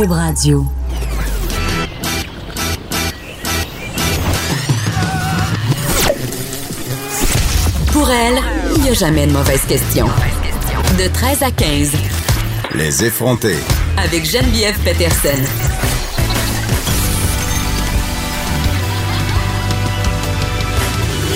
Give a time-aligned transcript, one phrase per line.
[0.00, 0.66] Cube Radio.
[7.92, 8.38] Pour elle,
[8.76, 10.06] il n'y a jamais de mauvaise question.
[10.98, 11.92] De 13 à 15.
[12.76, 13.56] Les effronter.
[13.98, 15.36] Avec Geneviève Peterson.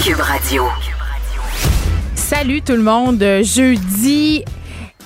[0.03, 0.65] Cube Radio.
[2.15, 3.23] Salut tout le monde.
[3.43, 4.43] Jeudi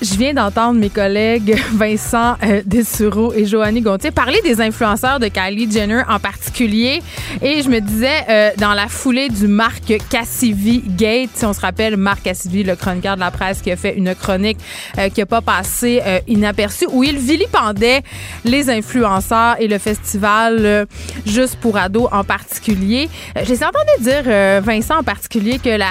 [0.00, 5.28] je viens d'entendre mes collègues Vincent euh, Dessureau et Joanny Gontier parler des influenceurs de
[5.28, 7.02] Kylie Jenner en particulier.
[7.42, 11.60] Et je me disais, euh, dans la foulée du Marc Cassivi Gate, si on se
[11.60, 14.58] rappelle, Marc Cassivi, le chroniqueur de la presse, qui a fait une chronique
[14.98, 18.02] euh, qui n'a pas passé euh, inaperçue, où il vilipendait
[18.44, 20.86] les influenceurs et le festival euh,
[21.26, 23.08] Juste pour ados en particulier.
[23.36, 24.22] Euh, J'ai entendu dire,
[24.62, 25.90] Vincent en particulier, que la,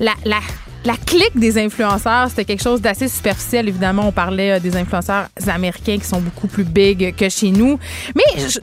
[0.00, 0.40] la, la
[0.84, 3.68] la clique des influenceurs, c'était quelque chose d'assez superficiel.
[3.68, 7.78] Évidemment, on parlait euh, des influenceurs américains qui sont beaucoup plus big que chez nous.
[8.14, 8.58] Mais je-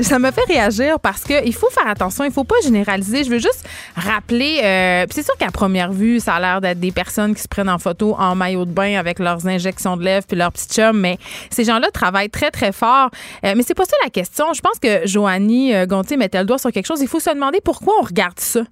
[0.00, 3.24] ça me fait réagir parce que il faut faire attention, il faut pas généraliser.
[3.24, 6.92] Je veux juste rappeler, euh, c'est sûr qu'à première vue, ça a l'air d'être des
[6.92, 10.26] personnes qui se prennent en photo en maillot de bain avec leurs injections de lèvres
[10.26, 11.18] puis leurs petits chums, mais
[11.50, 13.10] ces gens-là travaillent très très fort.
[13.44, 14.52] Euh, mais c'est pas ça la question.
[14.54, 17.00] Je pense que Joanie euh, Gontier mettait le doigt sur quelque chose.
[17.02, 18.62] Il faut se demander pourquoi on regarde ça.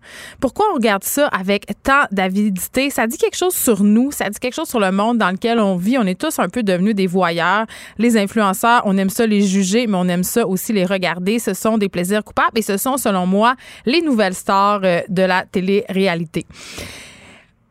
[0.40, 2.88] Pourquoi on regarde ça avec tant d'avidité?
[2.90, 5.60] Ça dit quelque chose sur nous, ça dit quelque chose sur le monde dans lequel
[5.60, 5.98] on vit.
[5.98, 7.66] On est tous un peu devenus des voyeurs.
[7.98, 11.09] Les influenceurs, on aime ça les juger, mais on aime ça aussi les regarder.
[11.38, 13.54] Ce sont des plaisirs coupables et ce sont, selon moi,
[13.86, 16.46] les nouvelles stars euh, de la télé-réalité.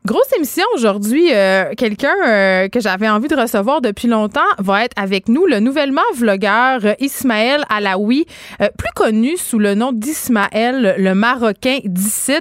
[0.05, 1.27] Grosse émission aujourd'hui.
[1.33, 5.59] Euh, Quelqu'un euh, que j'avais envie de recevoir depuis longtemps va être avec nous, le
[5.59, 8.25] nouvellement vlogueur euh, Ismaël Alaoui,
[8.57, 12.37] plus connu sous le nom d'Ismaël, le Marocain d'ici.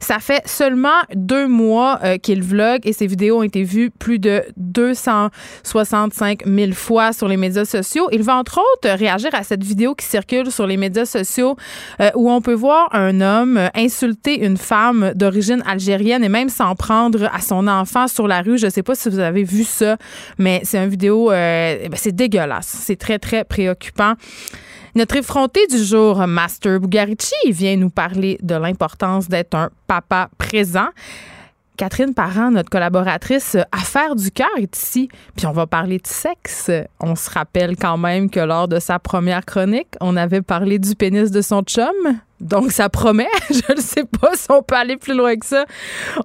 [0.00, 4.42] Ça fait seulement deux mois qu'il vlogue et ses vidéos ont été vues plus de
[4.58, 8.08] 265 000 fois sur les médias sociaux.
[8.12, 11.56] Il va entre autres réagir à cette vidéo qui circule sur les médias sociaux
[12.14, 16.93] où on peut voir un homme insulter une femme d'origine algérienne et même s'en prendre
[17.32, 18.58] à son enfant sur la rue.
[18.58, 19.96] Je sais pas si vous avez vu ça,
[20.38, 22.66] mais c'est une vidéo, euh, eh ben, c'est dégueulasse.
[22.66, 24.14] C'est très, très préoccupant.
[24.94, 30.88] Notre effronté du jour, Master Bugarici, vient nous parler de l'importance d'être un papa présent.
[31.76, 35.08] Catherine Parent, notre collaboratrice Affaires du cœur, est ici.
[35.36, 36.70] Puis on va parler de sexe.
[37.00, 40.94] On se rappelle quand même que lors de sa première chronique, on avait parlé du
[40.94, 42.20] pénis de son chum.
[42.40, 43.28] Donc, ça promet.
[43.50, 45.64] Je ne sais pas si on peut aller plus loin que ça.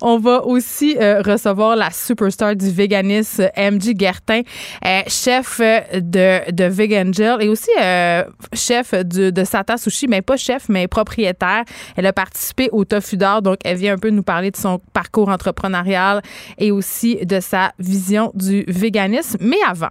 [0.01, 4.41] On va aussi euh, recevoir la superstar du véganisme, MJ Gertin,
[4.85, 10.07] euh, chef euh, de, de Vegan Gel et aussi euh, chef de, de Sata Sushi,
[10.07, 11.63] mais pas chef, mais propriétaire.
[11.95, 14.79] Elle a participé au Tofu d'or, donc elle vient un peu nous parler de son
[14.93, 16.21] parcours entrepreneurial
[16.57, 19.37] et aussi de sa vision du véganisme.
[19.41, 19.89] Mais avant,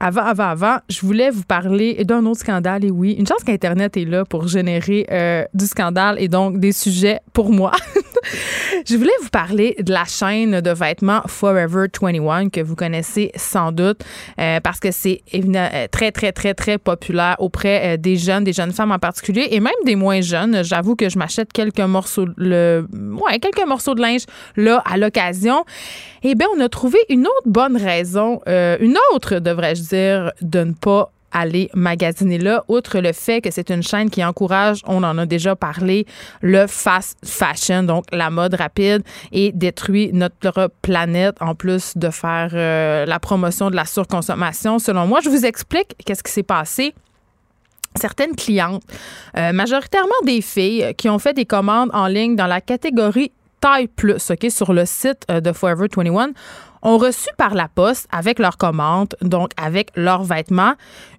[0.00, 2.84] avant, avant, avant, je voulais vous parler d'un autre scandale.
[2.84, 6.72] Et oui, une chance qu'Internet est là pour générer euh, du scandale et donc des
[6.72, 7.72] sujets pour moi.
[8.86, 13.72] je voulais vous parler de la chaîne de vêtements Forever 21 que vous connaissez sans
[13.72, 14.02] doute
[14.38, 18.52] euh, parce que c'est euh, très, très, très, très populaire auprès euh, des jeunes, des
[18.52, 20.62] jeunes femmes en particulier et même des moins jeunes.
[20.64, 24.22] J'avoue que je m'achète quelques morceaux, ouais, quelques morceaux de linge
[24.56, 25.64] là à l'occasion.
[26.22, 30.72] Eh bien, on a trouvé une autre bonne raison, une autre, devrais-je dire, de ne
[30.72, 35.18] pas aller magasiner là, outre le fait que c'est une chaîne qui encourage, on en
[35.18, 36.06] a déjà parlé,
[36.42, 39.02] le fast fashion, donc la mode rapide,
[39.32, 44.78] et détruit notre planète en plus de faire euh, la promotion de la surconsommation.
[44.78, 46.94] Selon moi, je vous explique qu'est-ce qui s'est passé
[47.96, 48.82] certaines clientes,
[49.36, 53.88] euh, majoritairement des filles, qui ont fait des commandes en ligne dans la catégorie taille
[53.88, 56.30] plus, OK, sur le site euh, de Forever 21,
[56.82, 60.74] ont reçu par la poste, avec leur commande, donc avec leurs vêtements,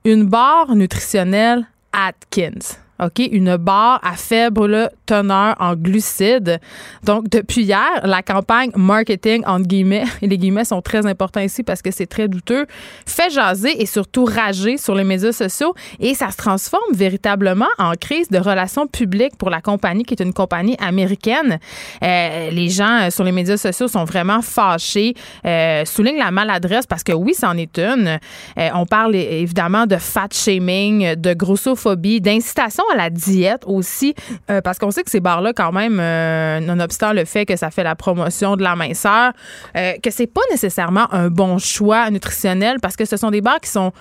[0.05, 2.77] une barre nutritionnelle Atkins.
[3.01, 6.59] OK, une barre à faible teneur en glucides.
[7.03, 11.63] Donc, depuis hier, la campagne marketing, entre guillemets, et les guillemets sont très importants ici
[11.63, 12.65] parce que c'est très douteux,
[13.05, 17.93] fait jaser et surtout rager sur les médias sociaux et ça se transforme véritablement en
[17.93, 21.59] crise de relations publiques pour la compagnie qui est une compagnie américaine.
[22.03, 25.13] Euh, les gens euh, sur les médias sociaux sont vraiment fâchés,
[25.45, 28.19] euh, soulignent la maladresse parce que oui, c'en est une.
[28.57, 34.13] Euh, on parle évidemment de fat shaming, de grossophobie, d'incitation à la diète aussi,
[34.49, 37.71] euh, parce qu'on sait que ces bars-là, quand même, euh, nonobstant le fait que ça
[37.71, 39.33] fait la promotion de la minceur,
[39.75, 43.59] euh, que c'est pas nécessairement un bon choix nutritionnel parce que ce sont des bars
[43.59, 43.91] qui sont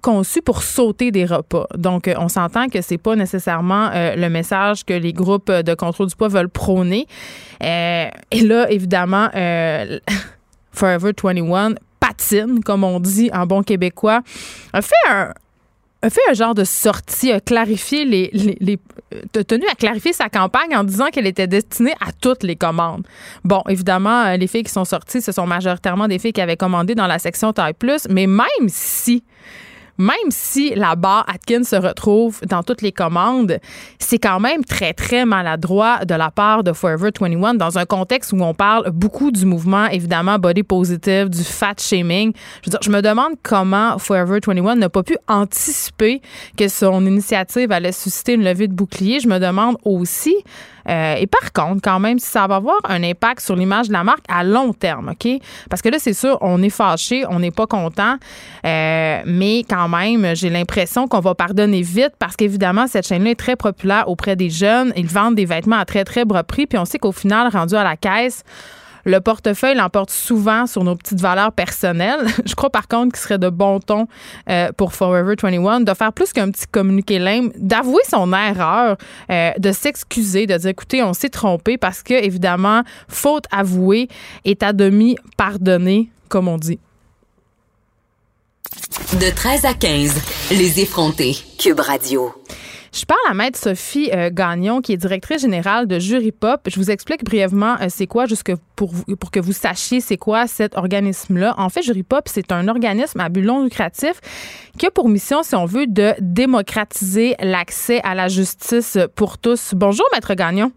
[0.00, 1.66] conçus pour sauter des repas.
[1.76, 6.06] Donc, euh, on s'entend que c'est pas nécessairement le message que les groupes de contrôle
[6.06, 7.06] du poids veulent prôner.
[7.60, 8.10] Et
[8.42, 9.28] là, évidemment,
[10.72, 14.20] Forever 21 patine, comme on dit en bon québécois,
[14.72, 15.32] a fait un,
[16.02, 18.78] a fait un genre de sortie, a clarifié les, les,
[19.36, 23.06] a tenu à clarifier sa campagne en disant qu'elle était destinée à toutes les commandes.
[23.44, 26.94] Bon, évidemment, les filles qui sont sorties, ce sont majoritairement des filles qui avaient commandé
[26.94, 29.24] dans la section taille plus, mais même si
[29.98, 33.58] même si la barre Atkins se retrouve dans toutes les commandes,
[33.98, 38.32] c'est quand même très, très maladroit de la part de Forever 21 dans un contexte
[38.32, 42.32] où on parle beaucoup du mouvement, évidemment, body positive, du fat shaming.
[42.62, 46.22] Je veux dire, je me demande comment Forever 21 n'a pas pu anticiper
[46.56, 49.18] que son initiative allait susciter une levée de bouclier.
[49.20, 50.36] Je me demande aussi
[50.88, 54.04] euh, et par contre, quand même, ça va avoir un impact sur l'image de la
[54.04, 55.30] marque à long terme, OK?
[55.68, 58.16] Parce que là, c'est sûr, on est fâché, on n'est pas content,
[58.64, 63.38] euh, mais quand même, j'ai l'impression qu'on va pardonner vite parce qu'évidemment, cette chaîne-là est
[63.38, 64.92] très populaire auprès des jeunes.
[64.96, 67.74] Ils vendent des vêtements à très, très bas prix, puis on sait qu'au final, rendu
[67.74, 68.44] à la caisse,
[69.04, 72.26] le portefeuille l'emporte souvent sur nos petites valeurs personnelles.
[72.46, 74.06] Je crois par contre qu'il serait de bon ton
[74.48, 78.96] euh, pour Forever 21 de faire plus qu'un petit communiqué lame, d'avouer son erreur,
[79.30, 84.08] euh, de s'excuser, de dire écoutez, on s'est trompé parce que évidemment, faute avouée
[84.44, 86.78] est à demi pardonnée, comme on dit.
[89.14, 91.36] De 13 à 15, les effrontés.
[91.58, 92.32] Cube Radio.
[92.92, 96.60] Je parle à Maître Sophie euh, Gagnon, qui est directrice générale de Jury Pop.
[96.66, 98.24] Je vous explique brièvement euh, c'est quoi,
[98.76, 101.54] pour que vous sachiez c'est quoi cet organisme-là.
[101.58, 104.20] En fait, Jury Pop, c'est un organisme à but non lucratif
[104.78, 109.72] qui a pour mission, si on veut, de démocratiser l'accès à la justice pour tous.
[109.74, 110.72] Bonjour, Maître Gagnon.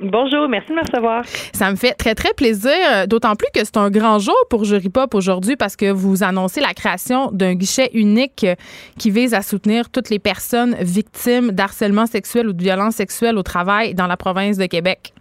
[0.00, 1.24] Bonjour, merci de me recevoir.
[1.24, 4.64] Ça me fait très, très plaisir, euh, d'autant plus que c'est un grand jour pour
[4.64, 8.54] Jury Pop aujourd'hui parce que vous annoncez la création d'un guichet unique euh,
[8.98, 13.44] qui vise à soutenir toutes les personnes victimes d'harcèlement sexuel ou de violence sexuelle au
[13.44, 15.12] travail dans la province de Québec.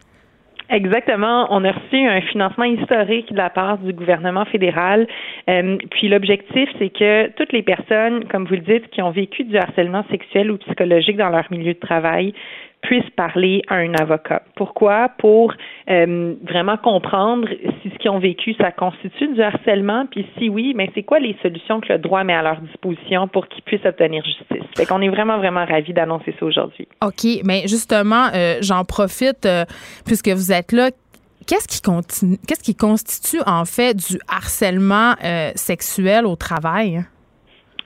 [0.69, 1.45] Exactement.
[1.51, 5.07] On a reçu un financement historique de la part du gouvernement fédéral.
[5.49, 9.43] Euh, puis l'objectif, c'est que toutes les personnes, comme vous le dites, qui ont vécu
[9.43, 12.33] du harcèlement sexuel ou psychologique dans leur milieu de travail
[12.83, 14.43] puissent parler à un avocat.
[14.55, 15.09] Pourquoi?
[15.17, 15.53] Pour
[15.89, 17.47] euh, vraiment comprendre
[17.81, 21.19] si ce qu'ils ont vécu, ça constitue du harcèlement, puis si oui, mais c'est quoi
[21.19, 24.67] les solutions que le droit met à leur disposition pour qu'ils puissent obtenir justice?
[24.75, 26.87] Fait qu'on est vraiment, vraiment ravis d'annoncer ça aujourd'hui.
[27.03, 29.63] OK, mais justement, euh, j'en profite, euh,
[30.05, 30.91] puisque vous êtes là,
[31.45, 35.15] Qu'est-ce qui, continue, qu'est-ce qui constitue en fait du harcèlement
[35.55, 37.03] sexuel au travail?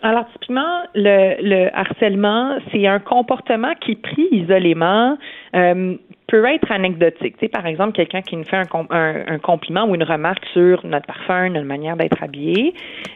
[0.03, 5.17] Alors, typiquement, le, le harcèlement, c'est un comportement qui, pris isolément,
[5.55, 5.95] euh,
[6.27, 7.35] peut être anecdotique.
[7.37, 10.85] Tu sais, par exemple, quelqu'un qui nous fait un, un, compliment ou une remarque sur
[10.85, 12.73] notre parfum, notre manière d'être habillé,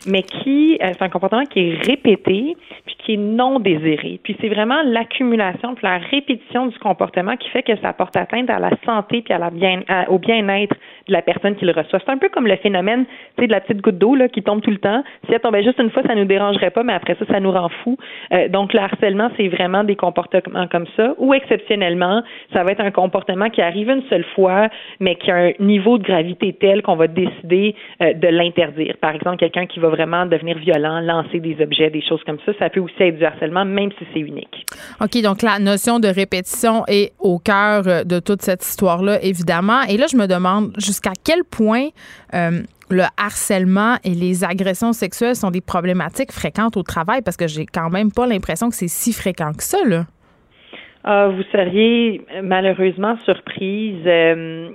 [0.07, 2.56] mais qui, euh, c'est un comportement qui est répété
[2.86, 4.19] puis qui est non désiré.
[4.24, 8.50] Puis c'est vraiment l'accumulation puis la répétition du comportement qui fait que ça porte atteinte
[8.50, 10.75] à la santé puis à la bien, au bien-être
[11.07, 12.00] de la personne qui le reçoit.
[12.06, 13.06] C'est un peu comme le phénomène,
[13.38, 15.03] de la petite goutte d'eau là qui tombe tout le temps.
[15.25, 17.51] Si elle tombait juste une fois, ça nous dérangerait pas, mais après ça, ça nous
[17.51, 17.98] rend fou.
[18.33, 21.13] Euh, donc le harcèlement, c'est vraiment des comportements comme ça.
[21.18, 22.24] Ou exceptionnellement,
[22.54, 24.69] ça va être un comportement qui arrive une seule fois,
[25.00, 28.95] mais qui a un niveau de gravité tel qu'on va décider euh, de l'interdire.
[29.01, 32.54] Par exemple, quelqu'un qui va vraiment devenir violent, lancer des objets, des choses comme ça,
[32.59, 34.65] ça peut aussi être du harcèlement, même si c'est unique.
[34.99, 39.81] OK, donc la notion de répétition est au cœur euh, de toute cette histoire-là, évidemment.
[39.83, 41.88] Et là, je me demande jusqu'à quel point
[42.33, 47.47] euh, le harcèlement et les agressions sexuelles sont des problématiques fréquentes au travail, parce que
[47.47, 50.06] j'ai quand même pas l'impression que c'est si fréquent que ça, là.
[51.04, 54.04] Ah, vous seriez malheureusement surprise.
[54.06, 54.69] Euh,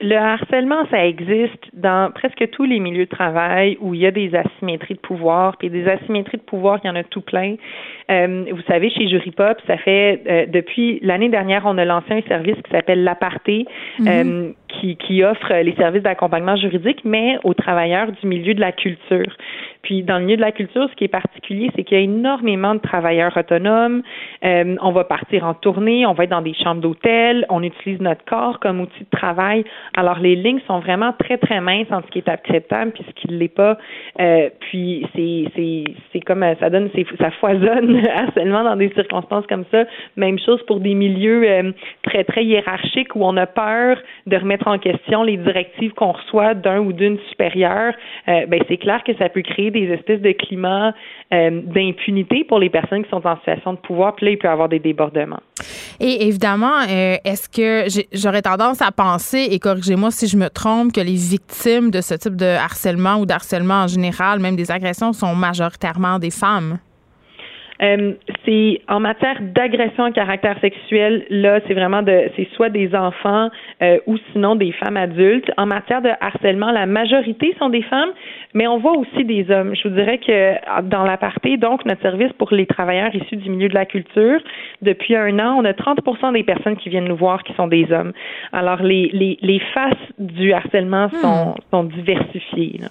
[0.00, 4.10] le harcèlement, ça existe dans presque tous les milieux de travail où il y a
[4.10, 5.56] des asymétries de pouvoir.
[5.58, 7.56] Puis des asymétries de pouvoir, il y en a tout plein.
[8.10, 12.12] Euh, vous savez, chez Jury Pop, ça fait euh, depuis l'année dernière, on a lancé
[12.12, 13.66] un service qui s'appelle l'aparté,
[14.00, 14.54] mm-hmm.
[14.68, 19.36] qui, qui offre les services d'accompagnement juridique, mais aux travailleurs du milieu de la culture.
[19.82, 22.04] Puis dans le milieu de la culture, ce qui est particulier, c'est qu'il y a
[22.04, 24.02] énormément de travailleurs autonomes.
[24.44, 28.00] Euh, on va partir en tournée, on va être dans des chambres d'hôtel, on utilise
[28.00, 29.64] notre corps comme outil de travail.
[29.96, 33.12] Alors les lignes sont vraiment très très minces entre ce qui est acceptable puis ce
[33.20, 33.78] qui ne l'est pas.
[34.20, 39.64] Euh, puis c'est c'est c'est comme ça donne ça foisonne harcèlement dans des circonstances comme
[39.70, 39.84] ça.
[40.16, 44.68] Même chose pour des milieux euh, très très hiérarchiques où on a peur de remettre
[44.68, 47.94] en question les directives qu'on reçoit d'un ou d'une supérieure.
[48.26, 50.94] ben c'est clair que ça peut créer des espèces de climats
[51.30, 54.16] euh, d'impunité pour les personnes qui sont en situation de pouvoir.
[54.16, 55.40] Puis là, il peut y avoir des débordements.
[56.00, 60.92] Et évidemment, euh, est-ce que j'aurais tendance à penser, et corrigez-moi si je me trompe,
[60.92, 65.12] que les victimes de ce type de harcèlement ou d'harcèlement en général, même des agressions,
[65.12, 66.78] sont majoritairement des femmes?
[67.82, 68.12] Euh,
[68.44, 73.50] c'est en matière d'agression à caractère sexuel, là, c'est vraiment de, c'est soit des enfants
[73.82, 75.50] euh, ou sinon des femmes adultes.
[75.56, 78.10] En matière de harcèlement, la majorité sont des femmes,
[78.58, 79.76] mais on voit aussi des hommes.
[79.76, 83.68] Je vous dirais que dans l'aparté, donc notre service pour les travailleurs issus du milieu
[83.68, 84.40] de la culture,
[84.82, 87.86] depuis un an, on a 30% des personnes qui viennent nous voir qui sont des
[87.92, 88.12] hommes.
[88.52, 91.70] Alors les les, les faces du harcèlement sont, hmm.
[91.70, 92.80] sont diversifiées.
[92.80, 92.88] Là.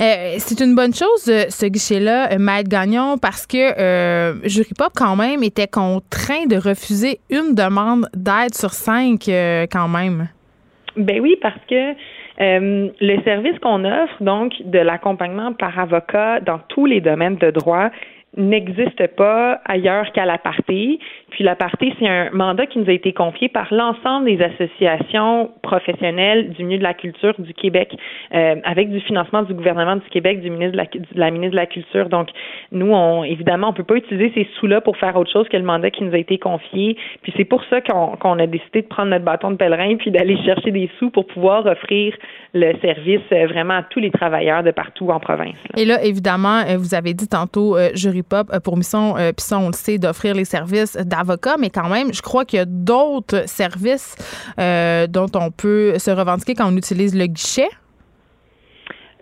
[0.00, 4.72] Euh, c'est une bonne chose, euh, ce guichet-là, euh, Maître Gagnon, parce que euh, Jury
[4.78, 9.24] Pop, quand même, était contraint de refuser une demande d'aide sur cinq,
[9.70, 10.28] quand même.
[10.96, 11.94] Ben oui, parce que
[12.40, 17.90] le service qu'on offre, donc, de l'accompagnement par avocat dans tous les domaines de droit,
[18.36, 20.98] n'existe pas ailleurs qu'à l'aparté.
[21.30, 26.50] Puis l'aparté, c'est un mandat qui nous a été confié par l'ensemble des associations professionnelles
[26.50, 27.96] du milieu de la culture du Québec,
[28.34, 31.56] euh, avec du financement du gouvernement du Québec, du ministre de la, la ministre de
[31.56, 32.08] la Culture.
[32.08, 32.28] Donc,
[32.72, 32.94] nous,
[33.24, 36.04] évidemment, on peut pas utiliser ces sous-là pour faire autre chose que le mandat qui
[36.04, 36.96] nous a été confié.
[37.22, 40.36] Puis c'est pour ça qu'on a décidé de prendre notre bâton de pèlerin puis d'aller
[40.44, 42.14] chercher des sous pour pouvoir offrir
[42.54, 45.54] le service euh, vraiment à tous les travailleurs de partout en province.
[45.76, 49.68] Et là, évidemment, euh, vous avez dit tantôt, jury pop, pour mission, puis ça, on
[49.68, 53.48] le sait, d'offrir les services avocat, mais quand même, je crois qu'il y a d'autres
[53.48, 54.16] services
[54.58, 57.68] euh, dont on peut se revendiquer quand on utilise le guichet.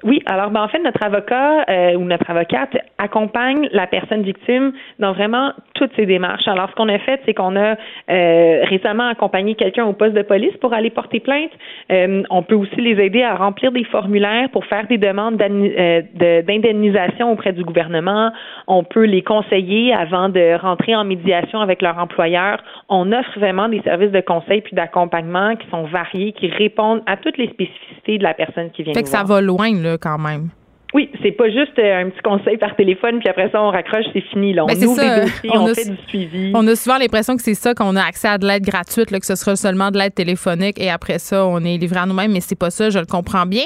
[0.05, 4.73] Oui, alors ben, en fait, notre avocat euh, ou notre avocate accompagne la personne victime
[4.99, 6.47] dans vraiment toutes ses démarches.
[6.47, 7.75] Alors, ce qu'on a fait, c'est qu'on a
[8.11, 11.51] euh, récemment accompagné quelqu'un au poste de police pour aller porter plainte.
[11.91, 17.33] Euh, on peut aussi les aider à remplir des formulaires pour faire des demandes d'indemnisation
[17.33, 18.31] auprès du gouvernement.
[18.67, 22.59] On peut les conseiller avant de rentrer en médiation avec leur employeur.
[22.89, 27.17] On offre vraiment des services de conseil puis d'accompagnement qui sont variés, qui répondent à
[27.17, 28.95] toutes les spécificités de la personne qui vient.
[28.95, 30.51] Fait que ça va loin, là quand même.
[30.95, 34.07] Oui, c'est pas juste euh, un petit conseil par téléphone, puis après ça, on raccroche,
[34.15, 34.55] c'est fini.
[34.55, 34.65] Là.
[34.65, 36.53] On ben, ouvre des dossiers, on, fait du suivi.
[36.55, 39.21] On a souvent l'impression que c'est ça, qu'on a accès à de l'aide gratuite, là,
[39.21, 42.33] que ce sera seulement de l'aide téléphonique, et après ça, on est livré à nous-mêmes,
[42.33, 43.65] mais c'est pas ça, je le comprends bien.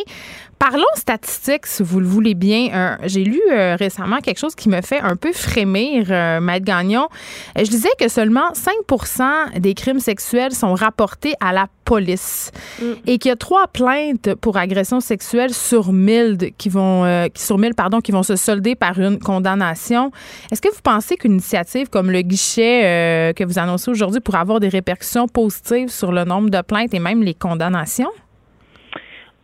[0.62, 2.97] Parlons statistiques, si vous le voulez bien.
[3.02, 7.09] J'ai lu euh, récemment quelque chose qui me fait un peu frémir, euh, Maître Gagnon.
[7.57, 12.85] Je disais que seulement 5% des crimes sexuels sont rapportés à la police mm.
[13.09, 17.59] et qu'il y a trois plaintes pour agression sexuelle sur 1000 qui vont, euh, sur
[17.59, 20.12] 1000, pardon, qui vont se solder par une condamnation.
[20.52, 24.61] Est-ce que vous pensez qu'une initiative comme le guichet que vous annoncez aujourd'hui pourrait avoir
[24.61, 28.12] des répercussions positives sur le nombre de plaintes et même les condamnations?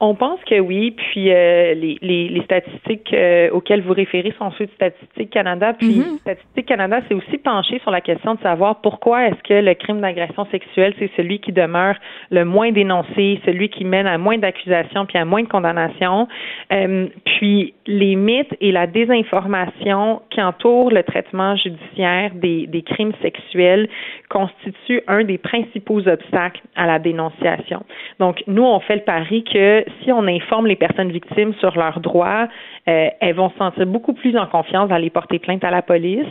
[0.01, 4.53] On pense que oui, puis euh, les, les, les, statistiques euh, auxquelles vous référez sont
[4.53, 5.73] ceux de Statistique Canada.
[5.73, 6.19] Puis mm-hmm.
[6.19, 10.01] Statistique Canada s'est aussi penché sur la question de savoir pourquoi est-ce que le crime
[10.01, 11.97] d'agression sexuelle, c'est celui qui demeure
[12.31, 16.29] le moins dénoncé, celui qui mène à moins d'accusations puis à moins de condamnations.
[16.73, 23.15] Euh, puis les mythes et la désinformation qui entourent le traitement judiciaire des, des crimes
[23.21, 23.89] sexuels
[24.29, 27.83] constituent un des principaux obstacles à la dénonciation.
[28.21, 32.01] Donc, nous, on fait le pari que si on informe les personnes victimes sur leurs
[32.01, 32.49] droits,
[32.89, 36.27] euh, elles vont se sentir beaucoup plus en confiance d'aller porter plainte à la police.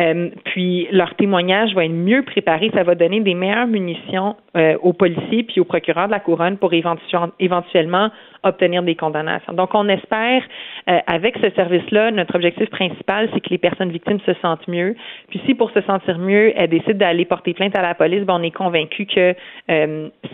[0.00, 2.70] Euh, puis leur témoignage va être mieux préparé.
[2.74, 6.56] Ça va donner des meilleures munitions euh, aux policiers puis aux procureurs de la couronne
[6.56, 8.10] pour éventuellement
[8.42, 9.52] obtenir des condamnations.
[9.52, 10.42] Donc, on espère,
[10.86, 14.96] avec ce service-là, notre objectif principal, c'est que les personnes victimes se sentent mieux.
[15.28, 18.38] Puis si pour se sentir mieux, elles décident d'aller porter plainte à la police, ben,
[18.40, 19.34] on est convaincu que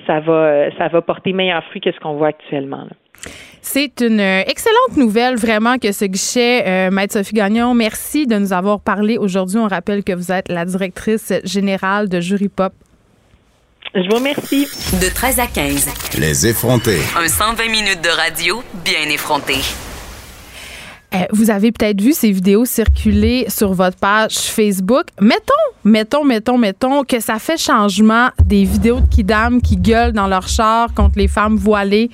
[0.06, 2.84] ça va ça va porter meilleur fruit que ce qu'on voit actuellement.
[2.84, 3.05] Là.
[3.62, 8.52] C'est une excellente nouvelle, vraiment, que ce guichet, euh, Maître Sophie Gagnon, merci de nous
[8.52, 9.58] avoir parlé aujourd'hui.
[9.58, 12.72] On rappelle que vous êtes la directrice générale de Jury Pop.
[13.94, 14.66] Je vous remercie.
[15.00, 15.88] De 13 à 15.
[16.18, 17.00] Les effrontés.
[17.18, 19.54] Un 120 minutes de radio bien effronté.
[21.14, 25.06] Euh, vous avez peut-être vu ces vidéos circuler sur votre page Facebook.
[25.20, 25.52] Mettons,
[25.84, 30.46] mettons, mettons, mettons que ça fait changement des vidéos de kidam qui gueulent dans leur
[30.48, 32.10] char contre les femmes voilées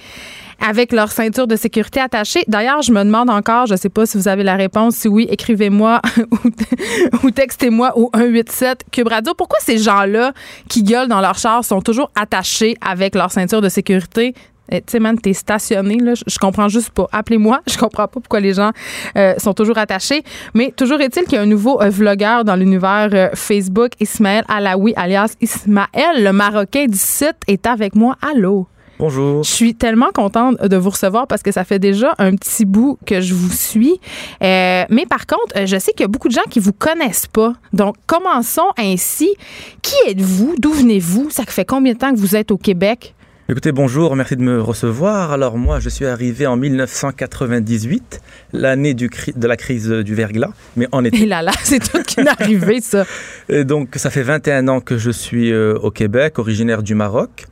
[0.63, 2.45] avec leur ceinture de sécurité attachée.
[2.47, 4.95] D'ailleurs, je me demande encore, je ne sais pas si vous avez la réponse.
[4.95, 6.01] Si oui, écrivez-moi
[7.23, 9.35] ou, textez-moi au 187 Cube Radio.
[9.37, 10.33] Pourquoi ces gens-là
[10.69, 14.35] qui gueulent dans leur char sont toujours attachés avec leur ceinture de sécurité?
[14.71, 16.15] Eh, tu sais, man, t'es stationné, là.
[16.15, 17.09] Je, comprends juste pas.
[17.13, 17.61] Appelez-moi.
[17.69, 18.71] Je comprends pas pourquoi les gens
[19.17, 20.23] euh, sont toujours attachés.
[20.55, 24.45] Mais toujours est-il qu'il y a un nouveau euh, vlogueur dans l'univers euh, Facebook, Ismaël
[24.49, 28.17] Alaoui, alias Ismaël, le Marocain du site, est avec moi.
[28.23, 28.69] Allô?
[29.03, 29.43] Bonjour.
[29.43, 33.01] Je suis tellement contente de vous recevoir parce que ça fait déjà un petit bout
[33.05, 33.99] que je vous suis.
[34.45, 37.27] Euh, mais par contre, je sais qu'il y a beaucoup de gens qui vous connaissent
[37.27, 37.53] pas.
[37.73, 39.35] Donc, commençons ainsi.
[39.83, 40.55] Qui êtes-vous?
[40.57, 41.31] D'où venez-vous?
[41.31, 43.17] Ça fait combien de temps que vous êtes au Québec?
[43.49, 45.33] Écoutez, bonjour, merci de me recevoir.
[45.33, 48.21] Alors moi, je suis arrivé en 1998,
[48.53, 51.23] l'année de la crise du verglas, mais en été.
[51.23, 53.05] Et là là, c'est tout qui est arrivé, ça.
[53.49, 57.47] Et donc, ça fait 21 ans que je suis euh, au Québec, originaire du Maroc.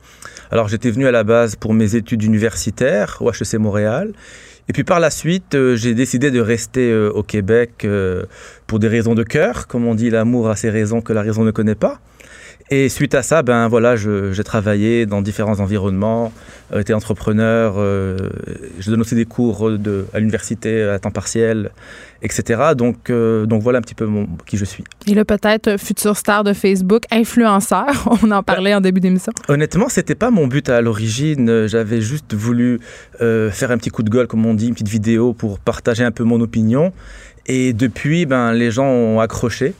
[0.51, 4.13] Alors j'étais venu à la base pour mes études universitaires au HEC Montréal.
[4.69, 7.87] Et puis par la suite, euh, j'ai décidé de rester euh, au Québec
[8.67, 9.67] pour des raisons de cœur.
[9.67, 11.99] Comme on dit, l'amour a ses raisons que la raison ne connaît pas.
[12.73, 16.31] Et suite à ça, ben voilà, j'ai travaillé dans différents environnements,
[16.71, 18.17] euh, été entrepreneur, euh,
[18.79, 21.71] je donne aussi des cours de, à l'université à temps partiel,
[22.21, 22.61] etc.
[22.77, 24.85] Donc, euh, donc voilà un petit peu mon, qui je suis.
[25.05, 27.87] Et là, peut-être futur star de Facebook, influenceur.
[28.23, 29.33] On en parlait en début d'émission.
[29.49, 31.67] Honnêtement, c'était pas mon but à l'origine.
[31.67, 32.79] J'avais juste voulu
[33.19, 36.11] faire un petit coup de gueule, comme on dit, une petite vidéo pour partager un
[36.11, 36.93] peu mon opinion.
[37.47, 39.73] Et depuis, ben les gens ont accroché.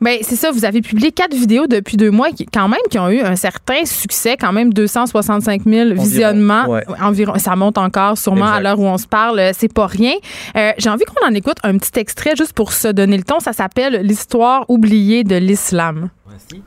[0.00, 0.50] Bien, c'est ça.
[0.50, 3.36] Vous avez publié quatre vidéos depuis deux mois, qui, quand même, qui ont eu un
[3.36, 6.80] certain succès, quand même 265 000 visionnements.
[7.00, 7.38] Environ.
[7.38, 9.50] Ça monte encore, sûrement, à l'heure où on se parle.
[9.52, 10.14] C'est pas rien.
[10.56, 13.40] Euh, j'ai envie qu'on en écoute un petit extrait juste pour se donner le ton.
[13.40, 16.10] Ça s'appelle L'histoire oubliée de l'islam.
[16.34, 16.62] Ainsi,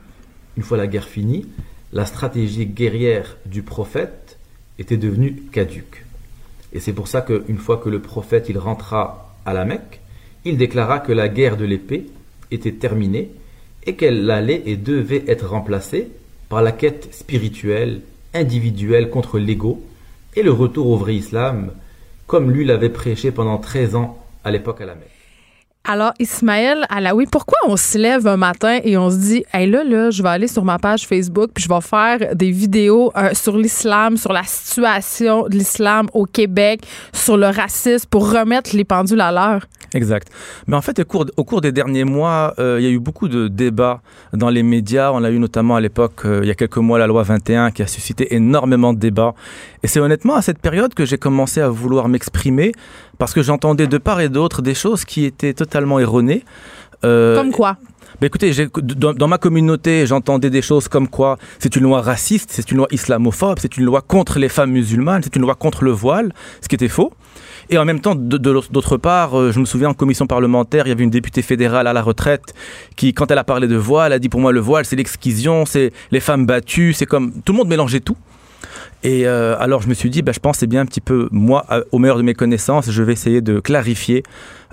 [0.56, 1.46] une fois la guerre finie,
[1.92, 4.38] la stratégie guerrière du prophète
[4.78, 6.04] était devenue caduque.
[6.72, 10.00] Et c'est pour ça qu'une fois que le prophète il rentra à la Mecque,
[10.44, 12.06] il déclara que la guerre de l'épée
[12.54, 13.30] était terminée
[13.84, 16.08] et qu'elle allait et devait être remplacée
[16.48, 18.00] par la quête spirituelle,
[18.32, 19.82] individuelle contre l'ego
[20.36, 21.72] et le retour au vrai islam,
[22.26, 25.10] comme lui l'avait prêché pendant 13 ans à l'époque à la Mecque.
[25.86, 29.84] Alors, Ismaël Alaoui, pourquoi on se lève un matin et on se dit, hey là,
[29.84, 33.34] là, je vais aller sur ma page Facebook puis je vais faire des vidéos euh,
[33.34, 36.80] sur l'islam, sur la situation de l'islam au Québec,
[37.12, 39.66] sur le racisme pour remettre les pendules à l'heure?
[39.92, 40.28] Exact.
[40.66, 43.46] Mais en fait, au cours, des derniers mois, euh, il y a eu beaucoup de
[43.46, 44.00] débats
[44.32, 45.12] dans les médias.
[45.12, 47.70] On a eu notamment à l'époque, euh, il y a quelques mois, la loi 21
[47.70, 49.34] qui a suscité énormément de débats.
[49.82, 52.72] Et c'est honnêtement à cette période que j'ai commencé à vouloir m'exprimer
[53.18, 56.44] parce que j'entendais de part et d'autre des choses qui étaient totalement erronées.
[57.04, 57.76] Euh, comme quoi
[58.22, 58.52] écoutez,
[58.96, 62.78] dans, dans, ma communauté, j'entendais des choses comme quoi c'est une loi raciste, c'est une
[62.78, 66.32] loi islamophobe, c'est une loi contre les femmes musulmanes, c'est une loi contre le voile,
[66.60, 67.12] ce qui était faux.
[67.70, 70.92] Et en même temps, d'autre part, euh, je me souviens en commission parlementaire, il y
[70.92, 72.54] avait une députée fédérale à la retraite
[72.94, 75.64] qui, quand elle a parlé de voile, a dit pour moi le voile, c'est l'exquisition,
[75.64, 78.16] c'est les femmes battues, c'est comme tout le monde mélangeait tout.
[79.02, 81.28] Et euh, alors je me suis dit, bah, je pense c'est bien un petit peu
[81.30, 84.22] moi, au meilleur de mes connaissances, je vais essayer de clarifier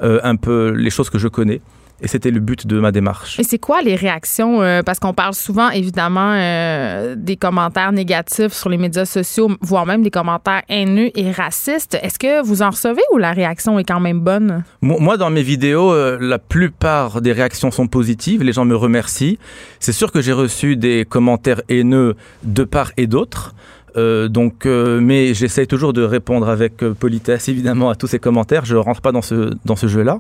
[0.01, 1.61] euh, un peu les choses que je connais.
[2.03, 3.39] Et c'était le but de ma démarche.
[3.39, 4.61] Et c'est quoi les réactions?
[4.63, 9.85] Euh, parce qu'on parle souvent, évidemment, euh, des commentaires négatifs sur les médias sociaux, voire
[9.85, 11.97] même des commentaires haineux et racistes.
[12.01, 14.63] Est-ce que vous en recevez ou la réaction est quand même bonne?
[14.81, 18.41] Moi, dans mes vidéos, euh, la plupart des réactions sont positives.
[18.41, 19.37] Les gens me remercient.
[19.79, 23.53] C'est sûr que j'ai reçu des commentaires haineux de part et d'autre.
[23.95, 28.65] Donc, mais j'essaie toujours de répondre avec politesse, évidemment, à tous ces commentaires.
[28.65, 30.19] Je ne rentre pas dans ce, dans ce jeu-là.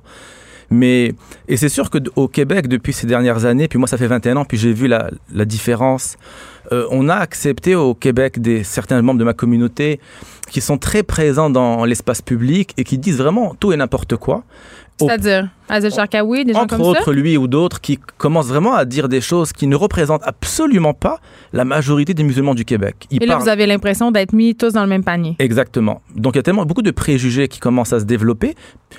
[0.71, 1.13] Mais,
[1.49, 4.45] et c'est sûr qu'au Québec, depuis ces dernières années, puis moi, ça fait 21 ans,
[4.45, 6.15] puis j'ai vu la, la différence.
[6.71, 9.99] Euh, on a accepté au Québec des, certains membres de ma communauté
[10.49, 14.43] qui sont très présents dans l'espace public et qui disent vraiment tout et n'importe quoi.
[15.07, 19.07] C'est-à-dire Azel Sharkawi, des gens Entre autres, lui ou d'autres qui commencent vraiment à dire
[19.07, 21.19] des choses qui ne représentent absolument pas
[21.53, 23.07] la majorité des musulmans du Québec.
[23.09, 25.35] Et là, vous avez l'impression d'être mis tous dans le même panier.
[25.39, 26.01] Exactement.
[26.15, 28.55] Donc, il y a tellement beaucoup de préjugés qui commencent à se développer.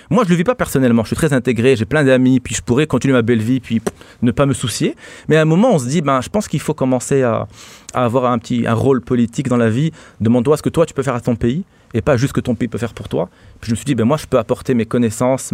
[0.08, 1.02] Moi, je ne le vis pas personnellement.
[1.02, 3.82] Je suis très intégré, j'ai plein d'amis, puis je pourrais continuer ma belle vie, puis
[4.22, 4.96] ne pas me soucier.
[5.28, 7.46] Mais à un moment, on se dit, ben, je pense qu'il faut commencer à,
[7.92, 9.92] à avoir un petit un rôle politique dans la vie.
[10.20, 12.40] Demande-toi ce que toi, tu peux faire à ton pays et pas juste ce que
[12.40, 13.28] ton pays peut faire pour toi.
[13.62, 15.52] Je me suis dit, ben moi, je peux apporter mes connaissances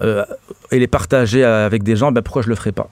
[0.00, 0.24] euh,
[0.70, 2.90] et les partager avec des gens, ben pourquoi je le ferais pas?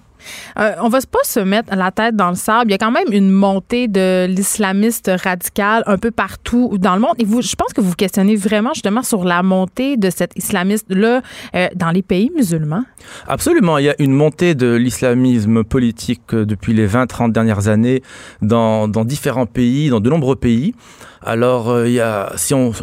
[0.59, 2.71] Euh, on va pas se mettre la tête dans le sable.
[2.71, 7.01] Il y a quand même une montée de l'islamiste radical un peu partout dans le
[7.01, 7.15] monde.
[7.19, 11.23] Et vous, je pense que vous questionnez vraiment justement sur la montée de cet islamiste-là
[11.55, 12.85] euh, dans les pays musulmans.
[13.29, 13.79] Absolument.
[13.79, 18.03] Il y a une montée de l'islamisme politique depuis les 20-30 dernières années
[18.43, 20.75] dans, différents pays, dans de nombreux pays.
[21.23, 22.33] Alors, euh, il y a,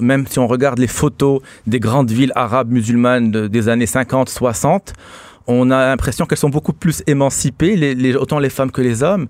[0.01, 4.93] même si on regarde les photos des grandes villes arabes musulmanes des années 50-60,
[5.47, 9.27] on a l'impression qu'elles sont beaucoup plus émancipées, autant les femmes que les hommes,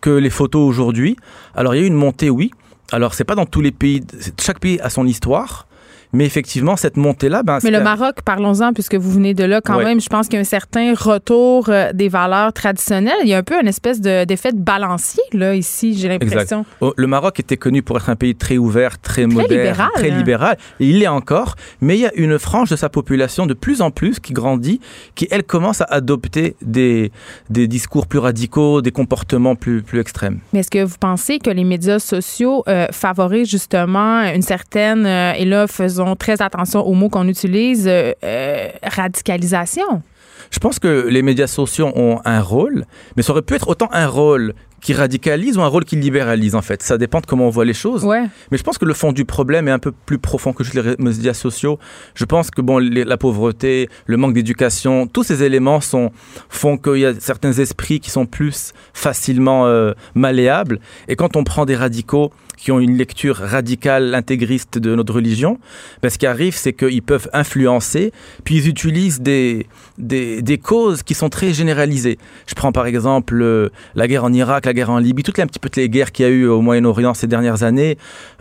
[0.00, 1.16] que les photos aujourd'hui.
[1.54, 2.50] Alors, il y a eu une montée, oui.
[2.92, 4.04] Alors, c'est pas dans tous les pays,
[4.40, 5.66] chaque pays a son histoire.
[6.12, 9.76] Mais effectivement, cette montée-là, ben, Mais le Maroc, parlons-en, puisque vous venez de là quand
[9.76, 9.84] Ouais.
[9.84, 13.16] même, je pense qu'il y a un certain retour euh, des valeurs traditionnelles.
[13.22, 16.64] Il y a un peu une espèce de- d'effet de balancier, là, ici, j'ai l'impression.
[16.80, 20.10] Oh, Le Maroc était connu pour être un pays très ouvert, très, moderne, libéral, très
[20.10, 20.16] hein.
[20.18, 20.56] libéral.
[20.80, 21.56] Et il l'est encore.
[21.80, 24.80] Mais il y a une frange de sa population de plus en plus qui grandit,
[25.14, 27.10] qui elle commence à adopter des,
[27.50, 30.38] des discours plus radicaux, des comportements plus, plus extrêmes.
[30.52, 35.32] Mais est-ce que vous pensez que les médias sociaux euh, favorisent justement une certaine, euh,
[35.32, 40.02] et là, faisons très attention aux mots qu'on utilise, euh, euh, radicalisation?
[40.50, 42.84] Je pense que les médias sociaux ont un rôle,
[43.16, 46.54] mais ça aurait pu être autant un rôle qui radicalise ou un rôle qui libéralise
[46.54, 46.82] en fait.
[46.82, 48.04] Ça dépend de comment on voit les choses.
[48.04, 48.22] Ouais.
[48.52, 50.76] Mais je pense que le fond du problème est un peu plus profond que juste
[50.76, 51.80] les médias sociaux.
[52.14, 56.12] Je pense que bon, les- la pauvreté, le manque d'éducation, tous ces éléments sont,
[56.48, 60.78] font qu'il y a certains esprits qui sont plus facilement euh, malléables.
[61.08, 65.58] Et quand on prend des radicaux qui ont une lecture radicale, intégriste de notre religion,
[66.02, 68.12] ben, ce qui arrive, c'est qu'ils peuvent influencer,
[68.44, 69.66] puis ils utilisent des,
[69.98, 72.18] des, causes qui sont très généralisées.
[72.46, 75.44] Je prends par exemple euh, la guerre en Irak, la guerre en Libye, toutes les,
[75.44, 77.98] un petit peu les guerres qu'il y a eu au Moyen-Orient ces dernières années.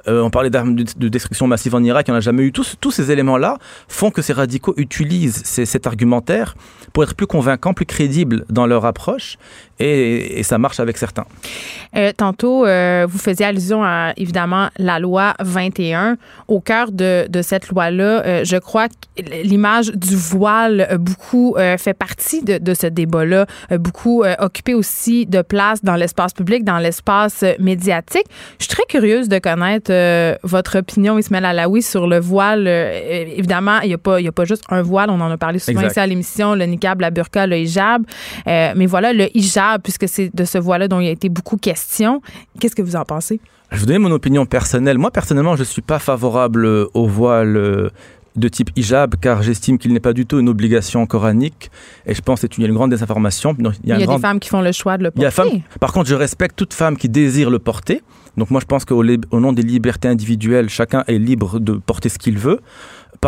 [0.07, 2.43] Euh, on parlait d'armes de, de destruction massive en Irak, il n'y en a jamais
[2.43, 2.51] eu.
[2.51, 6.55] Tous, tous ces éléments-là font que ces radicaux utilisent cet argumentaire
[6.93, 9.37] pour être plus convaincants, plus crédibles dans leur approche,
[9.79, 11.25] et, et ça marche avec certains.
[11.95, 16.17] Euh, tantôt, euh, vous faisiez allusion à, évidemment, la loi 21.
[16.47, 18.93] Au cœur de, de cette loi-là, euh, je crois que
[19.43, 23.45] l'image du voile beaucoup fait partie de, de ce débat-là,
[23.77, 28.25] beaucoup occupé aussi de place dans l'espace public, dans l'espace médiatique.
[28.59, 29.91] Je suis très curieuse de connaître
[30.43, 32.67] votre opinion, Ismaël Alaoui, sur le voile.
[32.67, 35.59] Évidemment, il n'y a, pas- y a pas juste un voile, on en a parlé
[35.59, 35.91] souvent Exact.
[35.91, 38.03] ici à l'émission, le niqab, la burqa, le hijab.
[38.45, 41.57] Mais voilà, le hijab, puisque c'est de ce voile-là dont il y a été beaucoup
[41.57, 42.21] question.
[42.59, 43.39] Qu'est-ce que vous en pensez?
[43.71, 44.97] Je vous donner mon opinion personnelle.
[44.97, 47.89] Moi, personnellement, je ne suis pas favorable au voile euh,
[48.35, 51.71] de type hijab, car j'estime qu'il n'est pas du tout une obligation coranique.
[52.05, 53.55] Et je pense qu'il y a une grande désinformation.
[53.57, 55.31] Il y a, des femmes qui font le choix de le porter.
[55.31, 55.49] femme-
[55.79, 58.01] Par contre, je respecte toute femme qui désire le porter.
[58.37, 61.73] Donc moi, je pense qu'au lib- au nom des libertés individuelles, chacun est libre de
[61.73, 62.59] porter ce qu'il veut.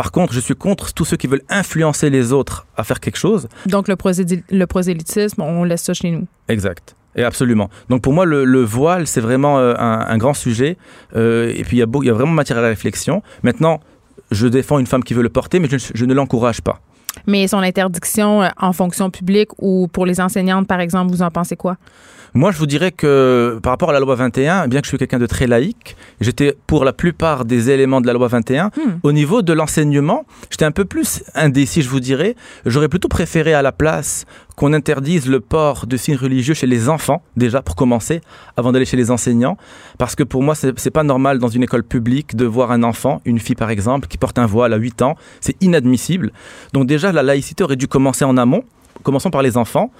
[0.02, 3.16] Par contre, je suis contre tous ceux qui veulent influencer les autres à faire quelque
[3.26, 3.48] chose.
[3.66, 3.96] Donc, le,
[4.62, 6.26] le prosélytisme, on laisse ça chez nous.
[6.46, 6.94] Exact.
[7.16, 7.68] Et absolument.
[7.88, 10.76] Donc pour moi, le, le voile, c'est vraiment euh, un, un grand sujet.
[11.16, 13.22] Euh, et puis il y, a beau- il y a vraiment matière à la réflexion.
[13.42, 13.80] Maintenant,
[14.30, 16.80] je défends une femme qui veut le porter, mais je, je ne l'encourage pas.
[17.26, 21.30] Mais son interdiction euh, en fonction publique ou pour les enseignantes, par exemple, vous en
[21.32, 21.76] pensez quoi?
[22.34, 24.98] Moi, je vous dirais que par rapport à la loi 21, bien que je suis
[24.98, 28.66] quelqu'un de très laïque, j'étais pour la plupart des éléments de la loi 21.
[28.66, 28.70] Hmm.
[29.02, 32.36] Au niveau de l'enseignement, j'étais un peu plus indécis, je vous dirais.
[32.66, 36.88] J'aurais plutôt préféré à la place qu'on interdise le port de signes religieux chez les
[36.88, 38.20] enfants, déjà pour commencer,
[38.56, 39.56] avant d'aller chez les enseignants.
[39.98, 43.22] Parce que pour moi, c'est pas normal dans une école publique de voir un enfant,
[43.24, 45.16] une fille par exemple, qui porte un voile à 8 ans.
[45.40, 46.32] C'est inadmissible.
[46.72, 48.64] Donc déjà, la laïcité aurait dû commencer en amont.
[49.02, 49.90] Commençons par les enfants.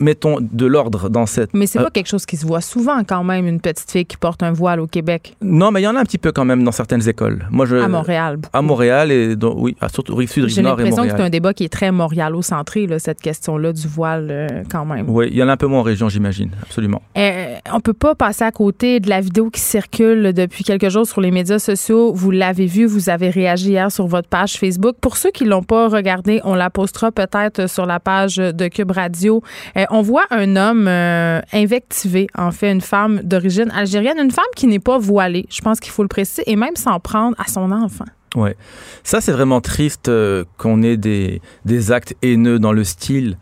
[0.00, 3.02] Mettons de l'ordre dans cette Mais c'est Euh, pas quelque chose qui se voit souvent
[3.04, 5.88] quand même, une petite fille qui porte un voile au Québec, Non, mais il y
[5.88, 7.46] en a un petit peu quand même dans certaines écoles.
[7.50, 8.36] Moi, je, à Montréal.
[8.36, 8.56] beaucoup.
[8.56, 11.22] À Montréal et dans- oui, surtout rive sud, rive J'ai nord et l'impression que c'est
[11.22, 15.08] un débat qui est très montréalo-centré, là, cette question-là du voile, euh, quand même.
[15.08, 17.02] Oui, il y en a un peu moins en région, j'imagine, absolument.
[17.16, 21.06] Euh, on peut pas passer à côté de la vidéo qui circule depuis quelques jours
[21.06, 22.12] sur les médias sociaux.
[22.12, 24.96] Vous l'avez vu, vous avez réagi hier sur votre page Facebook.
[25.00, 28.90] Pour ceux qui l'ont pas regardé, on la postera peut-être sur la page de Cube
[28.92, 29.42] Radio.
[29.76, 34.44] Euh, on voit un homme euh, invectiver, en fait, une femme d'origine algérienne, une femme
[34.56, 35.46] qui n'est pas voilée.
[35.50, 38.04] Je pense qu'il faut le préciser et même s'en prendre à son enfant.
[38.34, 38.56] Ouais.
[39.04, 43.36] Ça, c'est vraiment triste euh, qu'on ait des, des actes haineux dans le style.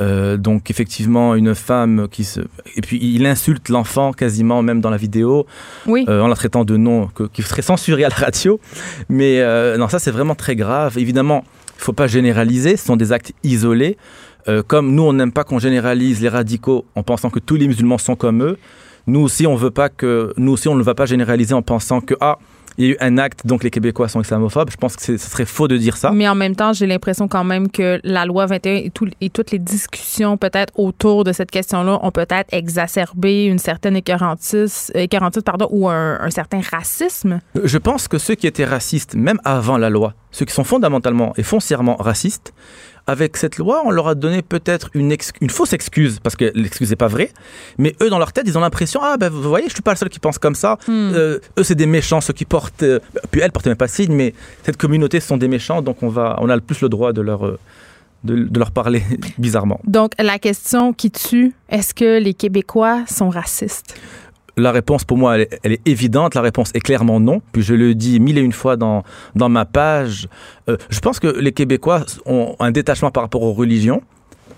[0.00, 2.40] Euh, donc effectivement, une femme qui se...
[2.76, 5.46] Et puis il insulte l'enfant quasiment, même dans la vidéo,
[5.86, 6.06] Oui.
[6.08, 8.58] euh, en la traitant de nom que- qui serait censuré à la radio.
[9.10, 10.96] Mais euh, non, ça c'est vraiment très grave.
[10.98, 11.44] Évidemment,
[11.76, 13.98] il faut pas généraliser, ce sont des actes isolés.
[14.48, 17.68] Euh, comme nous, on n'aime pas qu'on généralise les radicaux en pensant que tous les
[17.68, 18.58] musulmans sont comme eux.
[19.06, 22.00] Nous aussi, on veut pas que, nous aussi, on ne va pas généraliser en pensant
[22.00, 22.38] que ah,
[22.78, 24.70] il y a eu un acte, donc les Québécois sont islamophobes.
[24.70, 26.10] Je pense que ce serait faux de dire ça.
[26.10, 29.28] Mais en même temps, j'ai l'impression quand même que la loi 21 et, tout- et
[29.28, 35.42] toutes les discussions peut-être autour de cette question-là ont peut-être exacerbé une certaine écœurantise, écœurantise,
[35.42, 37.40] pardon, ou un, un certain racisme.
[37.62, 41.34] Je pense que ceux qui étaient racistes, même avant la loi, ceux qui sont fondamentalement
[41.36, 42.54] et foncièrement racistes,
[43.06, 45.16] avec cette loi, on leur a donné peut-être une,
[45.50, 47.30] fausse excuse, parce que l'excuse n'est pas vraie,
[47.78, 49.92] mais eux, dans leur tête, ils ont l'impression, ah ben vous voyez, je suis pas
[49.92, 53.00] le seul qui pense comme ça, Euh, eux, c'est des méchants, ceux qui portent, euh,
[53.30, 56.08] puis elle portait même pas signe, mais cette communauté, ce sont des méchants, donc on,
[56.08, 57.58] va, on a le plus le droit de leur, euh,
[58.24, 59.02] de, de leur parler
[59.38, 59.80] bizarrement.
[59.84, 63.96] Donc, la question qui tue, est-ce que les Québécois sont racistes?
[64.56, 66.34] La réponse pour moi, elle est, elle est évidente.
[66.34, 67.40] La réponse est clairement non.
[67.52, 69.02] Puis je le dis mille et une fois dans,
[69.34, 70.28] dans ma page.
[70.68, 74.02] Euh, je pense que les Québécois ont un détachement par rapport aux religions,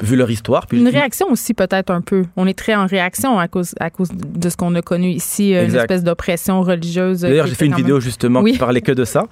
[0.02, 0.66] vu leur histoire.
[0.66, 2.24] Puis Une réaction aussi peut-être un peu.
[2.36, 5.54] On est très en réaction à cause, à cause de ce qu'on a connu ici,
[5.54, 7.24] euh, une espèce d'oppression religieuse.
[7.24, 8.52] euh, D'ailleurs, j'ai fait une même- vidéo justement Oui.
[8.52, 9.26] qui parlait que de ça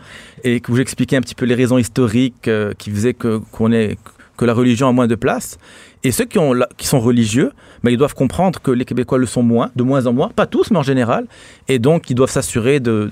[0.44, 2.48] et où j'expliquais un petit peu les raisons historiques
[2.78, 3.96] qui faisaient que qu'on est
[4.36, 5.58] que la religion a moins de place.
[6.04, 7.52] Et ceux qui, sont religieux,
[7.84, 10.46] ben, ils doivent comprendre que les Québécois le sont moins, de moins en moins, pas
[10.46, 11.26] tous, mais en général,
[11.68, 13.10] et donc ils doivent s'assurer de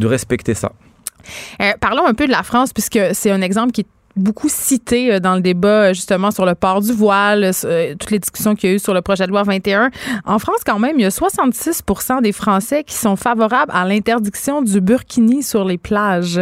[0.00, 0.72] respecter ça.
[1.60, 3.86] Euh, parlons un peu de la France, puisque c'est un exemple qui est
[4.16, 8.10] beaucoup cité euh, dans le débat euh, justement sur le port du voile, euh, toutes
[8.10, 9.90] les discussions qu'il y a eu sur le projet de loi 21.
[10.24, 11.82] En France, quand même, il y a 66
[12.22, 16.40] des Français qui sont favorables à l'interdiction du burkini sur les plages.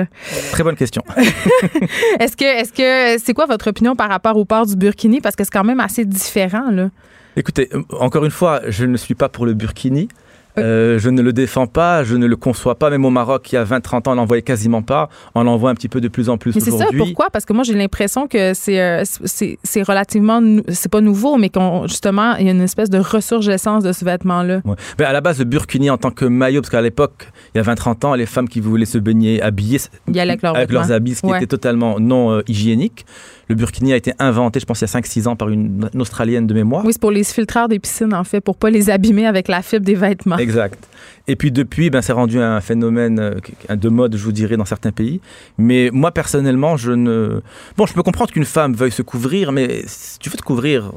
[0.53, 1.03] Très bonne question.
[2.21, 5.21] Est-ce que, est-ce que, c'est quoi votre opinion par rapport au port du burkini?
[5.21, 6.91] Parce que c'est quand même assez différent, là.
[7.37, 10.09] Écoutez, encore une fois, je ne suis pas pour le burkini.
[10.59, 12.91] Euh, je ne le défends pas, je ne le conçois pas.
[12.91, 15.09] Même au Maroc, il y a 20-30 ans, on n'en voyait quasiment pas.
[15.35, 16.99] On en voit un petit peu de plus en plus Mais c'est ça, aujourd'hui.
[16.99, 17.31] pourquoi?
[17.31, 21.49] Parce que moi, j'ai l'impression que c'est, euh, c'est, c'est relativement, c'est pas nouveau, mais
[21.51, 24.61] qu'on, justement, il y a une espèce de ressurgescence de ce vêtement-là.
[24.65, 24.75] Ouais.
[24.99, 27.61] Ben, à la base, le burkini en tant que maillot, parce qu'à l'époque, il y
[27.61, 29.79] a 20-30 ans, les femmes qui voulaient se baigner habillées
[30.17, 31.37] avec leurs habits, ce qui Ouais.
[31.39, 33.07] était totalement non euh, hygiénique.
[33.51, 36.01] Le burkini a été inventé, je pense, il y a 5-6 ans par une, une
[36.01, 36.85] Australienne de mémoire.
[36.85, 39.61] Oui, c'est pour les filtreurs des piscines, en fait, pour pas les abîmer avec la
[39.61, 40.39] fibre des vêtements.
[40.39, 40.89] Exact.
[41.27, 44.65] Et puis depuis, ben, c'est rendu un phénomène euh, de mode, je vous dirais, dans
[44.65, 45.21] certains pays.
[45.59, 47.41] Mais moi, personnellement, je ne...
[47.77, 50.93] Bon, je peux comprendre qu'une femme veuille se couvrir, mais si tu veux te couvrir...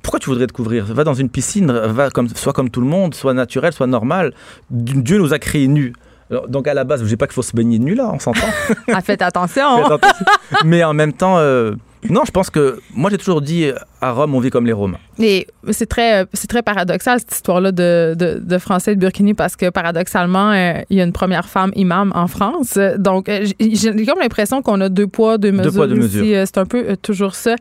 [0.00, 0.84] Pourquoi tu voudrais te couvrir?
[0.94, 4.32] Va dans une piscine, va comme, soit comme tout le monde, soit naturel, soit normal.
[4.70, 5.92] Dieu nous a créés nus.
[6.30, 8.10] Alors, donc à la base, je ne dis pas qu'il faut se baigner nu là,
[8.12, 8.46] on s'entend.
[8.92, 9.82] Ah, faites attention.
[9.82, 10.26] Faites attention.
[10.64, 11.74] Mais en même temps, euh,
[12.08, 14.98] non, je pense que moi j'ai toujours dit à Rome, on vit comme les Romains.
[15.18, 19.56] Et c'est très, c'est très paradoxal, cette histoire-là de, de, de Français de Burkini, parce
[19.56, 22.78] que paradoxalement, euh, il y a une première femme imam en France.
[22.96, 25.74] Donc, euh, j'ai comme l'impression qu'on a deux poids, deux mesures.
[25.74, 26.24] poids, deux mesures.
[26.24, 27.56] Euh, C'est un peu euh, toujours ça.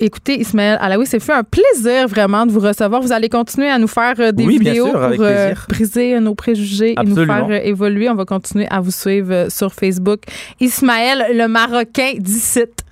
[0.00, 3.02] Écoutez, Ismaël Alaoui, c'est fait un plaisir vraiment de vous recevoir.
[3.02, 5.26] Vous allez continuer à nous faire euh, des Oui, vidéos sûr, pour
[5.68, 8.08] briser nos préjugés et nous faire évoluer.
[8.08, 10.20] On va continuer à vous suivre sur Facebook.
[10.60, 12.62] Ismaël, le Marocain d'ici.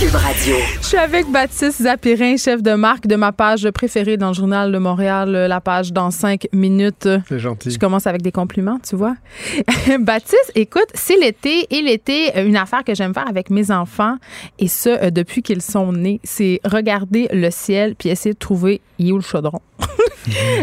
[0.00, 0.56] Cube Radio.
[0.80, 4.72] Je suis avec Baptiste Zapirin, chef de marque de ma page préférée dans le journal
[4.72, 7.06] de Montréal, euh, la page dans cinq minutes.
[7.28, 7.70] C'est gentil.
[7.70, 9.14] Je commence avec des compliments, tu vois.
[10.00, 14.16] Baptiste, écoute, c'est l'été et l'été, euh, une affaire que j'aime faire avec mes enfants
[14.58, 18.80] et ce euh, depuis qu'ils sont nés, c'est regarder le ciel puis essayer de trouver
[19.00, 19.58] il est où le chaudron?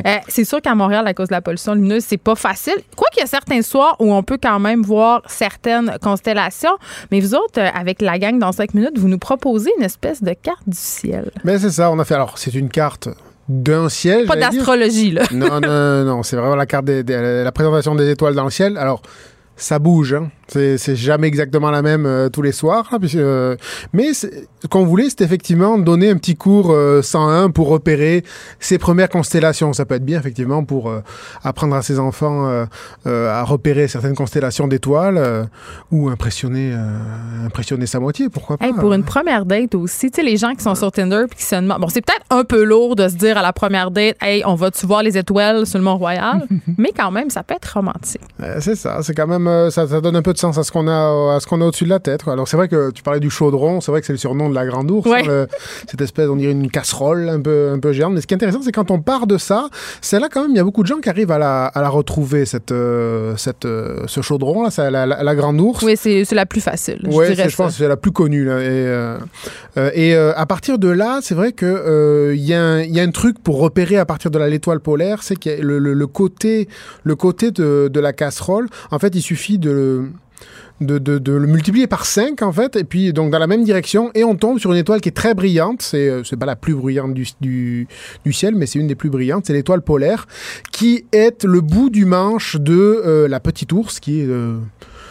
[0.06, 2.76] Euh, c'est sûr qu'à Montréal, à cause de la pollution lumineuse, c'est pas facile.
[2.96, 6.78] Quoi qu'il y a certains soirs où on peut quand même voir certaines constellations,
[7.12, 10.22] mais vous autres, euh, avec la gang dans cinq minutes, vous nous proposez une espèce
[10.22, 11.32] de carte du ciel.
[11.44, 12.14] Mais c'est ça, on a fait.
[12.14, 13.10] Alors, c'est une carte
[13.50, 14.28] d'un ciel.
[14.28, 15.24] Pas d'astrologie, là.
[15.32, 18.52] Non, non, non, non, c'est vraiment la carte des- la présentation des étoiles dans le
[18.52, 18.78] ciel.
[18.78, 19.02] Alors,
[19.58, 20.30] ça bouge, hein.
[20.50, 22.88] C'est, c'est jamais exactement la même euh, tous les soirs.
[22.94, 23.58] là, puisque, euh,
[23.92, 24.28] mais ce
[24.70, 28.24] qu'on voulait, c'est effectivement donner un petit cours euh, 101 pour repérer
[28.62, 29.74] ces premières constellations.
[29.74, 31.02] Ça peut être bien, effectivement, pour euh,
[31.44, 32.66] apprendre à ses enfants euh,
[33.08, 35.44] euh, à repérer certaines constellations d'étoiles euh,
[35.92, 38.68] ou impressionner, euh, impressionner sa moitié, pourquoi pas.
[38.68, 41.40] Hey, pour une première date aussi, tu sais, les gens qui sont sur Tinder puis
[41.40, 41.82] qui se demandent.
[41.82, 44.56] Bon, c'est peut-être un peu lourd de se dire à la première date, hey, on
[44.56, 46.48] va-tu voir les étoiles sur le Mont-Royal?
[46.78, 48.22] mais quand même, ça peut être romantique.
[48.42, 50.64] Euh, c'est ça, c'est quand même euh, ça, ça donne un peu de sens à
[50.64, 52.24] ce qu'on a à ce qu'on a au-dessus de la tête.
[52.24, 52.34] quoi.
[52.34, 54.56] Alors c'est vrai que tu parlais du chaudron, c'est vrai que c'est le surnom de
[54.56, 55.22] la grande ours, Ouais.
[55.22, 55.48] hein, le-
[55.90, 58.14] cette espèce on dirait une casserole un peu un peu géante.
[58.14, 59.70] Mais ce qui est intéressant, c'est quand on part de ça,
[60.02, 61.82] c'est là quand même il y a beaucoup de gens qui arrivent à la, à
[61.82, 65.82] la retrouver cette euh, cette euh, ce chaudron là, la, la, la grande ours.
[65.84, 67.00] Oui, c'est c'est la plus facile.
[67.04, 68.46] Je Ouais, dirais je pense c'est la plus connue.
[68.46, 69.18] Là, et euh,
[69.78, 72.82] euh, et euh, à partir de là, c'est vrai que euh, il y, a un-
[72.84, 75.80] y a un truc pour repérer à partir de la l'étoile polaire, c'est que le,
[75.80, 76.68] le, le côté,
[77.04, 80.12] le côté de, de la casserole, en fait, il suffit de le-
[80.80, 83.64] de, de, de le multiplier par 5 en fait et puis donc dans la même
[83.64, 86.56] direction et on tombe sur une étoile qui est très brillante c'est euh, pas la
[86.56, 87.88] plus brillante du, du,
[88.24, 90.28] du ciel mais c'est une des plus brillantes c'est l'étoile polaire
[90.72, 92.74] qui est le bout du manche de
[93.04, 94.58] euh, la petite ours qui est euh,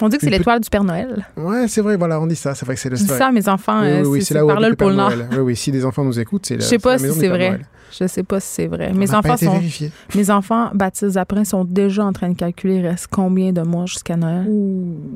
[0.00, 1.26] On dit que c'est l'étoile du Père Noël.
[1.36, 2.54] Ouais, c'est vrai, voilà, on dit ça.
[2.54, 3.80] C'est vrai que c'est le Je dis ça à mes enfants.
[3.80, 5.10] Oui, euh, oui, c'est là où par là habite le pôle Nord.
[5.32, 7.48] Oui, oui, si des enfants nous écoutent, c'est Je sais pas si c'est vrai.
[7.50, 7.66] Noël.
[7.98, 8.92] Je sais pas si c'est vrai.
[8.92, 9.90] Mes enfants sont vérifié.
[10.14, 13.86] mes enfants baptisés après sont déjà en train de calculer il reste combien de mois
[13.86, 14.46] jusqu'à Noël.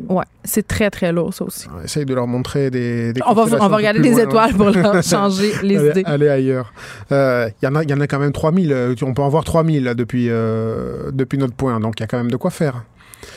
[0.08, 1.66] Ouais, c'est très très lourd ça aussi.
[1.78, 3.12] On essaye de leur montrer des.
[3.12, 6.02] des On va, on va regarder des loin, étoiles pour leur changer les Allez, idées.
[6.06, 6.72] allez ailleurs.
[7.12, 8.72] Euh, Il y, en a- il y en a quand même 3000.
[8.72, 11.78] euh, On peut en voir 3000 là, depuis, euh, depuis notre point.
[11.80, 12.84] Donc il y a quand même de quoi faire.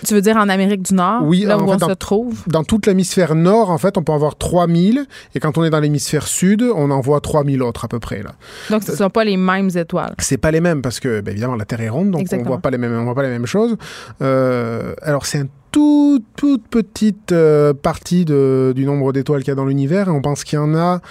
[0.06, 1.94] Tu veux dire en Amérique du Nord, Oui, là en où fait, on dans- se
[1.94, 2.44] trouve?
[2.48, 5.06] Dans toute l'hémisphère nord, en fait, on peut en voir 3000.
[5.36, 8.22] Et quand on est dans l'hémisphère sud, on en voit 3000 autres à peu près.
[8.24, 8.32] Là.
[8.70, 10.14] Donc ce ne sont pas les mêmes étoiles.
[10.20, 12.50] C'est pas les mêmes parce que, ben, évidemment, la Terre est ronde, donc Exactement.
[12.50, 13.76] on voit pas les mêmes, on voit pas les mêmes choses.
[14.22, 19.52] Euh, alors c'est un tout, toute petite euh, partie de- du nombre d'étoiles qu'il y
[19.52, 21.02] a dans l'univers et on pense qu'il y en a,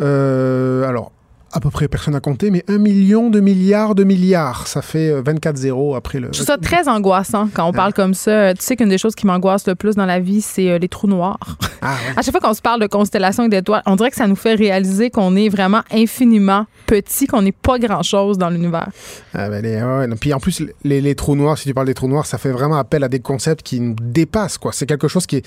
[0.00, 1.12] euh, alors
[1.52, 4.66] à peu près personne à compter, mais un million de milliards de milliards.
[4.66, 6.28] Ça fait euh, 24 zéros après le.
[6.28, 8.52] Je trouve ça très angoissant quand on parle comme ça.
[8.54, 10.88] Tu sais qu'une des choses qui m'angoisse le plus dans la vie, c'est euh, les
[10.88, 11.38] trous noirs.
[11.82, 11.94] Ah.
[12.16, 14.36] À chaque fois qu'on se parle de constellations et d'étoiles, on dirait que ça nous
[14.36, 18.88] fait réaliser qu'on est vraiment infiniment petit, qu'on n'est pas grand-chose dans l'univers.
[19.34, 20.08] Ah ben, les- ouais.
[20.20, 22.50] Puis en plus, les, les trous noirs, si tu parles des trous noirs, ça fait
[22.50, 24.58] vraiment appel à des concepts qui nous dépassent.
[24.58, 24.72] quoi.
[24.72, 25.46] C'est quelque chose qui est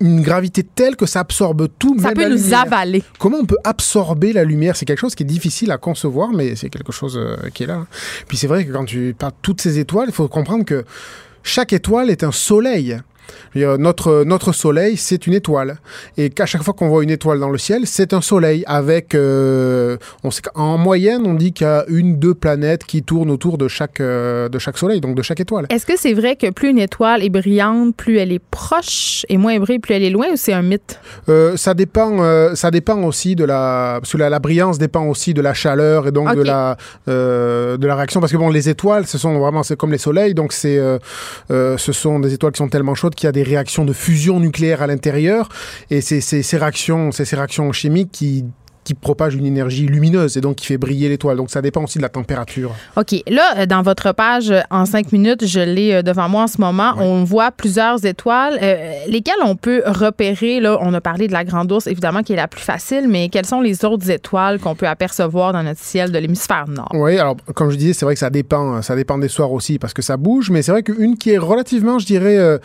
[0.00, 1.96] une gravité telle que ça absorbe tout.
[1.98, 2.60] Ça même peut la nous lumière.
[2.62, 3.02] avaler.
[3.18, 4.76] Comment on peut absorber la lumière?
[4.76, 7.66] C'est quelque chose qui est difficile à concevoir, mais c'est quelque chose euh, qui est
[7.66, 7.86] là.
[8.28, 10.84] Puis c'est vrai que quand tu parles de toutes ces étoiles, il faut comprendre que
[11.42, 12.98] chaque étoile est un soleil.
[13.54, 15.78] Dire, Notre, notre soleil, c'est une étoile.
[16.16, 18.64] Et qu'à chaque fois qu'on voit une étoile dans le ciel, c'est un soleil.
[18.66, 23.02] Avec, euh, on sait qu'en moyenne, on dit qu'il y a une, deux planètes qui
[23.02, 25.66] tournent autour de chaque, euh, de chaque soleil, donc de chaque étoile.
[25.70, 29.36] Est-ce que c'est vrai que plus une étoile est brillante, plus elle est proche et
[29.36, 30.98] moins brillante, plus elle est loin ou c'est un mythe?
[31.28, 35.04] Euh, ça dépend, euh, ça dépend aussi de la, parce que la, la brillance dépend
[35.06, 36.76] aussi de la chaleur et donc de la,
[37.08, 38.20] euh, de la réaction.
[38.20, 40.98] Parce que bon, les étoiles, ce sont vraiment, c'est comme les soleils, donc c'est, euh,
[41.50, 43.92] euh, ce sont des étoiles qui sont tellement chaudes qu'il y a des réactions de
[43.92, 45.48] fusion nucléaire à l'intérieur.
[45.90, 48.44] Et c'est ces réactions, ces réactions chimiques qui
[48.84, 51.36] qui propagent une énergie lumineuse et donc qui fait briller l'étoile.
[51.36, 52.74] Donc ça dépend aussi de la température.
[52.96, 53.14] OK.
[53.28, 56.46] Là, euh, dans votre page, euh, en cinq minutes, je l'ai euh, devant moi en
[56.46, 60.60] ce moment, on voit plusieurs étoiles, euh, lesquelles on peut repérer.
[60.60, 63.28] Là, on a parlé de la Grande Ourse, évidemment, qui est la plus facile, mais
[63.28, 66.90] quelles sont les autres étoiles qu'on peut apercevoir dans notre ciel de l'hémisphère nord?
[66.94, 69.78] Oui, alors comme je disais, c'est vrai que ça dépend, ça dépend des soirs aussi
[69.78, 72.58] parce que ça bouge, mais c'est vrai qu'une qui est relativement, je dirais, euh,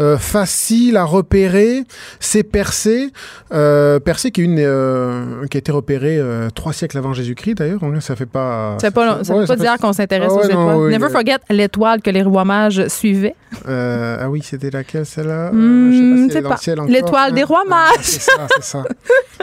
[0.00, 1.84] euh, facile à repérer,
[2.20, 3.10] c'est Persée.
[3.52, 7.78] Euh, Persée qui est une qui a été repérée euh, trois siècles avant Jésus-Christ d'ailleurs,
[7.78, 8.76] donc ça fait pas.
[8.80, 10.48] Ça ne veut pas, ça ouais, veut pas fait- dire qu'on s'intéresse Ah ouais, aux
[10.48, 10.76] étoiles.
[10.78, 13.36] oui, Never forget l'étoile que les rois mages suivaient.
[13.68, 15.52] Euh, ah oui, c'était laquelle celle-là?
[15.52, 16.84] Hmm, Je sais pas si pas.
[16.86, 17.98] L'étoile des rois Ah, mages.
[18.02, 18.84] c'est ça, c'est ça.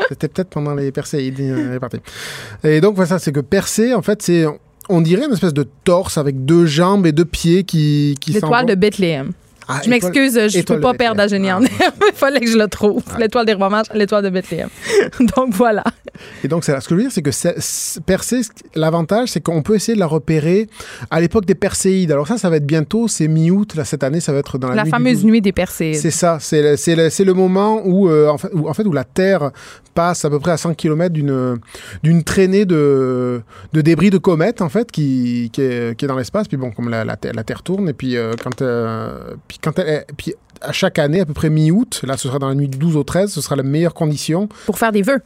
[0.09, 1.39] C'était peut-être pendant les Perséides.
[2.65, 4.45] Et donc voilà, ça, c'est que Persée, en fait, c'est
[4.89, 8.65] on dirait une espèce de torse avec deux jambes et deux pieds qui qui L'étoile
[8.65, 9.31] de Bethléem.
[9.67, 11.61] Ah, Je m'excuse, je étoile peux pas perdre la Bethléem.
[11.61, 11.91] génie Ah.
[12.11, 13.01] Il fallait que je le trouve.
[13.17, 14.67] L'étoile des rois mages, l'étoile de Bethléem.
[15.37, 15.83] Donc voilà.
[16.43, 19.29] Et donc, c'est ce que je veux dire, c'est que c'est- c'est- Persée, ce- l'avantage,
[19.29, 20.67] c'est qu'on peut essayer de la repérer
[21.09, 22.11] à l'époque des Perséides.
[22.11, 24.69] Alors ça, ça va être bientôt, c'est mi-août, là, cette année, ça va être dans
[24.69, 25.25] la, La nuit fameuse 12.
[25.25, 25.95] nuit des Perséides.
[25.95, 28.73] C'est ça, c'est le, c'est le- c'est le moment où, euh, en, fait, où, en
[28.73, 29.51] fait, où la Terre
[29.93, 31.59] passe à peu près à 100 km d'une
[32.03, 33.41] d'une traînée de,
[33.73, 36.47] de débris de comètes, en fait, qui, qui, est, qui est dans l'espace.
[36.47, 39.57] Puis bon, comme la, la, Terre, la Terre tourne, et puis, euh, quand, euh, puis
[39.61, 40.05] quand elle...
[40.17, 42.77] Puis, à chaque année, à peu près mi-août, là ce sera dans la nuit du
[42.77, 45.17] 12 au 13, ce sera la meilleure condition Pour faire des vœux.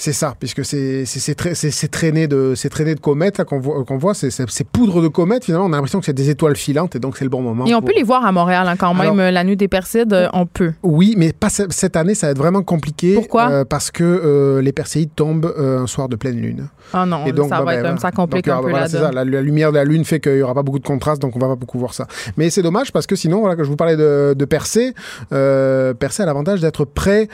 [0.00, 3.42] C'est ça, puisque c'est c'est- c'est tra- c'est- c'est traîné de c'est traîné de comètes
[3.44, 5.66] qu'on voit qu'on voit, c'est c'est- c'est poudre de comètes finalement.
[5.66, 7.66] On a l'impression que c'est des étoiles filantes et donc c'est le bon moment.
[7.66, 9.56] Et on pour- peut les voir à Montréal hein, quand même, Alors- euh, la nuit
[9.56, 10.72] des Perséides, euh, on peut.
[10.84, 13.14] Oui, mais pas ce- cette année, ça va être vraiment compliqué.
[13.14, 16.68] Pourquoi euh, Parce que euh, les Perséides tombent un soir de pleine lune.
[16.94, 17.96] Ah non, Et donc, ça bah, va ben, être voilà.
[17.98, 19.10] ça complique Donc, un peu voilà, la c'est ça.
[19.12, 21.34] La, la lumière de la lune fait qu'il n'y aura pas beaucoup de contraste, donc
[21.36, 22.06] on va pas beaucoup voir ça.
[22.38, 24.94] Mais c'est dommage parce que sinon, voilà, que je vous parlais de, de Persée,
[25.30, 27.28] Persée a l'avantage d'être près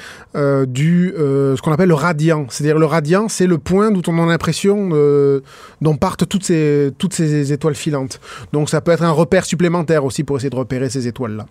[0.66, 2.46] du ce qu'on appelle le radiant.
[2.54, 5.40] C'est-à-dire le radiant, c'est le point d'où on a l'impression euh,
[5.80, 8.20] dont partent toutes ces toutes ces étoiles filantes.
[8.52, 11.46] Donc ça peut être un repère supplémentaire aussi pour essayer de repérer ces étoiles là.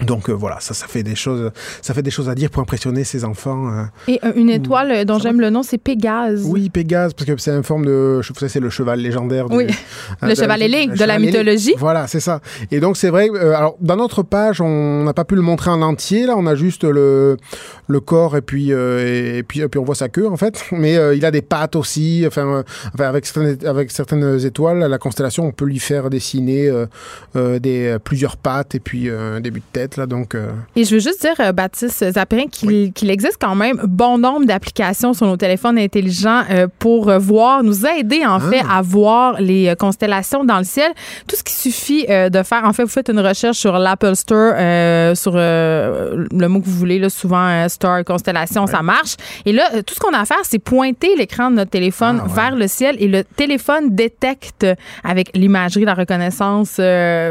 [0.00, 1.50] Donc euh, voilà, ça, ça fait des choses,
[1.80, 3.70] ça fait des choses à dire pour impressionner ses enfants.
[3.70, 3.84] euh.
[4.08, 6.42] Et euh, une étoile euh, dont j'aime le nom, c'est Pégase.
[6.46, 9.48] Oui, Pégase, parce que c'est une forme de, je sais, c'est le cheval légendaire.
[9.48, 9.66] du- Oui.
[10.22, 11.74] euh, Le de- cheval ailé de la mythologie.
[11.78, 12.40] Voilà, c'est ça.
[12.70, 13.28] Et donc c'est vrai.
[13.54, 16.26] alors dans notre page, on n'a pas pu le montrer en entier.
[16.26, 17.36] Là, on a juste le
[17.86, 20.64] le corps et puis et puis et puis on voit sa queue en fait.
[20.72, 22.24] Mais il a des pattes aussi.
[22.26, 26.70] Enfin, enfin, avec certaines avec certaines étoiles, la constellation, on peut lui faire dessiner
[27.34, 29.96] des plusieurs pattes et puis un début de tête tête.
[29.96, 33.80] Là, donc, euh, Et je veux juste dire, euh, Baptiste Zapperin, qu'il existe quand même
[33.86, 38.40] bon nombre d'applications sur nos téléphones intelligents euh, pour euh, voir, nous aider en Ah.
[38.50, 40.90] fait à voir les constellations dans le ciel.
[41.26, 44.54] Tout ce qu'il suffit de faire, en fait, vous faites une recherche sur l'Apple Store,
[45.16, 49.16] sur le mot que vous voulez, là, souvent Star, constellation, ça marche.
[49.44, 52.26] Et là, tout ce qu'on a à faire, c'est pointer l'écran de notre téléphone Ah,
[52.28, 52.34] ouais.
[52.34, 54.66] vers le ciel et le téléphone détecte
[55.04, 56.80] avec l'imagerie, la reconnaissance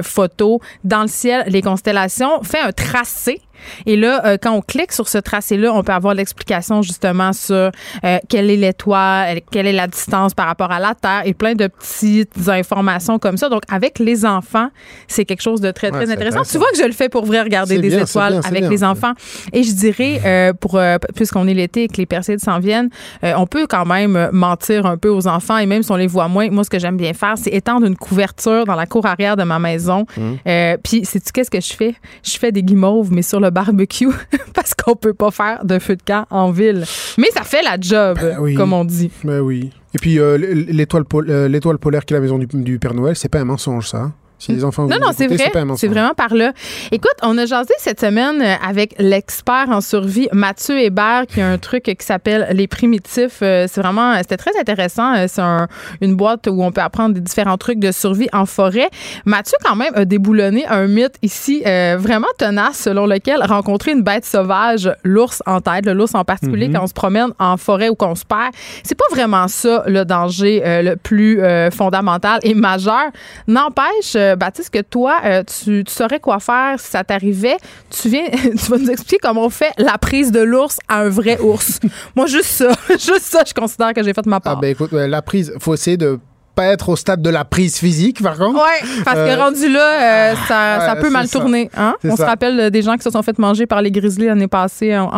[0.03, 3.41] photo dans le ciel, les constellations, fait un tracé.
[3.85, 7.71] Et là, euh, quand on clique sur ce tracé-là, on peut avoir l'explication justement sur
[8.03, 11.53] euh, quelle est l'étoile, quelle est la distance par rapport à la Terre et plein
[11.53, 13.49] de petites informations comme ça.
[13.49, 14.69] Donc, avec les enfants,
[15.07, 16.43] c'est quelque chose de très, très intéressant.
[16.43, 18.69] Tu vois que je le fais pour vrai regarder des bien, étoiles bien, avec bien.
[18.69, 19.13] les enfants.
[19.53, 20.79] Et je dirais, euh, pour
[21.15, 22.89] puisqu'on est l'été et que les Perséides s'en viennent,
[23.23, 26.27] on peut quand même mentir un peu aux enfants et même si on les voit
[26.27, 29.35] moins, moi, ce que j'aime bien faire, c'est étendre une couverture dans la cour arrière
[29.35, 30.05] de ma maison.
[30.47, 31.95] Euh, Puis, sais-tu qu'est-ce que je fais?
[32.23, 34.07] Je fais des guimauves, mais sur le barbecue,
[34.53, 36.83] parce qu'on peut pas faire de feu de camp en ville.
[37.17, 38.55] Mais ça fait la job, Ben oui.
[38.55, 39.11] comme on dit.
[39.23, 39.69] ben oui.
[39.93, 43.15] Et puis, euh, l'étoile euh, l'étoile polaire qui est la maison du, du Père Noël,
[43.15, 44.11] c'est pas un mensonge, ça.
[44.41, 45.51] Si les enfants Non, non, c'est vrai.
[45.77, 46.51] C'est vraiment par là.
[46.91, 51.47] Écoute, on a jasé cette semaine euh, avec l'expert en survie Mathieu Hébert qui a
[51.49, 53.39] un truc qui s'appelle les primitifs.
[53.41, 55.13] Euh, C'est vraiment, c'était très intéressant.
[55.15, 55.67] Euh, C'est un-
[56.01, 58.89] une boîte où on peut apprendre des différents trucs de survie en forêt.
[59.25, 64.01] Mathieu, quand même, a déboulonné un mythe ici euh, vraiment tenace selon lequel rencontrer une
[64.01, 66.73] bête sauvage, l'ours en tête, le l'ours en particulier, Mhm.
[66.75, 70.03] quand on se promène en forêt ou qu'on se perd, c'est pas vraiment ça le
[70.03, 73.11] danger euh, le plus euh, fondamental et majeur.
[73.47, 77.57] N'empêche, euh, Baptiste, que toi, euh, tu, tu saurais quoi faire si ça t'arrivait.
[77.89, 81.09] Tu viens, tu vas nous expliquer comment on fait la prise de l'ours à un
[81.09, 81.79] vrai ours.
[82.15, 84.59] Moi, juste ça, juste ça, je considère que j'ai fait ma Ah part.
[84.59, 86.19] ben écoute, la prise, faut essayer de
[86.55, 88.55] pas être au stade de la prise physique, par contre.
[88.55, 91.39] Ouais, parce que Euh, rendu là, euh, ça, peut mal ça.
[91.39, 91.69] tourner.
[91.77, 91.95] Hein?
[92.03, 94.47] On se rappelle euh, des gens qui se sont fait manger par les grizzlies l'année
[94.47, 95.09] passée en,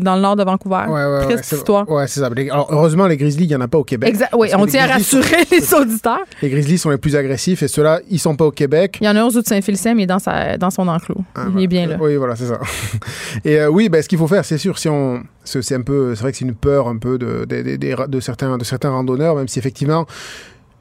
[0.00, 0.84] dans le nord de Vancouver.
[1.28, 1.88] Triste histoire.
[1.90, 2.26] Ouais, c'est ça.
[2.26, 4.08] Alors, heureusement, les grizzlies, il n'y en a pas au Québec.
[4.08, 4.30] Exact.
[4.36, 6.20] Oui, on tient à sont- rassurer les auditeurs.
[6.42, 8.98] Les grizzlies sont les plus agressifs et ceux-là, ils sont pas au Québec.
[9.00, 10.86] Il y en a un aux de Saint-Félicien, mais il est dans, sa, dans son
[10.88, 11.16] enclos.
[11.34, 11.62] Ah, il voilà.
[11.62, 11.96] est bien là.
[12.00, 12.58] Oui, voilà, c'est ça.
[13.44, 16.14] Et euh, oui, ben, ce qu'il faut faire, c'est sûr, si on, c'est un peu,
[16.14, 19.34] c'est vrai que c'est une peur un peu de- de- de certains, de certains randonneurs,
[19.36, 20.06] même si effectivement,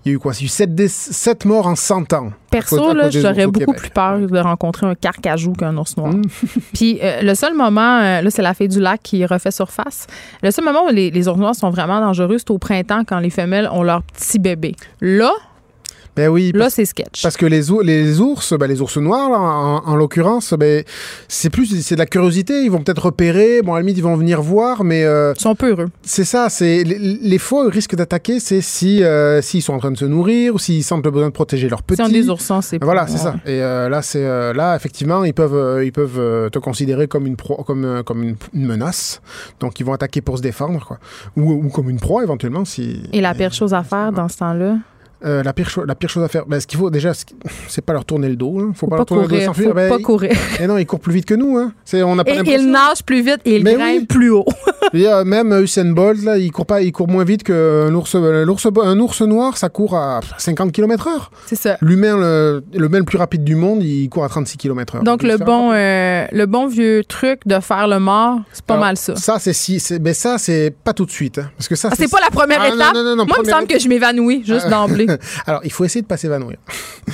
[0.06, 0.34] il y a eu quoi?
[0.36, 2.32] Il y a eu 7, dé- sept morts en 100 ans.
[2.52, 2.78] Perso,
[3.10, 6.14] j'aurais beaucoup plus peur de rencontrer un carcajou qu'un ours noir.
[6.14, 6.22] Mm.
[6.74, 10.06] Puis euh, le seul moment, euh, là, c'est la fée du lac qui refait surface.
[10.44, 13.20] Le seul moment où les, les ours noirs sont vraiment dangereux, c'est au printemps quand
[13.20, 14.76] les femelles ont leur petit bébé.
[15.02, 15.32] Là,
[16.16, 17.22] Ben oui, là, c'est sketch.
[17.24, 20.82] Parce que les, ours- les ours, ben, les ours noirs, là, en, en l'occurrence, ben,
[21.28, 22.64] c'est plus c'est de la curiosité.
[22.64, 23.62] Ils vont peut-être repérer.
[23.62, 25.90] Bon, à la limite, ils vont venir voir, mais euh, Ils sont peu heureux.
[26.04, 26.48] c'est ça.
[26.50, 30.06] C'est les, les ils risquent d'attaquer, c'est si euh, s'ils sont en train de se
[30.06, 32.02] nourrir ou s'ils sentent le besoin de protéger leurs petits.
[32.02, 33.36] On des oursons, c'est Voilà, c'est ça.
[33.46, 37.36] Et euh, là, c'est euh, là, effectivement, ils peuvent, ils peuvent te considérer comme une
[37.36, 39.22] proie, comme, comme une, une menace.
[39.60, 40.98] Donc, ils vont attaquer pour se défendre, quoi.
[41.36, 43.04] Ou, ou comme une proie, éventuellement, si.
[43.12, 44.78] Et la pire chose à faire dans ce temps-là,
[45.26, 47.12] Euh, la pire la pire chose à faire, ben, ce qu'il faut déjà,
[47.68, 48.60] c'est pas leur tourner le dos.
[48.60, 48.72] Hein.
[48.76, 49.46] Faut, faut pas leur tourner le dos, courir.
[49.48, 49.68] s'enfuir.
[49.70, 50.32] Faut Ben, pas ils- courir.
[50.60, 51.58] Et non, ils courent plus vite que nous.
[51.58, 51.74] Hein.
[51.94, 52.62] On n'a pas Et l'impression.
[52.62, 54.06] il nage plus vite et il Mais grimpe oui.
[54.06, 54.46] plus haut.
[54.94, 58.46] Dire, même Usain Bolt, là, il court pas, il court moins vite qu'un ours, euh,
[58.46, 61.32] l'ours, un ours noir, ça court à 50 km heure.
[61.48, 61.78] C'est ça.
[61.82, 65.04] L'humain, le, le plus rapide du monde, il court à 36 km heure.
[65.04, 68.86] Donc, le bon, euh, le bon vieux truc de faire le mort, c'est pas Alors,
[68.86, 69.16] mal ça.
[69.16, 71.90] Ça, c'est si, c'est, ben ça, c'est pas tout de suite, hein, parce que ça,
[71.92, 72.94] Ah, c'est pas la première Ah, étape?
[72.94, 75.08] non, non, non, Moi, il me semble que je m'évanouis juste d'emblée.
[75.46, 76.58] Alors, il faut essayer de pas s'évanouir.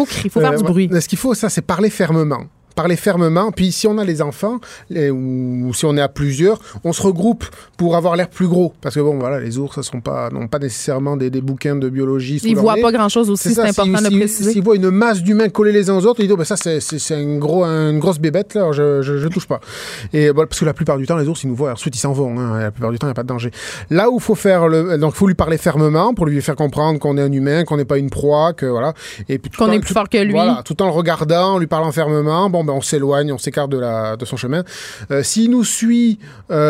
[0.05, 0.69] Crier, faut faire Euh, du ouais.
[0.69, 0.89] bruit.
[1.01, 2.43] Ce qu'il faut, ça, c'est parler fermement.
[2.75, 3.51] Parler fermement.
[3.51, 4.59] Puis si on a les enfants,
[4.89, 7.45] les- ou si on est à plusieurs, on se regroupe
[7.77, 8.73] pour avoir l'air plus gros.
[8.81, 11.75] Parce que bon, voilà, les ours, ça sont pas, n'ont pas nécessairement des, des bouquins
[11.75, 12.39] de biologie.
[12.43, 14.51] Ils voient pas grand-chose aussi, c'est important si- de si- préciser.
[14.53, 16.55] S'ils voient une masse d'humains collés les uns aux autres, ils disent, oh, ben ça,
[16.57, 16.79] c'est,
[17.15, 19.59] un gros, une grosse bébête, là, je, je, je touche pas.
[20.13, 21.99] Et bon, parce que la plupart du temps, les ours, ils nous voient, ensuite, ils
[21.99, 22.37] s'en vont.
[22.39, 22.59] hein.
[22.59, 23.51] la plupart du temps, il n'y a pas de danger.
[23.89, 27.17] Là où faut faire le, donc, faut lui parler fermement pour lui faire comprendre qu'on
[27.17, 28.93] est un humain, qu'on n'est pas une proie, que voilà.
[29.29, 30.31] Et puis, Qu'on est plus fort que lui.
[30.31, 32.49] Voilà, tout en le regardant, en lui parlant fermement.
[32.49, 34.63] Bon, ben, on s'éloigne, on s'écarte de la, de son chemin.
[35.11, 36.19] Euh, s'il nous suit,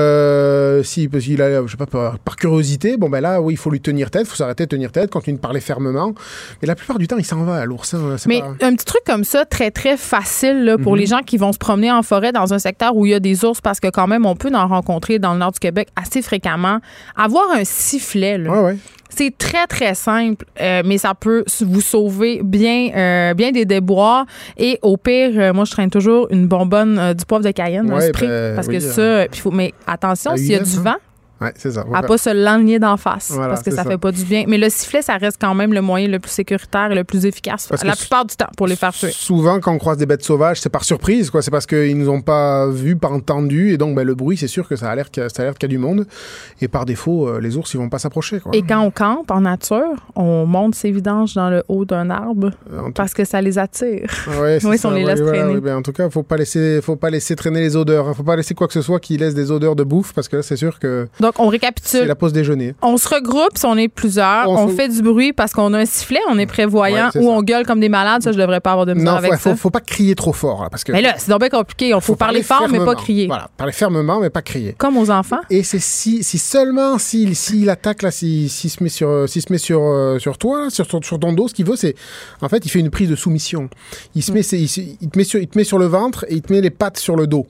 [0.02, 3.54] euh, si, parce qu'il a, je sais pas, par, par curiosité, bon, ben là, oui,
[3.54, 6.14] il faut lui tenir tête, il faut s'arrêter de tenir tête, continuer de parler fermement.
[6.62, 7.94] Mais la plupart du temps, il s'en va, l'ours.
[7.94, 11.00] hein, c'est Mais pas- un petit truc comme ça, très, très facile là, pour Mhm.
[11.00, 13.20] les gens qui vont se promener en forêt dans un secteur où il y a
[13.20, 15.89] des ours, parce que quand même, on peut en rencontrer dans le nord du Québec
[15.96, 16.80] assez fréquemment.
[17.16, 18.78] Avoir un sifflet, là, Ouais, ouais.
[19.16, 24.26] C'est très, très simple, euh, mais ça peut vous sauver bien, euh, bien des déboires.
[24.57, 27.99] Et au pire, euh, moi, je traîne toujours une bonbonne du poivre de Cayenne, un
[27.99, 30.82] spray, ben, parce oui, que ça, puis faut, mais attention, s'il y a du hein.
[30.84, 30.95] vent,
[31.42, 31.84] Ouais, c'est ça.
[31.94, 33.89] À pas se l'enligner d'en face Voilà, parce que ça, ça.
[33.89, 34.46] fait pas du bien.
[34.48, 37.26] Mais le sifflet, ça reste quand même le moyen le plus sécuritaire et le plus
[37.26, 39.10] efficace Parce la plupart du temps pour les faire tuer.
[39.12, 41.42] Souvent, quand on croise des bêtes sauvages, c'est par surprise, quoi.
[41.42, 44.48] C'est parce qu'ils nous ont pas vus, pas entendus, et donc ben, le bruit, c'est
[44.48, 46.06] sûr que ça alerte qu'il y a, alerte qu'il y a du monde.
[46.62, 48.39] Et par défaut, euh, les ours, ils vont pas s'approcher.
[48.54, 52.52] Et quand on campe en nature, on monte ses vidanges dans le haut d'un arbre
[52.52, 54.10] tout- parce que ça les attire.
[54.39, 55.54] Ouais, c'est Oui, ça, on les ouais, laisse traîner.
[55.56, 58.08] ouais, ben, en tout cas, faut pas laisser, faut pas laisser traîner les odeurs.
[58.10, 58.14] hein.
[58.14, 60.38] Faut pas laisser quoi que ce soit qui laisse des odeurs de bouffe, parce que
[60.38, 62.04] là, c'est sûr que Donc, on c'est récapitule.
[62.06, 62.76] la pause déjeuner.
[62.82, 64.50] On se regroupe si on est plusieurs.
[64.50, 67.20] On On, fait du bruit parce qu'on a un sifflet, on est prévoyant Ouais, c'est
[67.20, 67.30] ou ça.
[67.30, 68.22] on gueule comme des malades.
[68.24, 69.50] Ça, je devrais pas avoir de misère Non, avec faut, ça.
[69.52, 71.90] faut, faut pas crier trop fort, là, parce que Mais là, c'est donc bien compliqué.
[71.90, 73.28] Il faut, parler fort, mais pas crier.
[73.28, 74.74] Voilà, parler fermement, mais pas crier.
[74.78, 75.40] Comme aux enfants.
[75.50, 79.42] Et c'est si, si seulement s'il s'il attaque là, s'il s'il se met sur, s'il
[79.42, 81.76] se met sur, euh, sur toi, là, sur, ton- sur ton dos, ce qu'il veut,
[81.76, 81.96] c'est
[82.42, 83.70] en fait, il fait une prise de soumission.
[84.16, 85.86] Il se met, c'est- il, se- il te met sur, il te met sur le
[85.86, 87.48] ventre et il te met les pattes sur le dos.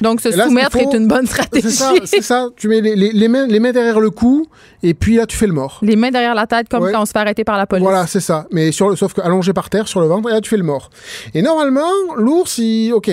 [0.00, 1.70] Donc, se là, soumettre faut- est une bonne C'est stratégie.
[1.70, 2.48] ça, c'est ça.
[2.56, 4.46] Tu mets les, les- les mains, les mains derrière le cou
[4.82, 5.78] et puis là, tu fais le mort.
[5.82, 6.92] Les mains derrière la tête, comme Ouais.
[6.92, 7.82] quand on se fait arrêter par la police.
[7.84, 8.46] Voilà, c'est ça.
[8.50, 10.56] Mais sur le, sauf que allongé par terre sur le ventre et là, tu fais
[10.56, 10.90] le mort.
[11.34, 13.10] Et normalement, l'ours, il, ok.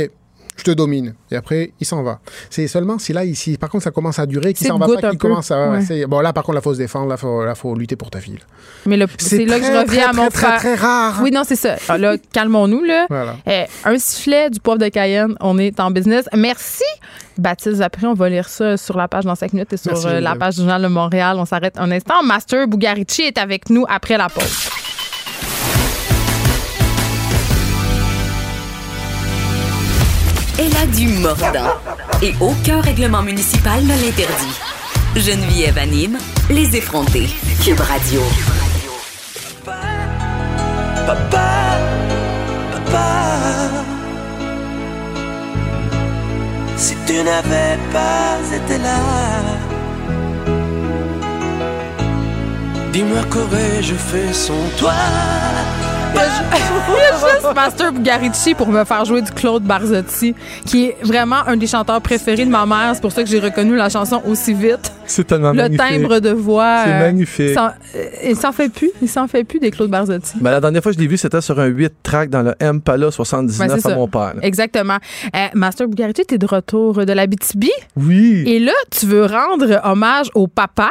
[0.59, 1.13] Je te domine.
[1.31, 2.19] Et après, il s'en va.
[2.49, 5.09] C'est seulement si là, si par contre ça commence à durer, qu'il s'en va pas,
[5.09, 5.71] qu'il commence à.
[5.71, 6.05] Ouais.
[6.05, 7.07] Bon, là, par contre, là, faut se défendre.
[7.07, 8.37] Là, faut, là, faut lutter pour ta fille.
[8.85, 10.59] Mais le- c'est là que je reviens très, à mon très, frère.
[10.59, 11.19] Très, très rare.
[11.23, 11.75] Oui, non, c'est ça.
[11.87, 13.05] Ah, Là, calmons-nous, là.
[13.09, 13.35] Voilà.
[13.47, 16.25] Eh, un sifflet, du poivre de Cayenne, on est en business.
[16.35, 16.83] Merci,
[17.37, 17.81] Baptiste.
[17.81, 20.19] Après, on va lire ça sur la page dans 5 minutes et sur Merci, euh,
[20.19, 21.37] la page du Journal de Montréal.
[21.39, 22.21] On s'arrête un instant.
[22.23, 24.69] Master Bugarici est avec nous après la pause.
[30.61, 31.71] Elle a du mordant.
[32.21, 34.59] Et aucun règlement municipal ne l'interdit.
[35.15, 36.17] Geneviève anime
[36.49, 37.29] Les effrontés.
[37.63, 38.21] Cube Radio.
[39.63, 41.77] Papa,
[42.73, 43.05] papa,
[46.75, 48.99] si tu n'avais pas été là,
[52.91, 54.91] dis-moi qu'aurais-je fait sans toi?
[56.15, 60.33] Il y a juste Master Bugarici pour me faire jouer du Claude Barzotti,
[60.65, 62.91] qui est vraiment un des chanteurs préférés de ma mère.
[62.93, 64.91] C'est pour ça que j'ai reconnu la chanson aussi vite.
[65.05, 65.79] C'est tellement Le magnifique.
[65.87, 66.83] timbre de voix.
[66.85, 67.57] C'est euh, magnifique.
[67.57, 67.69] euh,
[68.23, 68.89] il s'en fait plus.
[69.01, 70.33] Il s'en fait plus des Claude Barzotti.
[70.41, 72.55] Ben, la dernière fois que je l'ai vu, c'était sur un 8 track dans le
[72.59, 73.95] Impala 79 Ouais, c'est à ça.
[73.95, 74.33] mon père.
[74.35, 74.41] là.
[74.41, 74.97] Exactement.
[75.35, 77.65] Euh, Master Bugarici, tu es de retour de la BTB.
[77.97, 78.43] Oui.
[78.47, 80.89] Et là, tu veux rendre hommage au papa.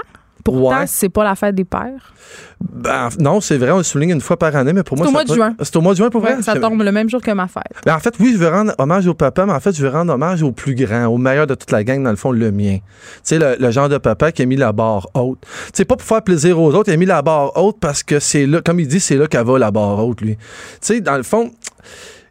[0.53, 0.87] Pourtant, Ouais.
[0.87, 2.13] c'est pas la fête des pères.
[2.61, 5.11] Ben, non, c'est vrai, on le souligne une fois par année, mais pour moi, C'est
[5.11, 5.55] au mois de juin.
[5.63, 6.43] C'est au mois de juin pour vrai?
[6.43, 7.63] Ça tombe le même jour que ma fête.
[7.87, 9.89] Ben, en fait, oui, je veux rendre hommage au papa, mais en fait, je veux
[9.91, 12.51] rendre hommage au plus grand, au meilleur de toute la gang, dans le fond, le
[12.51, 12.79] mien.
[12.79, 12.83] Tu
[13.23, 15.39] sais, le, le genre de papa qui a mis la barre haute.
[15.43, 18.03] Tu sais, pas pour faire plaisir aux autres, il a mis la barre haute parce
[18.03, 20.37] que c'est là, comme il dit, c'est là qu'elle va la barre haute, lui.
[20.37, 20.43] Tu
[20.81, 21.51] sais, dans le fond,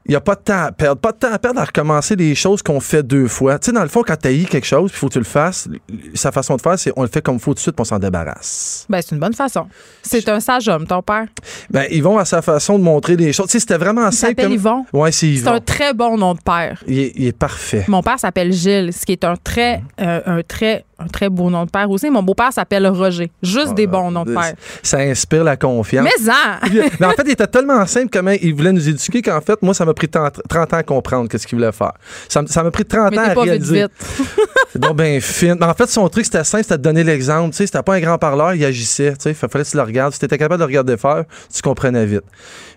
[0.07, 0.99] il n'y a pas de temps à perdre.
[1.01, 3.59] Pas de temps à perdre à recommencer des choses qu'on fait deux fois.
[3.59, 5.67] Tu sais, dans le fond, quand tu quelque chose, il faut que tu le fasses,
[6.13, 7.81] sa façon de faire, c'est on le fait comme il faut tout de suite, puis
[7.81, 8.85] on s'en débarrasse.
[8.89, 9.67] Ben, c'est une bonne façon.
[10.03, 11.25] C'est un sage homme, ton père.
[11.69, 13.47] Ben, ils vont à sa façon de montrer des choses.
[13.47, 14.31] Tu sais, c'était vraiment Il simple.
[14.31, 14.85] s'appelle comme- Yvon.
[14.93, 15.63] Ouais, c'est C'est un Yvon.
[15.65, 16.83] très bon nom de père.
[16.87, 17.83] Il est, il est parfait.
[17.87, 21.49] Mon père s'appelle Gilles, ce qui est un très, euh, un très, un très beau
[21.49, 22.09] nom de père aussi.
[22.09, 23.31] Mon beau-père s'appelle Roger.
[23.43, 24.53] Juste des bons noms de père.
[24.81, 26.05] Ça inspire la confiance.
[26.05, 26.87] Mais en!
[26.99, 29.73] Mais en fait, il était tellement simple comment il voulait nous éduquer qu'en fait, moi,
[29.73, 31.93] ça m'a pris 30 30 ans à comprendre qu'est-ce qu'il voulait faire.
[32.27, 33.81] Ça ça m'a pris 30 Mais ans à pas vite réaliser.
[33.83, 33.91] vite.
[34.73, 35.55] C'est donc bien fin.
[35.55, 37.51] Mais en fait, son truc, c'était simple, c'était de donner l'exemple.
[37.51, 39.11] Tu sais, c'était pas un grand parleur, il agissait.
[39.13, 40.13] Tu sais, fallait que tu le regardes.
[40.13, 41.23] Si t'étais capable de le regarder faire,
[41.53, 42.23] tu comprenais vite.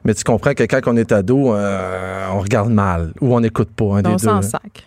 [0.05, 3.71] Mais tu comprends que quand on est ado, euh, on regarde mal ou on n'écoute
[3.75, 3.97] pas.
[3.97, 4.19] Un des deux.
[4.19, 4.87] s'en sac.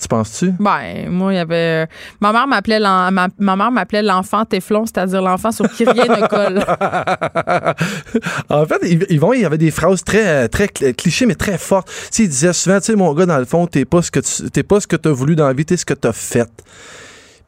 [0.00, 0.52] Tu penses-tu?
[0.58, 1.86] Ben, moi, il y avait.
[2.20, 6.26] Ma mère m'appelait ma, ma mère m'appelait l'enfant téflon, c'est-à-dire l'enfant sur qui rien ne
[6.26, 6.58] colle.
[8.48, 11.58] en fait, Yv- Yvon, il y avait des phrases très, très cl- clichés, mais très
[11.58, 11.88] fortes.
[11.88, 14.10] Tu sais, il disait souvent, tu sais, mon gars, dans le fond, t'es pas ce
[14.10, 16.12] que tu t'es pas ce que t'as voulu dans la vie, t'es ce que t'as
[16.12, 16.48] fait.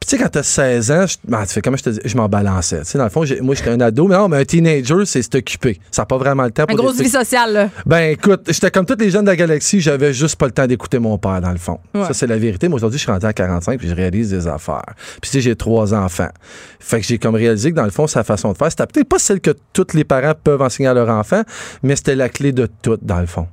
[0.01, 2.01] Puis tu sais, quand t'as 16 ans, je, ben, tu fais comment je te dis,
[2.07, 2.79] je m'en balançais.
[2.81, 5.21] Tu sais, dans le fond, moi, j'étais un ado, mais non, mais un teenager, c'est
[5.21, 5.79] s'occuper.
[5.91, 7.69] Ça n'a pas vraiment le temps Une pour grosse des- vie sociale, là.
[7.85, 10.67] Ben écoute, j'étais comme tous les jeunes de la galaxie, j'avais juste pas le temps
[10.67, 11.79] d'écouter mon père, dans le fond.
[11.95, 12.07] Ouais.
[12.07, 12.69] Ça, c'est la vérité.
[12.69, 14.87] Moi, aujourd'hui, je suis rendu à 45 puis je réalise des affaires.
[15.21, 16.31] Puis tu sais, j'ai trois enfants.
[16.79, 19.09] Fait que j'ai comme réalisé que, dans le fond, sa façon de faire, c'était peut-être
[19.09, 21.43] pas celle que tous les parents peuvent enseigner à leur enfant,
[21.83, 23.47] mais c'était la clé de tout, dans le fond.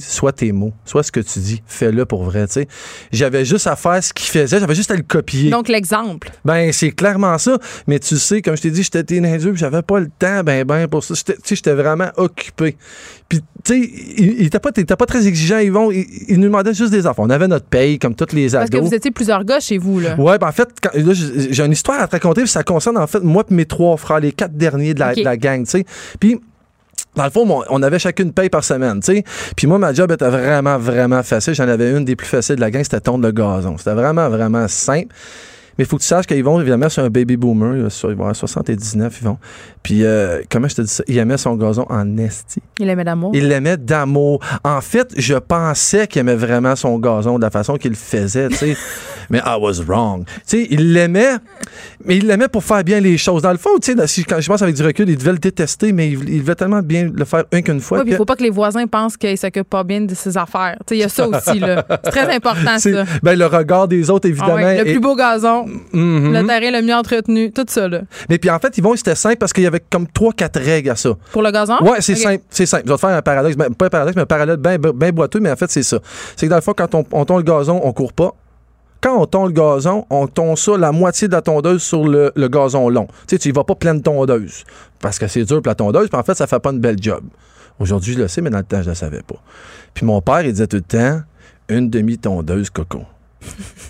[0.00, 2.46] Soit tes mots, soit ce que tu dis, fais-le pour vrai.
[3.12, 5.48] J'avais juste à faire ce qu'il faisait, j'avais juste à le copier.
[5.50, 6.30] Donc, l'exemple.
[6.44, 7.56] Ben, c'est clairement ça.
[7.86, 9.20] Mais tu sais, comme je t'ai dit, j'étais puis
[9.54, 11.14] j'avais pas le temps, ben, ben, pour ça.
[11.14, 12.76] J'étais- Tu sais, j'étais vraiment occupé.
[13.28, 13.78] Puis, tu sais,
[14.18, 15.92] il, il était pas, pas très exigeant, Yvon.
[15.92, 17.22] Il, il nous demandait juste des enfants.
[17.24, 18.88] On avait notre paye, comme tous les Parce que ados.
[18.88, 20.16] vous étiez plusieurs gars chez vous, là.
[20.18, 23.20] Ouais, ben en fait, j'ai une histoire à te raconter, puis ça concerne en fait
[23.20, 25.18] moi et mes trois frères, les quatre derniers de la, Ok.
[25.18, 25.84] de la gang, tu sais.
[26.18, 26.40] Puis
[27.16, 29.24] dans le fond, on avait chacune paye par semaine, tu sais.
[29.56, 31.54] Puis moi, ma job était vraiment, vraiment facile.
[31.54, 33.76] J'en avais une des plus faciles de la gang, c'était tondre le gazon.
[33.78, 35.14] C'était vraiment, vraiment simple.
[35.78, 37.76] Mais il faut que tu saches qu'ils vont, évidemment, c'est un baby boomer.
[37.76, 39.38] Ils vont à 79, ils vont.
[39.82, 41.04] Puis, euh, comment je te dis ça?
[41.06, 42.62] Il aimait son gazon en esti.
[42.78, 43.32] Il aimait l'amour.
[43.34, 44.40] Il l'aimait d'amour.
[44.64, 48.48] En fait, je pensais qu'il aimait vraiment son gazon de la façon qu'il le faisait,
[48.48, 48.76] tu sais.
[49.30, 50.24] mais I was wrong.
[50.24, 51.36] Tu sais, il l'aimait,
[52.06, 53.42] mais il l'aimait pour faire bien les choses.
[53.42, 55.92] Dans le fond, tu sais, quand je pense avec du recul, il devait le détester,
[55.92, 57.98] mais il, il devait tellement bien le faire un qu'une fois.
[57.98, 60.36] Oui, puis il faut pas que les voisins pensent qu'il s'occupe pas bien de ses
[60.36, 60.76] affaires.
[60.86, 61.84] Tu sais, Il y a ça aussi, là.
[62.04, 63.04] C'est très important, ça.
[63.22, 64.56] ben, le regard des autres, Ah évidemment.
[64.56, 66.32] Le plus beau gazon, Mhm.
[66.32, 68.00] le terrain le mieux entretenu, tout ça, là.
[68.28, 70.90] Mais puis en fait, Yvon, c'était simple parce qu'il y avait comme trois, quatre règles
[70.90, 71.10] à ça.
[71.32, 71.76] Pour le gazon?
[71.82, 72.42] Ouais, c'est simple.
[72.50, 72.84] C'est simple.
[72.86, 73.56] Je vais te faire un paradoxe.
[73.56, 75.98] Ben, pas un paradoxe, mais un parallèle bien ben boiteux, mais en fait, c'est ça.
[76.36, 78.32] C'est que dans le fond, quand on, on tond le gazon, on court pas.
[79.06, 82.32] Quand on tond le gazon, on tond ça la moitié de la tondeuse sur le,
[82.48, 83.06] gazon long.
[83.06, 84.64] Tu sais, tu y vas pas pleine tondeuse.
[84.98, 87.00] Parce que c'est dur pour la tondeuse, puis en fait, ça fait pas une belle
[87.00, 87.22] job.
[87.78, 89.36] Aujourd'hui, je le sais, mais dans le temps, je le savais pas.
[89.94, 91.20] Puis mon père, il disait tout le temps,
[91.68, 93.02] une demi-tondeuse coco.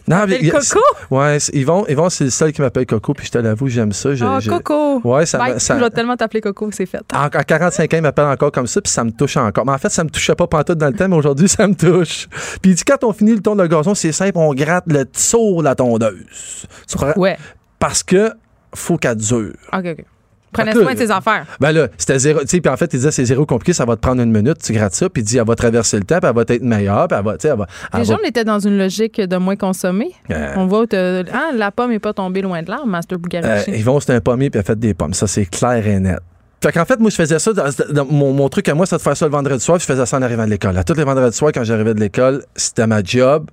[0.09, 0.81] Non, il- Coco?
[1.11, 3.93] Ouais, c'est- Yvon, Yvon c'est le seul qui m'appelle Coco, puis je te l'avoue, j'aime
[3.93, 4.15] ça.
[4.15, 5.01] Je- Ah, je- Coco!
[5.05, 7.03] Ouais, ça, ça- Je vais tellement t'appeler Coco, c'est fait.
[7.15, 9.67] en, en 45 ans, il m'appelle encore comme ça, puis ça me touche encore.
[9.67, 11.75] Mais en fait, ça me touchait pas pantoute dans le temps, mais aujourd'hui, ça me
[11.75, 12.29] touche.
[12.63, 15.05] Puis il dit, quand on finit le tour de gazon, c'est simple, on gratte le
[15.13, 16.67] saut de la tondeuse.
[16.89, 17.21] Tu comprends?
[17.21, 17.37] Ouais.
[17.79, 18.31] Parce que
[18.75, 19.53] faut qu'elle dure.
[19.73, 20.05] OK, OK.
[20.53, 21.45] Prenez soin de ses affaires.
[21.61, 22.41] Ben là, c'était zéro.
[22.41, 24.31] Tu sais, puis en fait, il disait, c'est zéro compliqué, ça va te prendre une
[24.33, 26.43] minute, tu grattes ça, puis il dit, elle va traverser le temps, puis elle va
[26.47, 27.67] être meilleure, puis elle va, tu sais, elle va.
[27.93, 30.13] elle Déjà, va- on était dans une logique de moins consommer.
[30.31, 33.21] Euh, On voit, te- ah, la pomme n'est pas tombée loin de l'arbre, Master Euh,
[33.21, 33.71] Bugarici.
[33.73, 35.13] Yvon, c'était un pommier, puis elle fait des pommes.
[35.15, 36.19] Ça, c'est clair et net.
[36.63, 37.53] Fait qu'en fait, moi, je faisais ça.
[37.53, 39.87] dans- dans- mon, mon truc à moi, c'était de faire ça le vendredi soir, puis
[39.87, 40.77] je faisais ça en arrivant de l'école.
[40.79, 43.51] À tous les vendredis soirs, quand j'arrivais de l'école, c'était ma job.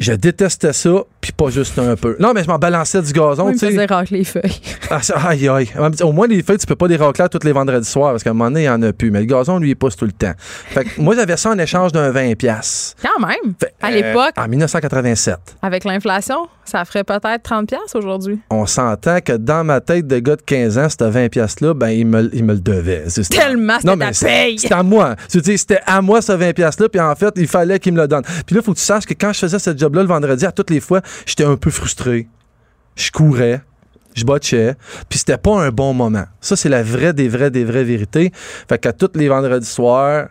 [0.00, 0.90] Je détestais ça,
[1.32, 2.16] puis pas juste un peu.
[2.18, 3.66] Non, mais je m'en balançais du gazon, tu me sais.
[3.70, 4.60] faisait racler les feuilles.
[4.90, 5.68] Ah, ça- aïe, aïe.
[6.02, 8.30] Au moins, les feuilles, tu peux pas les racler tous les vendredis soirs, parce qu'à
[8.30, 9.10] un moment donné, il y en a plus.
[9.10, 10.32] Mais le gazon, lui, il pousse tout le temps.
[10.38, 12.36] Fait que moi, j'avais ça en échange d'un 20$.
[12.36, 12.96] piastres.
[13.02, 13.54] Quand même.
[13.60, 15.36] Fait, À euh, l'époque, En 1987.
[15.60, 18.38] avec l'inflation, ça ferait peut-être 30$ piastres aujourd'hui.
[18.50, 21.88] on s'entend que dans ma tête de gars de 15 ans, cette 20 pièces-là, ben,
[21.90, 23.04] il me, il me le devait.
[23.30, 24.58] Tellement, c'était Non, ta paye.
[24.58, 25.16] C'était à moi.
[25.28, 28.22] C'était à moi, ce 20 pièces-là, puis en fait, il fallait qu'il me le donne.
[28.46, 30.46] Puis là, il faut que tu saches que quand je faisais ce job-là le vendredi,
[30.46, 32.28] à toutes les fois, j'étais un peu frustré.
[32.96, 33.62] Je courais.
[34.14, 34.74] Je botchais,
[35.08, 36.24] puis c'était pas un bon moment.
[36.40, 38.32] Ça, c'est la vraie des vraies des vraies vérités.
[38.68, 40.28] Fait qu'à tous les vendredis soirs,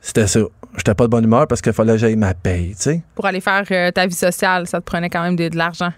[0.00, 0.40] c'était ça.
[0.76, 3.02] J'étais pas de bonne humeur parce qu'il fallait que j'aille ma paye, tu sais.
[3.16, 5.92] Pour aller faire euh, ta vie sociale, ça te prenait quand même de, de l'argent.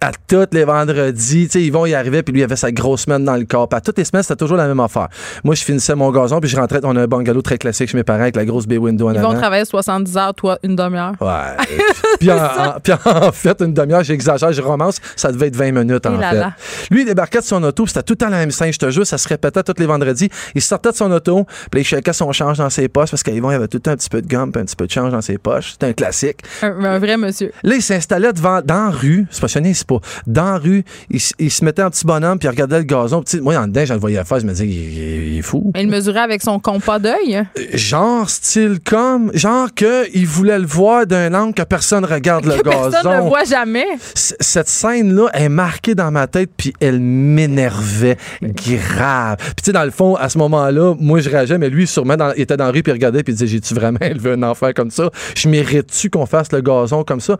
[0.00, 3.02] À tous les vendredis, tu sais, Yvon y arrivait, puis lui il avait sa grosse
[3.02, 3.68] semaine dans le corps.
[3.68, 5.08] Puis à toutes les semaines, c'était toujours la même affaire.
[5.44, 7.96] Moi, je finissais mon gazon, puis je rentrais, on a un bungalow très classique chez
[7.96, 9.38] mes parents avec la grosse bay window en Ils vont avant.
[9.40, 11.12] travailler 70 heures, toi, une demi-heure.
[11.20, 11.66] Ouais.
[12.20, 15.72] puis, en, en- puis en fait, une demi-heure, j'exagère, je romance, ça devait être 20
[15.72, 16.36] minutes en là fait.
[16.36, 16.52] là.
[16.90, 18.90] Lui, il débarquait de son auto, c'était tout le temps la même scène, je te
[18.90, 20.30] jure, ça se répétait tous les vendredis.
[20.54, 23.50] Il sortait de son auto, puis il shakeait son change dans ses poches, parce qu'Yvon,
[23.50, 24.90] il avait tout le temps un petit peu de gomme, puis un petit peu de
[24.92, 25.72] change dans ses poches.
[25.72, 26.38] C'était un classique.
[26.62, 27.52] Un, un vrai monsieur.
[27.62, 29.26] Là, il s'installait devant, dans la rue.
[29.54, 29.98] Sonné, c'est pas.
[30.26, 31.20] Dans la rue, il,
[31.50, 33.22] se mettait un petit bonhomme, puis il regardait le gazon.
[33.42, 35.70] Moi, en dedans, je le voyais faire, je me disais, il, il- il est fou.
[35.74, 37.42] Mais il mesurait avec son compas d'œil?
[37.72, 42.56] Genre, style comme, genre que il voulait le voir d'un angle que personne regarde le
[42.56, 43.12] que personne ne gazon.
[43.24, 43.86] le voit jamais.
[44.14, 49.36] C- Cette scène-là est marquée dans ma tête, puis elle m'énervait grave.
[49.38, 52.16] Puis, tu sais, dans le fond, à ce moment-là, moi, je réageais, mais lui, sûrement,
[52.16, 54.32] dans- il était dans la rue, puis il regardait, puis il disait J'ai-tu vraiment élevé
[54.32, 55.10] un enfant comme ça?
[55.36, 57.36] Je mérite-tu qu'on fasse le gazon comme ça?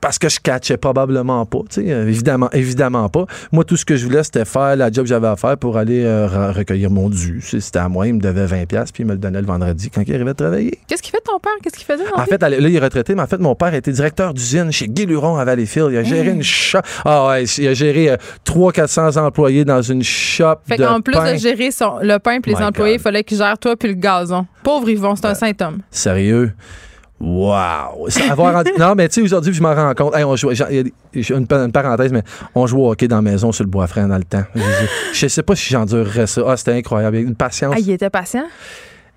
[0.00, 3.24] Parce que je catchais probablement pas, tu sais, euh, évidemment, évidemment pas.
[3.50, 5.76] Moi, tout ce que je voulais, c'était faire la job que j'avais à faire pour
[5.78, 7.40] aller euh, re- recueillir mon dû.
[7.42, 9.90] C'était à moi, il me devait 20$, piastres, puis il me le donnait le vendredi
[9.90, 10.78] quand il arrivait de travailler.
[10.86, 11.52] Qu'est-ce qu'il fait ton père?
[11.62, 13.90] Qu'est-ce qu'il faisait En fait, là, il est retraité, mais en fait, mon père était
[13.92, 15.88] directeur d'usine chez Guy Luron à Valleyfield.
[15.92, 16.80] Il a géré une shop.
[17.04, 18.16] Ah ouais, il a géré euh,
[18.46, 21.32] 300-400 employés dans une shop Fait qu'en plus pain.
[21.32, 23.88] de gérer son- le pain et les My employés, il fallait qu'il gère toi puis
[23.88, 24.46] le gazon.
[24.62, 25.78] Pauvre Yvon, c'est un saint homme.
[25.90, 26.52] Sérieux?
[27.18, 28.08] Wow!
[28.08, 30.14] Ça, avoir non, mais tu sais, aujourd'hui, je m'en rends compte.
[30.14, 32.22] Hey, on j'ai une, une parenthèse, mais
[32.54, 34.44] on jouait au hockey dans la maison sur le bois franc dans le temps.
[35.12, 36.42] Je, sais pas si j'endurerais ça.
[36.46, 37.16] Ah, c'était incroyable.
[37.16, 37.74] Il y a Une patience.
[37.74, 38.44] Ah, il était patient?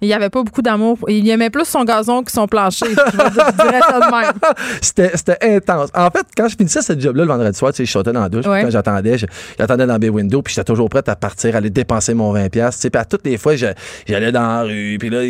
[0.02, 0.98] Il avait pas beaucoup d'amour.
[1.08, 2.86] Il aimait plus son gazon que son plancher.
[2.90, 4.34] Je, vais dire- je dirais ça de même.
[4.82, 5.90] C'était, intense.
[5.94, 8.22] En fait, quand je finissais ce job-là le vendredi soir, tu sais, je sautais dans
[8.22, 8.46] la douche.
[8.46, 8.64] Ouais.
[8.64, 9.18] Quand j'attendais,
[9.58, 12.50] j'attendais dans mes windows, puis j'étais toujours prête à partir, aller dépenser mon 20$.
[12.50, 12.90] piastres, tu sais.
[12.90, 15.22] Puis à toutes les fois, j'allais dans la rue, puis là,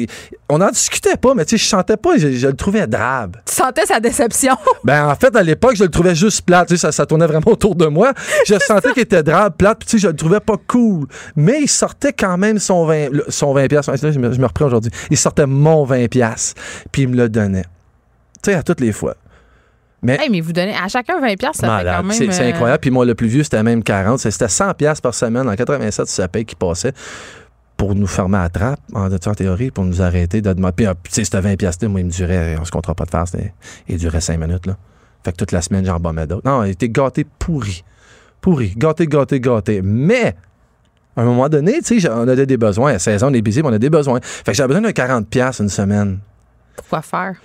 [0.49, 3.37] on n'en discutait pas, mais tu sais, je sentais pas, je, je le trouvais drabe.
[3.45, 4.55] Tu sentais sa déception?
[4.83, 6.69] Ben, en fait, à l'époque, je le trouvais juste plate.
[6.69, 8.13] Tu sais, ça, ça tournait vraiment autour de moi.
[8.47, 11.05] Je sentais qu'il était drabe, plate, puis tu sais, je le trouvais pas cool.
[11.35, 13.91] Mais il sortait quand même son 20, le- son 20 piastres.
[13.91, 14.91] Là, Je me, je me aujourd'hui.
[15.09, 17.65] Il sortait mon 20 piastres, puis il me le donnait.
[18.43, 19.15] Tu sais, à toutes les fois.
[20.01, 21.95] Mais Hey, mais vous donnez à chacun 20 pièces, ça fait Malade.
[21.97, 22.17] quand même.
[22.17, 22.79] C'est euh, incroyable.
[22.79, 24.17] Puis moi, le plus vieux, c'était même 40.
[24.19, 25.49] C'était 100 pièces par semaine.
[25.49, 26.93] En 87, c'est sa paye qui passait
[27.75, 30.73] pour nous fermer à la trappe, en, en théorie, pour nous arrêter de demander.
[30.75, 33.05] Puis, ah, tu sais, c'était 20 pièces moi, il me durait, on se comptera pas
[33.05, 33.53] de faire, c'était-
[33.87, 34.77] il durait 5 minutes, là.
[35.23, 36.45] Fait que toute la semaine, j'en bombais d'autres.
[36.49, 37.83] Non, il était gâté pourri.
[38.41, 38.73] Pourri.
[38.77, 39.81] Gâté, gâté, gâté.
[39.83, 40.35] Mais,
[41.19, 42.93] à un moment donné, tu sais, on a des besoins.
[42.93, 44.19] À 16 ans, on est busy, mais on a des besoins.
[44.21, 46.19] Fait que j'avais besoin de 40$ une semaine.
[46.89, 47.35] Quoi faire?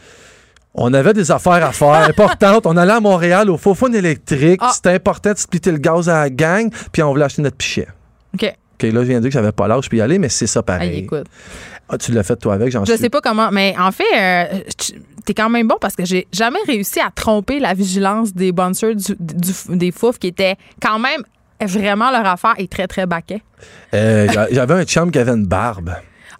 [0.74, 2.66] On avait des affaires à faire importantes.
[2.66, 4.60] On allait à Montréal au faux électrique.
[4.62, 4.72] Ah.
[4.74, 7.88] C'était important de splitter le gaz à la gang, puis on voulait acheter notre pichet.
[8.34, 8.44] OK.
[8.74, 10.48] OK, là, je viens de dire que j'avais pas l'âge puis y aller, mais c'est
[10.48, 11.00] ça pareil.
[11.00, 11.26] écoute.
[11.88, 13.00] Ah, tu l'as fait toi avec, j'en Je suis.
[13.02, 14.94] sais pas comment, mais en fait, euh, tu-
[15.24, 18.96] t'es quand même bon parce que j'ai jamais réussi à tromper la vigilance des bouncers
[18.96, 21.22] du, du- des fouf qui étaient quand même
[21.66, 23.42] vraiment leur affaire et très, très baquet.
[23.94, 25.90] Euh, j'a- J'avais un chum qui avait une barbe.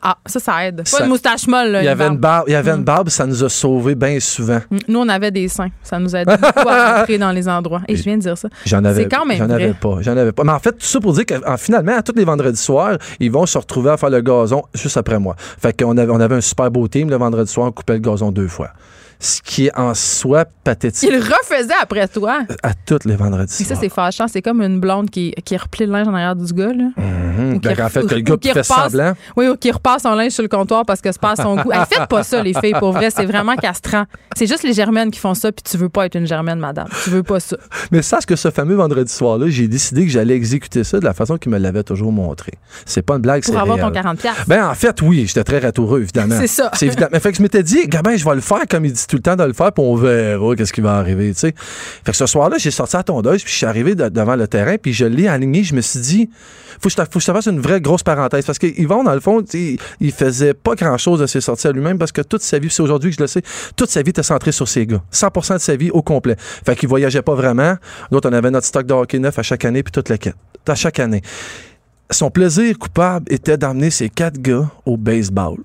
[0.07, 0.77] Ah, ça, ça aide.
[0.77, 1.81] Pas Ça- une moustache molle, là.
[1.81, 2.45] Il y avait une barbe.
[2.49, 4.61] il y avait une barbe, ça nous a sauvés bien souvent.
[4.71, 5.71] Mm, Nous, on avait des seins.
[5.83, 7.81] Ça nous aide beaucoup à rentrer dans les endroits.
[7.89, 8.51] Et je viens de dire ça.
[8.67, 10.45] J'en avais, C'est quand même j'en avais pas, j'en avais pas.
[10.45, 12.99] Mais en fait, tout ça pour dire que en- finalement, à tous les vendredis soirs,
[13.19, 15.37] ils vont se retrouver à faire le gazon juste après moi.
[15.39, 18.01] Fait qu'on avait, on avait un super beau team le vendredi soir, on coupait le
[18.01, 18.73] gazon deux fois.
[19.21, 22.41] Ce qui est en soi pathétique Il refaisait après toi.
[22.63, 24.27] à tous les vendredis Et ça, c'est fâchant.
[24.29, 26.85] C'est comme une blonde qui, qui replie le linge en arrière du gars, là.
[26.97, 27.55] Mhm.
[27.55, 29.13] Ou qui ref- fait, que le gars qui fait repasse- semblant.
[29.37, 31.57] Oui, ou qui repasse son linge sur le comptoir parce que c'est pas à son
[31.57, 31.73] goût.
[31.73, 33.11] Hey, faites pas ça, les filles, pour vrai.
[33.11, 34.05] C'est vraiment castrant.
[34.37, 36.89] C'est juste les germaines qui font ça, puis tu veux pas être une germaine, madame.
[37.05, 37.57] Tu veux pas ça.
[37.93, 41.15] Mais sache que ce fameux vendredi soir-là, j'ai décidé que j'allais exécuter ça de la
[41.15, 42.53] façon qu'il me l'avait toujours montré.
[42.87, 44.05] C'est pas une blague, c'est Pour avoir ton réel.
[44.05, 44.17] 40$.
[44.17, 44.45] piastres.
[44.49, 46.37] Ben, en fait, oui, j'étais très ratoureux, évidemment.
[46.41, 46.71] C'est ça.
[46.75, 47.07] C'est évident.
[47.13, 49.17] Mais fait que je m'étais dit, Gabin, je vais le faire comme il dit tout
[49.17, 51.55] le temps de le faire, puis on verra qu'est-ce qui va arriver, tu sais.
[51.57, 54.47] Fait que ce soir-là, j'ai sorti la tondeuse, puis je suis arrivé de- devant le
[54.49, 55.63] terrain, puis je l'ai aligné.
[55.65, 56.31] Je me suis dit,
[56.81, 58.45] faut que je faut que je te fasse une vraie grosse parenthèse.
[58.45, 61.99] Parce qu'Yvon, dans le fond, sais, il faisait pas grand-chose de ses sorties à lui-même,
[61.99, 63.43] parce que toute sa vie, c'est aujourd'hui que je le sais,
[63.77, 65.03] toute sa vie était centrée sur ses gars.
[65.13, 66.37] 100% de sa vie au complet.
[66.39, 67.77] Fait qu'il voyageait pas vraiment.
[68.11, 70.37] D'autres, on avait notre stock de hockey neuf à chaque année, puis toute la quête.
[70.67, 71.23] À chaque année.
[72.11, 75.57] Son plaisir coupable était d'emmener ses quatre gars au baseball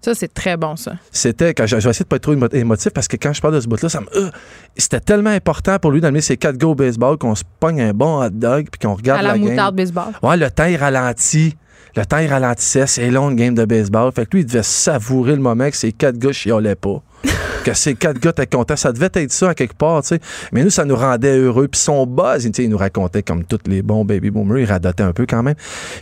[0.00, 0.92] Ça, c'est très bon, ça.
[1.10, 3.32] c'était quand je, je vais essayer de pas être trop émo- émotif parce que quand
[3.32, 4.30] je parle de ce bout-là, ça me euh,
[4.76, 7.92] c'était tellement important pour lui d'amener ses quatre gars au baseball qu'on se pogne un
[7.92, 9.48] bon hot dog puis qu'on regarde à la, la, game.
[9.48, 10.12] moutarde baseball.
[10.22, 11.56] Ouais, le temps il ralentit.
[11.96, 14.12] Le temps il ralentissait, c'est long une game de baseball.
[14.12, 17.02] Fait que lui, il devait savourer le moment que ses quatre gars chiolaient pas.
[17.64, 18.76] que ces quatre gars étaient contents.
[18.76, 20.20] Ça devait être ça à quelque part, tu sais.
[20.52, 21.68] Mais nous, ça nous rendait heureux.
[21.68, 24.64] Puis son buzz, tu sais, il nous racontait comme tous les bons baby boomers, il
[24.64, 25.54] radotait un peu quand même.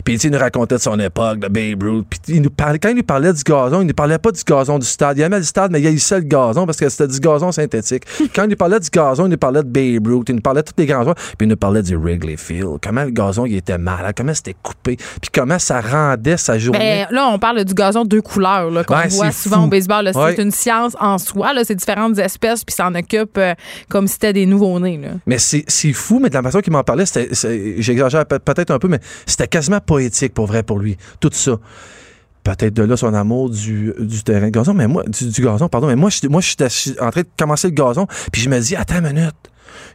[0.03, 2.05] Puis tu sais, il nous racontait de son époque, de Babe Ruth.
[2.09, 4.41] Puis il nous parlait, quand il nous parlait du gazon, il nous parlait pas du
[4.43, 5.17] gazon du stade.
[5.17, 8.03] Il aimait le stade, mais il haïssait le gazon parce que c'était du gazon synthétique.
[8.35, 10.61] quand il nous parlait du gazon, il nous parlait de Babe Ruth, il nous parlait
[10.61, 11.15] de tous les grands joueurs.
[11.15, 12.77] Puis il nous parlait du Wrigley Field.
[12.81, 14.95] Comment le gazon, il était mal, comment c'était coupé.
[14.97, 17.05] Puis comment ça rendait sa journée.
[17.09, 19.63] Ben, là, on parle du gazon deux couleurs qu'on Ouais, voit souvent fou.
[19.63, 20.09] au baseball.
[20.13, 20.41] C'est Ouais.
[20.41, 21.53] une science en soi.
[21.53, 21.63] là.
[21.63, 23.53] C'est différentes espèces, puis ça en occupe euh,
[23.89, 24.97] comme si c'était des nouveaux-nés.
[24.97, 25.09] là.
[25.25, 27.05] Mais c'est c'est fou, mais de la façon qu'il m'en parlait,
[27.77, 30.97] j'exagère peut- peut-être un peu, mais c'était quasiment poétique pour vrai pour lui.
[31.19, 31.53] Tout ça.
[32.43, 35.67] Peut-être de là son amour du, du terrain de gazon, mais moi, du, du gazon,
[35.67, 36.67] pardon, mais moi, j'étais- moi, j'étais
[37.01, 39.35] en train de commencer le gazon, puis je me dis, attends une minute,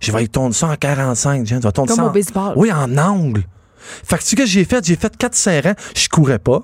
[0.00, 2.12] je vais y tourner ça en 45, Jen, je vais tourner Comme ça au en-
[2.12, 2.52] baseball.
[2.56, 3.42] Oui, en angle.
[4.04, 4.84] Fait que tu sais ce que j'ai fait?
[4.84, 6.62] J'ai fait 4 serrants, je courais pas.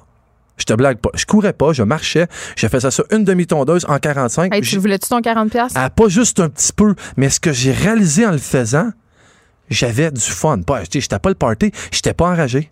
[0.59, 1.11] Je te blague pas.
[1.15, 2.27] Je courais pas, je marchais.
[2.57, 4.55] J'ai fait ça sur une demi-tondeuse en 45.
[4.55, 5.49] Hey, tu voulais-tu ton 40$?
[5.49, 5.79] piastres?
[5.81, 8.91] ah, pas juste un petit peu, mais ce que j'ai réalisé en le faisant,
[9.71, 10.61] j'avais du fun.
[10.63, 12.71] Pas, j'étais pas le party, j'étais pas enragé.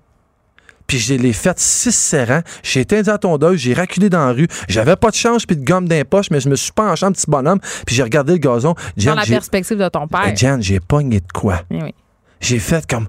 [0.87, 2.43] Puis je l'ai fait six serrants.
[2.63, 4.47] J'ai éteint la tondeuse, j'ai raculé dans la rue.
[4.69, 7.05] J'avais pas de change puis de gomme dans les poches, mais je me suis penché
[7.05, 8.75] en petit bonhomme, puis j'ai regardé le gazon.
[8.75, 10.37] Dans Jen, la perspective de ton père.
[10.37, 11.63] Jen, j'ai pogné de quoi?
[11.71, 11.95] Eh oui.
[12.41, 13.09] J'ai fait comme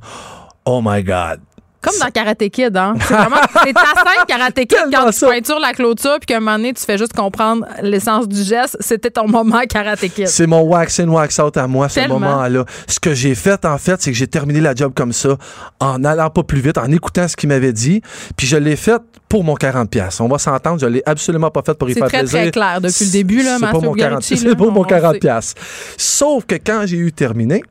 [0.65, 1.39] Oh my God.
[1.87, 2.93] Comme dans Karate Kid, hein?
[2.99, 6.39] C'est vraiment c'est ta scène Karate Kid quand tu peintures la clôture puis qu'à un
[6.39, 8.77] moment donné, tu fais juste comprendre l'essence du geste.
[8.79, 10.27] C'était ton moment Karate Kid.
[10.27, 12.65] C'est mon wax in, wax out à moi, ce moment-là.
[12.87, 15.37] Ce que j'ai fait, en fait, c'est que j'ai terminé la job comme ça,
[15.79, 18.01] en allant pas plus vite, en écoutant ce qu'il m'avait dit.
[18.35, 19.87] Puis je l'ai fait pour mon 40$.
[19.87, 20.19] pièces.
[20.21, 22.39] On va s'entendre, je l'ai absolument pas fait pour y C'est faire très, plaisir.
[22.41, 24.71] très clair depuis le début, là, C'est pour mon 40 Bugarici, là, C'est pour on-
[24.71, 25.13] mon on le 40$.
[25.13, 25.19] sait.
[25.19, 25.61] piastres.
[25.97, 27.63] Sauf que quand j'ai eu terminé,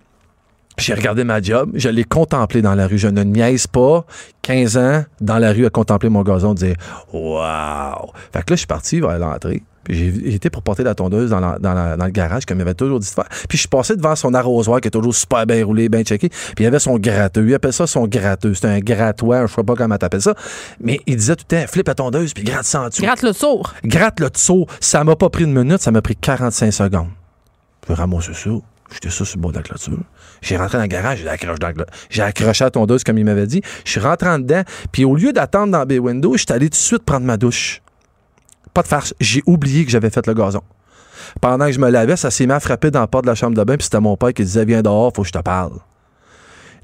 [0.78, 2.98] j'ai regardé ma job, je l'ai contemplé dans la rue.
[2.98, 4.04] Je ne niaise pas.
[4.42, 6.76] 15 ans, dans la rue, à contempler mon gazon, dire
[7.12, 8.10] Waouh!
[8.32, 9.62] Fait que là, je suis parti vers l'entrée.
[9.84, 12.58] Puis j'ai été pour porter la tondeuse dans, la- dans la- dans le garage, comme
[12.58, 13.28] il avait toujours dit de faire.
[13.48, 16.28] Puis je suis passé devant son arrosoir qui est toujours super bien roulé, bien checké.
[16.28, 17.46] Puis il y avait son gratteux.
[17.46, 18.52] Il appelle ça son gratteux.
[18.54, 20.34] C'était un grattoir, je sais pas comment t'appelles ça.
[20.80, 23.02] Mais il disait tout le temps, flip la tondeuse, puis gratte ça en dessous.
[23.02, 23.74] Gratte le sourd.
[23.84, 24.66] Gratte le dessous.
[24.80, 27.08] Ça m'a pas pris une minute, ça m'a pris 45 secondes.
[27.84, 28.50] Je vais ramasser ça.
[28.92, 29.98] J'étais ça sur le bord de la clôture.
[30.42, 31.84] J'ai rentré dans le garage, j'ai accroché, dans le-
[32.20, 33.62] à la tondeuse comme il m'avait dit.
[33.84, 34.62] Je suis rentré en dedans,
[34.92, 37.36] puis au lieu d'attendre dans mes windows, je suis allé tout de suite prendre ma
[37.36, 37.82] douche.
[38.74, 39.14] Pas de farce.
[39.20, 40.60] J'ai oublié que j'avais fait le gazon.
[41.40, 43.34] Pendant que je me lavais, ça s'est mis à frapper dans la porte de la
[43.34, 45.38] chambre de bain, puis c'était mon père qui disait Viens dehors, faut que je te
[45.38, 45.72] parle.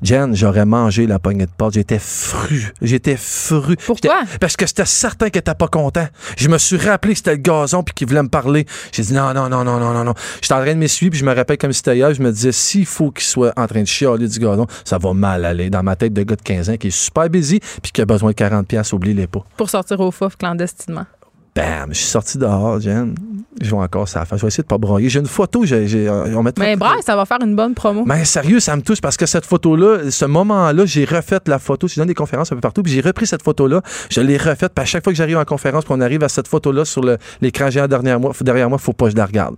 [0.02, 1.74] Jen, j'aurais mangé la poignée de porte.
[1.74, 2.72] J'étais fru.
[2.82, 3.76] J'étais fru.
[3.86, 4.22] Pourquoi?
[4.40, 6.08] Parce que j'étais certain qu'il était pas content.
[6.36, 8.66] Je me suis rappelé que c'était le gazon puis qu'il voulait me parler.
[8.90, 10.14] J'ai dit non, non, non, non, non, non, non.
[10.40, 12.12] J'étais en train de m'essuyer puis je me rappelle comme si c'était hier.
[12.12, 15.12] Je me disais, s'il faut qu'il soit en train de chialer du gazon, ça va
[15.12, 17.92] mal aller dans ma tête de gars de 15 ans qui est super busy puis
[17.92, 19.44] qui a besoin de 40 pièces oublie-les pas.
[19.56, 21.06] Pour sortir au fouf clandestinement.
[21.54, 21.90] Bam!
[21.90, 23.14] Je suis sorti dehors, Jen.
[23.60, 24.24] Je vois encore ça.
[24.30, 25.10] Je vais essayer de pas broyer.
[25.10, 25.66] J'ai une photo.
[25.66, 28.04] J'ai, j'ai- on mettra- Mais bref, ça va faire une bonne promo.
[28.06, 31.86] mais sérieux, ça me touche parce que cette photo-là, ce moment-là, j'ai refait la photo.
[31.86, 33.82] Je donne des conférences un peu partout, puis j'ai repris cette photo-là.
[34.10, 34.72] Je l'ai refaite.
[34.74, 37.02] Puis à chaque fois que j'arrive en conférence, puis on arrive à cette photo-là sur
[37.02, 39.56] le- l'écran géant derrière moi, derrière moi, faut pas que je la regarde.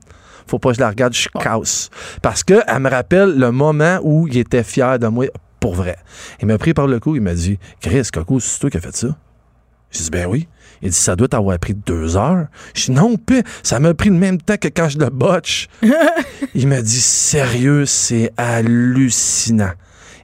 [0.48, 1.90] Faut pas que je la regarde, je casse.
[2.20, 5.26] Parce que elle me rappelle le moment où il était fier de moi
[5.60, 5.96] pour vrai.
[6.42, 8.80] Il m'a pris par le cou, il m'a dit Chris, Coco, c'est toi qui as
[8.80, 9.08] fait ça?
[9.92, 10.48] J'ai dit Ben oui.
[10.84, 12.46] Il dit Ça doit t'avoir pris deux heures.
[12.74, 15.68] Je dis Non, pis, ça m'a pris le même temps que quand je le botche.
[16.54, 19.72] il m'a dit Sérieux, c'est hallucinant.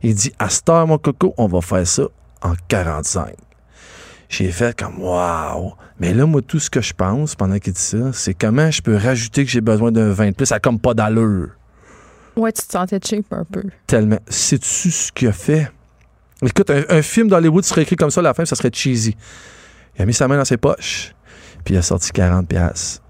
[0.03, 2.03] Il dit À cette heure, mon coco, on va faire ça
[2.43, 3.35] en 45.
[4.29, 5.73] J'ai fait comme Waouh!
[5.99, 8.83] Mais là, moi, tout ce que je pense pendant qu'il dit ça, c'est comment je
[8.83, 10.47] peux rajouter que j'ai besoin d'un 20 de plus.
[10.47, 11.49] Ça a comme pas d'allure.
[12.37, 13.63] Ouais, tu te sentais cheap un peu.
[13.87, 14.19] Tellement.
[14.29, 15.71] Sais-tu ce qu'il a fait?
[16.43, 19.17] Écoute, un, un film d'Hollywood serait écrit comme ça à la fin, ça serait cheesy.
[19.97, 21.15] Il a mis sa main dans ses poches,
[21.65, 23.03] puis il a sorti 40 pièces.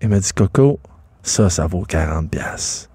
[0.00, 0.80] Il m'a dit, Coco,
[1.22, 2.88] ça, ça vaut 40 pièces.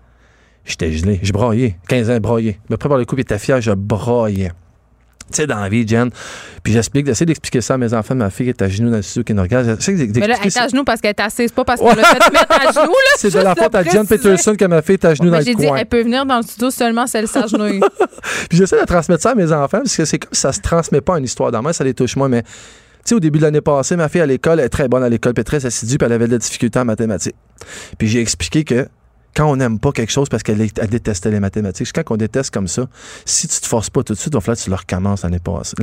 [0.66, 1.20] J'étais gelé.
[1.24, 1.78] Je broyais.
[1.88, 2.60] 15 ans, broyé.
[2.70, 4.52] M'a pris par le coup, il était fier, je broyais.
[5.32, 6.10] Tu sais, dans la vie, Jen.
[6.64, 8.16] Puis j'explique, j'essaie d'expliquer ça à mes enfants.
[8.16, 9.66] Ma fille est à genoux dans le studio qui nous regarde.
[9.66, 12.32] Mais là, elle est à genoux parce qu'elle est assise, pas parce qu'on l'a fait
[12.32, 12.92] mettre à genoux.
[12.92, 14.08] Là, C'est de la faute à Jen.
[14.08, 15.78] Peterson que ma fille est à genoux dans J'ai le dit, coin.
[15.78, 17.82] elle peut venir dans le studio seulement si elle s'agenouille.
[18.50, 20.62] Puis j'essaie de transmettre ça à mes enfants parce que c'est comme si ça se
[20.62, 22.50] transmet pas en histoire dans moi, ça les touche moi, mais tu
[23.12, 25.10] sais, au début de l'année passée, ma fille à l'école elle est très bonne à
[25.10, 27.36] l'école, puis très assidue, puis elle avait de la difficulté en mathématiques.
[27.98, 28.88] Puis j'ai expliqué que
[29.38, 32.18] quand on n'aime pas quelque chose parce qu'elle est- elle détestait les mathématiques, quand on
[32.18, 32.88] déteste comme ça,
[33.24, 35.24] si tu te forces pas tout de suite, il va falloir que tu le recommences
[35.24, 35.76] l'année prochaine.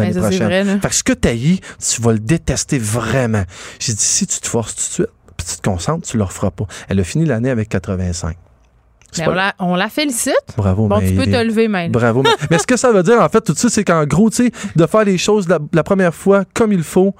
[0.64, 0.64] vrai.
[0.80, 3.44] Fait que ce que tu haïs, tu vas le détester vraiment.
[3.78, 6.24] J'ai dit, si tu te forces tout de suite, puis tu te concentres, tu le
[6.24, 6.66] referas pas.
[6.88, 8.36] Elle a fini l'année avec 85.
[9.12, 10.34] C'est Mais pas- on la, on la félicite.
[10.56, 11.92] Bravo, Bon, mais tu peux te lever, même.
[11.92, 12.22] Bravo.
[12.22, 14.46] Mais, mais ce que ça veut dire, en fait, tout ça, c'est qu'en gros, tu
[14.46, 17.14] sais, de faire les choses la, la première fois comme il faut,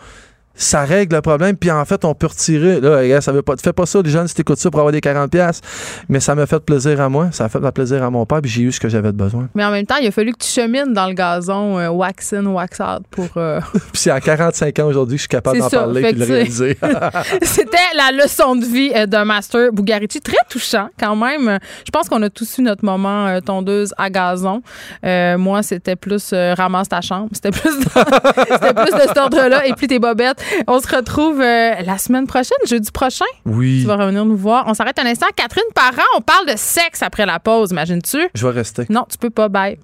[0.55, 1.57] ça règle le problème.
[1.57, 2.81] Puis en fait, on peut retirer.
[2.81, 3.55] Là, ça veut pas.
[3.63, 5.29] Fais pas ça, les jeunes, si t'écoutes ça pour avoir des 40$.
[5.29, 5.67] piastres.
[6.09, 7.29] Mais ça m'a fait plaisir à moi.
[7.33, 8.41] Ça a fait plaisir à mon père.
[8.41, 9.49] Puis j'ai eu ce que j'avais de besoin.
[9.55, 12.33] Mais en même temps, il a fallu que tu chemines dans le gazon euh, wax
[12.33, 13.29] in, wax out pour.
[13.37, 16.19] euh, Puis c'est à 45 ans aujourd'hui que je suis capable d'en parler et de
[16.19, 16.79] le réaliser.
[17.43, 20.21] C'était la leçon de vie euh, d'un master Bugarici.
[20.21, 21.59] Très touchant, quand même.
[21.85, 24.63] Je pense qu'on a tous eu notre moment euh, tondeuse à gazon.
[25.05, 27.29] Euh, moi, c'était plus ramasse ta chambre.
[27.33, 29.67] C'était plus, c'était plus de cet ordre-là.
[29.67, 30.44] Et puis tes bobettes.
[30.67, 33.25] On se retrouve euh, la semaine prochaine, jeudi prochain.
[33.45, 33.81] oui.
[33.83, 34.65] Tu vas revenir nous voir.
[34.67, 35.27] On s'arrête un instant.
[35.37, 38.29] Catherine Parent, on parle de sexe après la pause, imagines-tu?
[38.35, 38.87] Je vais rester.
[38.91, 39.49] Non, tu peux pas.
[39.49, 39.79] Bye.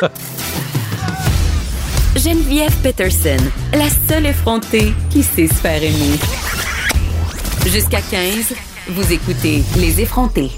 [2.16, 3.36] Geneviève Peterson,
[3.72, 6.18] la seule effrontée qui sait se faire aimer.
[7.66, 8.54] Jusqu'à 15,
[8.88, 10.50] vous écoutez Les effrontés.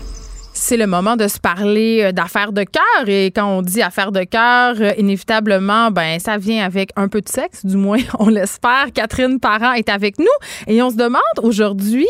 [0.59, 4.11] C'est le moment de se parler euh, d'affaires de cœur et quand on dit affaires
[4.11, 8.28] de cœur, euh, inévitablement, ben ça vient avec un peu de sexe, du moins on
[8.28, 8.86] l'espère.
[8.94, 10.24] Catherine Parent est avec nous
[10.66, 12.09] et on se demande aujourd'hui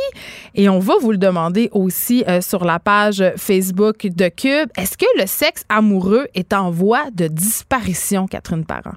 [0.55, 4.97] et on va vous le demander aussi euh, sur la page Facebook de Cube, est-ce
[4.97, 8.94] que le sexe amoureux est en voie de disparition, Catherine Parent?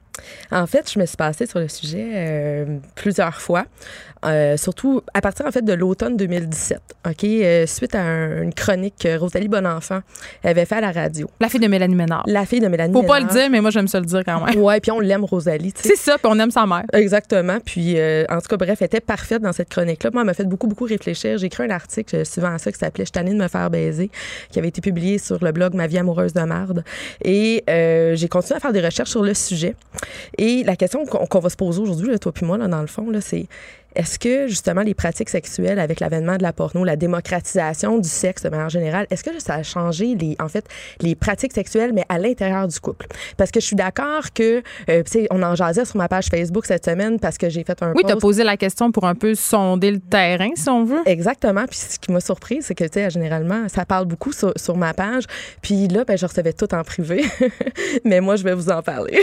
[0.52, 3.66] En fait, je me suis passée sur le sujet euh, plusieurs fois,
[4.26, 6.80] euh, surtout à partir en fait de l'automne 2017.
[7.08, 10.02] Ok, Euh, suite à un- une chronique que Rosalie Bonenfant
[10.44, 11.30] avait fait à la radio.
[11.40, 12.24] La fille de Mélanie Ménard.
[12.28, 12.94] La fille de Mélanie.
[12.94, 13.42] Faut pas le Ménard.
[13.42, 14.58] dire, mais moi j'aime ça le dire quand même.
[14.62, 15.74] Ouais, puis on l'aime Rosalie.
[15.76, 16.84] C'est ça, puis on aime sa mère.
[16.94, 17.58] Exactement.
[17.64, 17.98] Puis,
[18.30, 20.10] en tout cas, bref, elle était parfaite dans cette chronique-là.
[20.14, 21.38] Moi, elle m'a fait beaucoup, beaucoup réfléchir.
[21.38, 24.10] J'ai écrit un article suivant ça qui s'appelait Je de me faire baiser,
[24.52, 26.84] qui avait été publié sur le blog Ma vie amoureuse de marde.
[27.24, 27.64] Et
[28.16, 29.76] j'ai continué à faire des recherches sur le sujet.
[30.38, 33.12] Et la question qu'on va se poser aujourd'hui, toi puis moi, là, dans le fond,
[33.22, 33.48] c'est
[33.96, 38.44] est-ce que justement les pratiques sexuelles avec l'avènement de la porno, la démocratisation du sexe
[38.44, 40.66] de manière générale, est-ce que ça a changé les, en fait,
[41.02, 43.08] les pratiques sexuelles, mais à l'intérieur du couple?
[43.38, 46.28] Parce que je suis d'accord que, euh, tu sais, on en jasait sur ma page
[46.28, 49.06] Facebook cette semaine parce que j'ai fait un Oui, tu as posé la question pour
[49.06, 51.02] un peu sonder le terrain, si on veut.
[51.06, 51.66] Exactement.
[51.68, 54.78] Puis ce qui m'a surpris, c'est que, tu sais, généralement, ça parle beaucoup sur, sur
[54.78, 55.24] ma page.
[55.62, 57.26] Puis là, ben, je recevais tout en privé.
[58.06, 59.20] Mais moi, je vais vous en parler.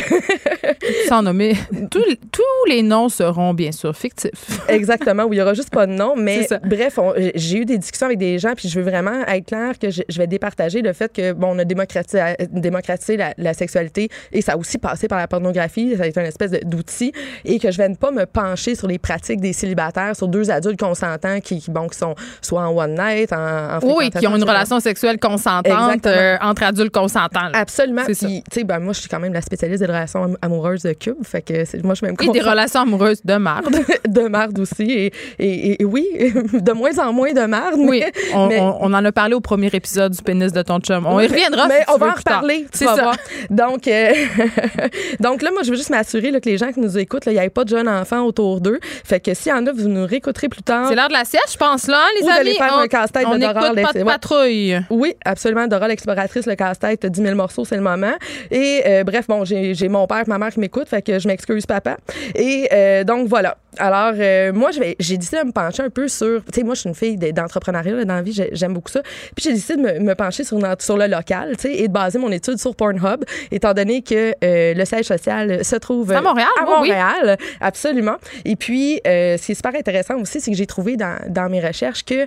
[1.09, 1.55] Sans nommer.
[1.91, 4.56] Tous les noms seront bien sûr fictifs.
[4.69, 6.15] Exactement, où il y aura juste pas de nom.
[6.17, 6.99] Mais bref,
[7.35, 10.03] j'ai eu des discussions avec des gens, puis je veux vraiment être clair que je,
[10.09, 14.43] je vais départager le fait que bon, on a démocratisé, démocratisé la, la sexualité et
[14.43, 15.95] ça a aussi passé par la pornographie.
[15.97, 17.13] Ça a été une espèce d'outil
[17.45, 20.51] et que je vais ne pas me pencher sur les pratiques des célibataires, sur deux
[20.51, 24.27] adultes consentants qui, qui, bon, qui sont soit en one night, en, en Oui, qui
[24.27, 27.49] ont une relation sexuelle consentante euh, entre adultes consentants.
[27.49, 27.59] là.
[27.59, 28.03] Absolument.
[28.05, 30.83] Puis, tu sais, ben, moi, je suis quand même la spécialiste des relations am- amoureuses
[30.83, 31.17] de Cube.
[31.25, 33.67] Fait que moi, je même Et des relations amoureuses de marde.
[34.09, 34.83] de marde aussi.
[34.91, 36.07] Et, et- et oui,
[36.53, 37.75] de moins en moins de marde.
[37.79, 40.63] Oui, mais- on, mais- on- on en a parlé au premier épisode du pénis de
[40.63, 41.07] ton chum.
[41.07, 41.67] On y reviendra.
[41.69, 42.67] Mais si on va en reparler.
[42.73, 42.95] C'est ça.
[42.95, 43.17] voir.
[43.51, 44.13] Donc, euh,
[45.21, 47.39] donc là, moi, je veux juste m'assurer que les gens qui nous écoutent, il n'y
[47.39, 48.79] ait pas de jeunes enfants autour d'eux.
[49.05, 50.87] Fait que s'il y en a, vous nous réécouterez plus tard.
[50.89, 52.55] C'est l'heure de la sieste, je pense, là, les Ou amis.
[52.55, 54.79] faire on, un casse-tête de Dora pas de patrouille.
[54.91, 55.67] Oui, absolument.
[55.67, 58.13] Dora l'exploratrice, le casse-tête, 10 000 morceaux, c'est le moment.
[58.51, 61.27] Et euh, bref, bon, j'ai mon père et ma mère qui m'écoutent, fait que je
[61.29, 61.97] m'excuse, papa.
[62.35, 63.57] Et euh, donc, voilà.
[63.79, 66.43] Alors, euh, moi, j'ai décidé de me pencher un peu sur.
[66.45, 69.03] Tu sais, moi, je suis une fille d'entrepreneuriat dans la vie, j'ai- j'aime beaucoup ça.
[69.35, 72.18] Puis, j'ai décidé de me, me pencher sur, le local, tu sais, et de baser
[72.18, 76.12] mon étude sur Pornhub, étant donné que euh, le siège social se trouve.
[76.12, 76.89] À Montréal, À oui, oui.
[76.89, 78.16] Montréal, absolument.
[78.45, 81.49] Et puis, euh, ce qui est super intéressant aussi, c'est que j'ai trouvé dans, dans
[81.49, 82.27] mes recherches que euh,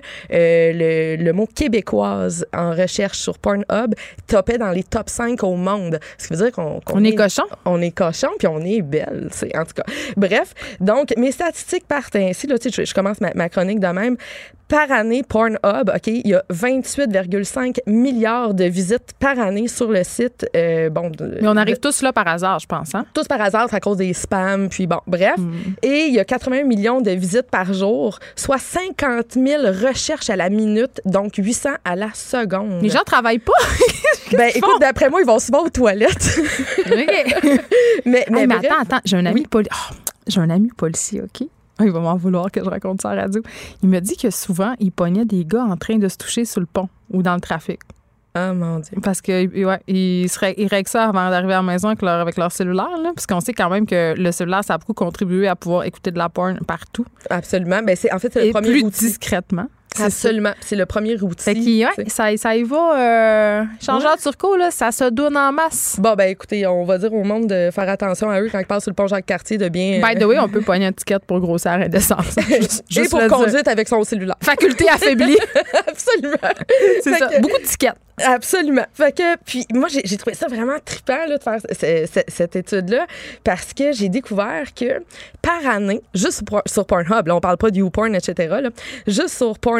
[0.72, 3.94] le, le mot québécoise en recherche sur Pornhub
[4.26, 5.98] topait dans les top 5 au monde.
[6.18, 7.42] Ce qui veut dire qu'on On est cochon.
[7.64, 9.84] On est cochon, puis on est belle, c'est en tout cas.
[10.16, 12.46] Bref, donc, mes statistiques partent ainsi.
[12.46, 14.16] Là, je, je commence ma, ma chronique de même.
[14.68, 15.58] Par année, Pornhub,
[15.92, 20.46] OK, il y a 28,5 milliards de visites par année sur le site.
[20.54, 22.94] euh, bon, Mais on arrive tous là par hasard, je pense.
[22.94, 23.04] Hein?
[23.12, 25.34] tous par hasard, c'est à cause des spams, puis bon, bref.
[25.82, 30.36] Et il y a 81 millions de visites par jour, soit 50 000 recherches à
[30.36, 32.80] la minute, donc 800 à la seconde.
[32.80, 33.52] Les gens travaillent pas.
[34.32, 36.38] ben, écoute, d'après moi, ils vont souvent aux toilettes.
[38.06, 39.46] Mais, mais Hey, mais bref, attends, attends, j'ai un ami Oui.
[39.50, 39.94] poli- oh,
[40.26, 41.46] j'ai un ami policier, OK?
[41.78, 43.42] Ah, Il va m'en vouloir que je raconte ça à la radio.
[43.82, 46.60] Il me dit que souvent, il pognait des gars en train de se toucher sur
[46.60, 47.80] le pont ou dans le trafic.
[48.34, 48.96] Ah, mon Dieu.
[49.02, 52.20] Parce que ouais, ils, seraient, ils règlent ça avant d'arriver à la maison avec leur,
[52.20, 52.96] avec leur cellulaire.
[53.02, 55.82] Là, parce qu'on sait quand même que le cellulaire, ça a beaucoup contribué à pouvoir
[55.84, 57.04] écouter de la porn partout.
[57.28, 57.80] Absolument.
[57.82, 59.06] Ben, c'est, en fait, c'est le Et premier plus outil.
[59.06, 59.66] discrètement.
[59.98, 60.52] Absolument.
[60.60, 61.84] C'est le premier outil.
[61.84, 62.08] Ouais, sais.
[62.08, 62.96] ça, ça y va.
[62.96, 65.96] Euh, changeur de turco, là, ça se donne en masse.
[65.98, 68.66] Bon, ben écoutez, on va dire au monde de faire attention à eux quand ils
[68.66, 70.00] passent sur le pont Jacques-Cartier de bien...
[70.00, 72.36] By the way, on peut pogner un ticket pour grossière indécence.
[72.48, 73.28] Juste- et pour dire.
[73.28, 74.36] conduite avec son cellulaire.
[74.42, 75.36] Faculté affaiblie.
[75.86, 76.36] Absolument.
[77.02, 77.26] C'est ça.
[77.28, 77.94] que- Beaucoup de tickets.
[78.22, 78.84] Absolument.
[78.92, 82.54] Fait que, puis moi, j'ai trouvé ça vraiment trippant là, de faire ce- ce- cette
[82.54, 83.06] étude-là
[83.44, 85.02] parce que j'ai découvert que
[85.40, 88.68] par année, juste sur Pornhub, là, on parle pas du YouPorn, etc., là,
[89.06, 89.79] juste sur Pornhub,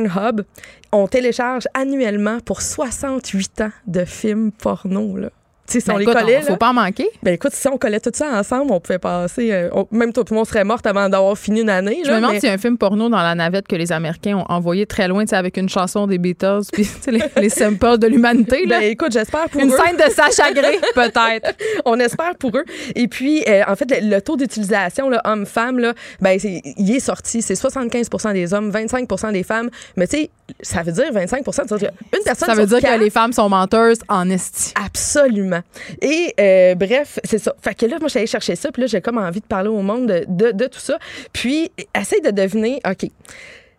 [0.92, 5.16] on télécharge annuellement pour 68 ans de films porno.
[5.16, 5.30] Là.
[5.78, 7.08] Si Ben, on les écoute, collait, on- faut pas en manquer.
[7.22, 10.24] ben écoute, si on collait tout ça ensemble, on pouvait passer, euh, on- même toi,
[10.32, 12.02] moi, on serait morte avant d'avoir fini une année.
[12.04, 13.92] Je me demande mais- s'il y a un film porno dans la navette que les
[13.92, 17.48] Américains ont envoyé très loin, tu sais, avec une chanson des Beatles, puis les, les
[17.48, 18.66] samples de l'humanité.
[18.66, 19.76] Ben écoute, j'espère pour une eux.
[19.76, 20.44] scène de Sacha
[20.94, 21.54] peut-être.
[21.84, 22.64] on espère pour eux.
[22.96, 27.00] Et puis, euh, en fait, le, le taux d'utilisation, là, homme-femme, là, ben, il est
[27.00, 27.42] sorti.
[27.42, 29.70] C'est 75% des hommes, 25% des femmes.
[29.96, 30.30] Mais tu sais,
[30.62, 33.04] ça veut dire 25 ça veut dire une personne Ça veut sur dire quatre- que
[33.04, 34.72] les femmes sont menteuses en esti.
[34.84, 35.59] Absolument.
[36.02, 37.54] Et euh, bref, c'est ça.
[37.62, 39.82] Fait que là, moi, j'allais chercher ça, puis là, j'ai comme envie de parler au
[39.82, 40.98] monde de, de, de tout ça.
[41.32, 43.10] Puis, essaye de deviner, OK,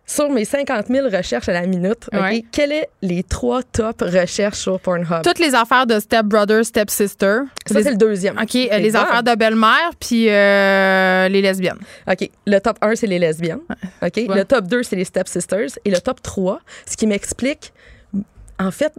[0.04, 2.44] sur mes 50 000 recherches à la minute, OK, Ouais.
[2.50, 5.22] quelles sont les trois top recherches sur Pornhub?
[5.22, 7.38] Toutes les affaires de Step Brother, Step Sister.
[7.66, 8.36] ça, Les- c'est le deuxième.
[8.36, 8.98] OK, euh, les bon.
[8.98, 11.78] affaires de belle-mère, puis euh, les lesbiennes.
[12.10, 12.28] OK.
[12.46, 13.60] Le top 1, c'est les lesbiennes.
[14.02, 14.16] OK.
[14.28, 15.68] Le top 2, c'est les stepsisters.
[15.84, 17.72] Et le top 3, ce qui m'explique,
[18.58, 18.92] en fait,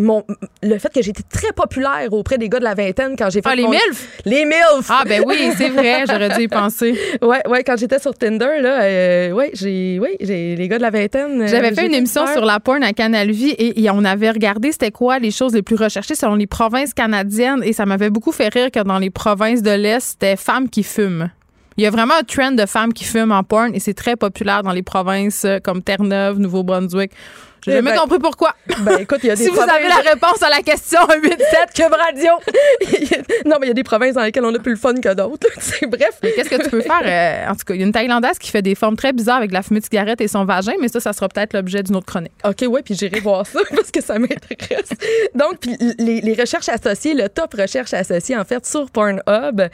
[0.00, 0.24] mon,
[0.62, 3.48] le fait que été très populaire auprès des gars de la vingtaine quand j'ai fait
[3.50, 4.08] Ah, les mon- MILF?
[4.24, 4.88] Les MILF!
[4.88, 6.98] Ah, ben oui, c'est vrai, j'aurais dû y penser.
[7.22, 10.82] Ouais, ouais, quand j'étais sur Tinder, là, euh, ouais, j'ai, ouais, j'ai les gars de
[10.82, 11.42] la vingtaine.
[11.42, 12.32] euh, J'avais fait une émission peur.
[12.34, 15.54] sur la porn à Canal Vie et, et on avait regardé c'était quoi les choses
[15.54, 18.98] les plus recherchées selon les provinces canadiennes et ça m'avait beaucoup fait rire que dans
[18.98, 21.30] les provinces de l'Est, c'était femmes qui fument.
[21.76, 24.16] Il y a vraiment un trend de femmes qui fument en porn et c'est très
[24.16, 27.10] populaire dans les provinces euh, comme Terre-Neuve, Nouveau-Brunswick.
[27.64, 28.54] J'ai Eh jamais ben- compris pourquoi.
[28.80, 31.72] Ben, écoute, il y a des si vous avez la réponse à la question 87
[31.74, 32.30] Cube Radio.
[33.46, 35.12] non, mais il y a des provinces dans lesquelles on a plus le fun que
[35.14, 35.46] d'autres.
[35.88, 36.18] bref.
[36.22, 37.00] Mais Qu'est-ce que tu peux faire?
[37.04, 39.38] euh, en tout cas, il y a une Thaïlandaise qui fait des formes très bizarres
[39.38, 41.96] avec la fumée de cigarette et son vagin, mais ça, ça sera peut-être l'objet d'une
[41.96, 42.32] autre chronique.
[42.44, 44.90] OK, ouais, puis j'irai voir ça parce que ça m'intéresse.
[45.34, 49.68] Donc, puis les, les recherches associées, le top recherche associée, en fait, sur Pornhub, euh,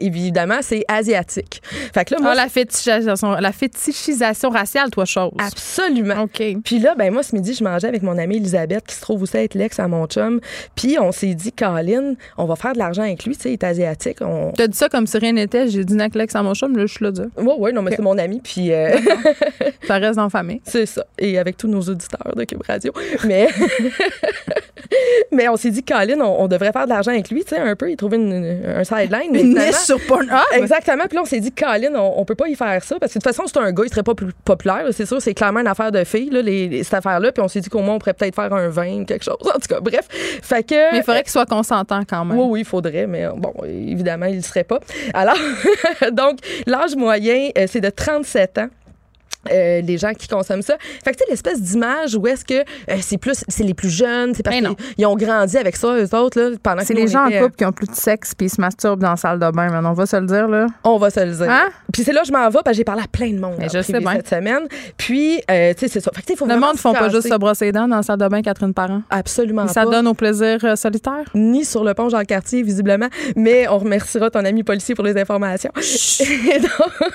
[0.00, 1.60] évidemment, c'est asiatique.
[1.92, 5.32] Fait que là, moi, Ah, la fétichisation, la fétichisation raciale, toi, chose.
[5.38, 6.22] absolument.
[6.22, 6.42] OK.
[6.64, 9.22] Puis là, ben moi, ce midi, je mangeais avec mon amie Elisabeth, qui se trouve
[9.22, 10.40] aussi être l'ex à mon chum.
[10.76, 13.34] Puis on s'est dit, Colin, on va faire de l'argent avec lui.
[13.36, 14.18] Tu sais, il est asiatique.
[14.20, 14.52] On...
[14.52, 15.68] T'as dit ça comme si rien n'était.
[15.68, 17.26] J'ai dit Naclex à mon chum, là, je suis là dire.
[17.36, 18.40] Ouais, ouais, non, mais c'est mon ami.
[18.42, 18.72] Puis.
[18.72, 18.96] euh,
[19.86, 20.60] Ça reste famille.
[20.64, 21.04] C'est ça.
[21.18, 22.92] Et avec tous nos auditeurs de Cube Radio.
[23.26, 23.48] Mais,
[25.32, 27.58] mais on s'est dit, Colin, on, on devrait faire de l'argent avec lui, tu sais,
[27.58, 27.90] un peu.
[27.90, 29.34] Il trouvait une- un sideline.
[29.34, 30.30] Une niche sur Pornhub.
[30.56, 31.04] Exactement.
[31.06, 32.96] Puis là, on s'est dit, Colin, on, on peut pas y faire ça.
[32.98, 34.84] Parce que de toute façon, c'est un gars, il serait pas plus populaire.
[34.92, 37.32] C'est sûr, c'est clairement une affaire de filles, là, les, cette affaire-là.
[37.32, 39.36] Puis on s'est dit qu'au moins, on pourrait peut-être faire un vin ou quelque chose.
[39.42, 40.06] En tout cas, bref.
[40.42, 40.92] Fait que.
[40.92, 42.38] Mais il faudrait qu'il soit consentant quand même.
[42.38, 44.80] Oui, oui, il faudrait, mais euh, bon, évidemment, il ne serait pas.
[45.12, 45.36] Alors,
[46.12, 48.68] donc, l'âge moyen, euh, c'est de 37 ans.
[49.50, 50.76] Euh, les gens qui consomment ça.
[51.04, 53.90] Fait que tu sais l'espèce d'image où est-ce que euh, c'est plus c'est les plus
[53.90, 54.68] jeunes, c'est parce qu'ils
[54.98, 57.64] ils ont grandi avec ça eux autres là pendant C'est les gens en couple qui
[57.64, 59.90] ont plus de sexe puis ils se masturbent dans la salle de bain, maintenant.
[59.90, 60.64] On va se le dire, là.
[60.64, 61.50] euh, on va se le dire.
[61.50, 61.68] Hein?
[61.92, 63.66] Puis c'est là je m'en vais parce que j'ai parlé à plein de monde Mais
[63.66, 64.12] en je sais bien.
[64.16, 64.66] cette semaine.
[64.96, 66.10] Puis euh, tu sais c'est ça.
[66.14, 67.72] Fait que, tu sais, il faut Le monde ne font pas juste se brosser les
[67.72, 69.02] dents dans la salle de bain, Catherine Parent.
[69.10, 69.90] absolument Ça pas.
[69.90, 71.24] donne au plaisir euh, solitaire.
[71.34, 75.70] ni sur le pont Jean-Cartier, visiblement, mais on remerciera ton ami policier pour les informations.
[76.20, 77.10] Et donc,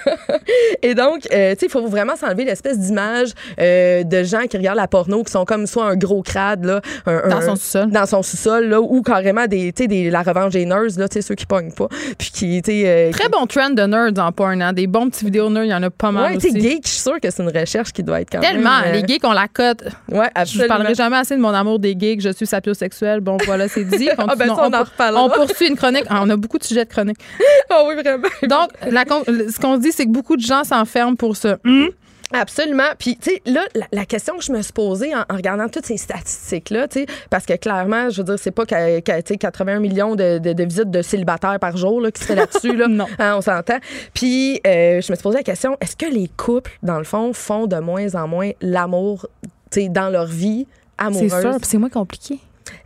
[0.81, 4.57] et donc, euh, tu sais, il faut vraiment s'enlever l'espèce d'image euh, de gens qui
[4.57, 7.55] regardent la porno, qui sont comme soit un gros crade, là, un- Dans un- son
[7.55, 7.89] sous-sol.
[7.91, 11.07] dans son sous-sol, là, ou carrément des, tu sais, des, la revanche des nerds, là,
[11.09, 14.31] tu sais, ceux qui pognent pas, puis qui, euh, Très bon trend de nerds en
[14.31, 14.61] porn.
[14.61, 14.73] Hein?
[14.73, 16.61] Des bons petits vidéos nerds, il y en a pas mal Ouais, tu sais, aussi.
[16.69, 18.81] geek, je suis sûre que c'est une recherche qui doit être quand Tellement.
[18.81, 18.95] même...
[18.95, 19.83] euh, Les geeks ont la cote.
[20.11, 20.67] Ouais, Je absolument.
[20.67, 22.21] parlerai jamais assez de mon amour des geeks.
[22.21, 23.19] Je suis sapiosexuelle.
[23.21, 24.09] Bon, voilà, c'est dit.
[24.17, 24.77] Ah ben ça, Continuons.
[24.77, 26.03] on en pour- on poursuit une chronique.
[26.09, 27.17] Ah, on a beaucoup de sujets de chronique.
[27.69, 28.27] Ah oui, vraiment.
[28.43, 31.49] Donc, la con- ce qu'on se dit, c'est que beaucoup de gens s'enferment pour ce
[31.65, 31.89] hum.
[32.31, 32.83] Absolument.
[32.99, 35.67] Puis, tu sais, là, la, la question que je me suis posée en, en regardant
[35.67, 39.21] toutes ces statistiques-là, tu sais, parce que clairement, je veux dire, c'est pas qu'à- qu'à,
[39.23, 42.27] tu sais, 81 millions de, de- de visites de célibataires par jour là, qui se
[42.27, 42.75] fait là-dessus.
[42.75, 42.87] Là.
[42.99, 43.05] Non.
[43.17, 43.77] Hein, on s'entend.
[44.13, 47.33] Puis, euh, je me suis posé la question est-ce que les couples, dans le fond,
[47.33, 49.25] font de moins en moins l'amour,
[49.71, 50.67] tu sais, dans leur vie
[50.97, 51.31] amoureuse?
[51.31, 52.39] C'est sûr, puis c'est moins compliqué.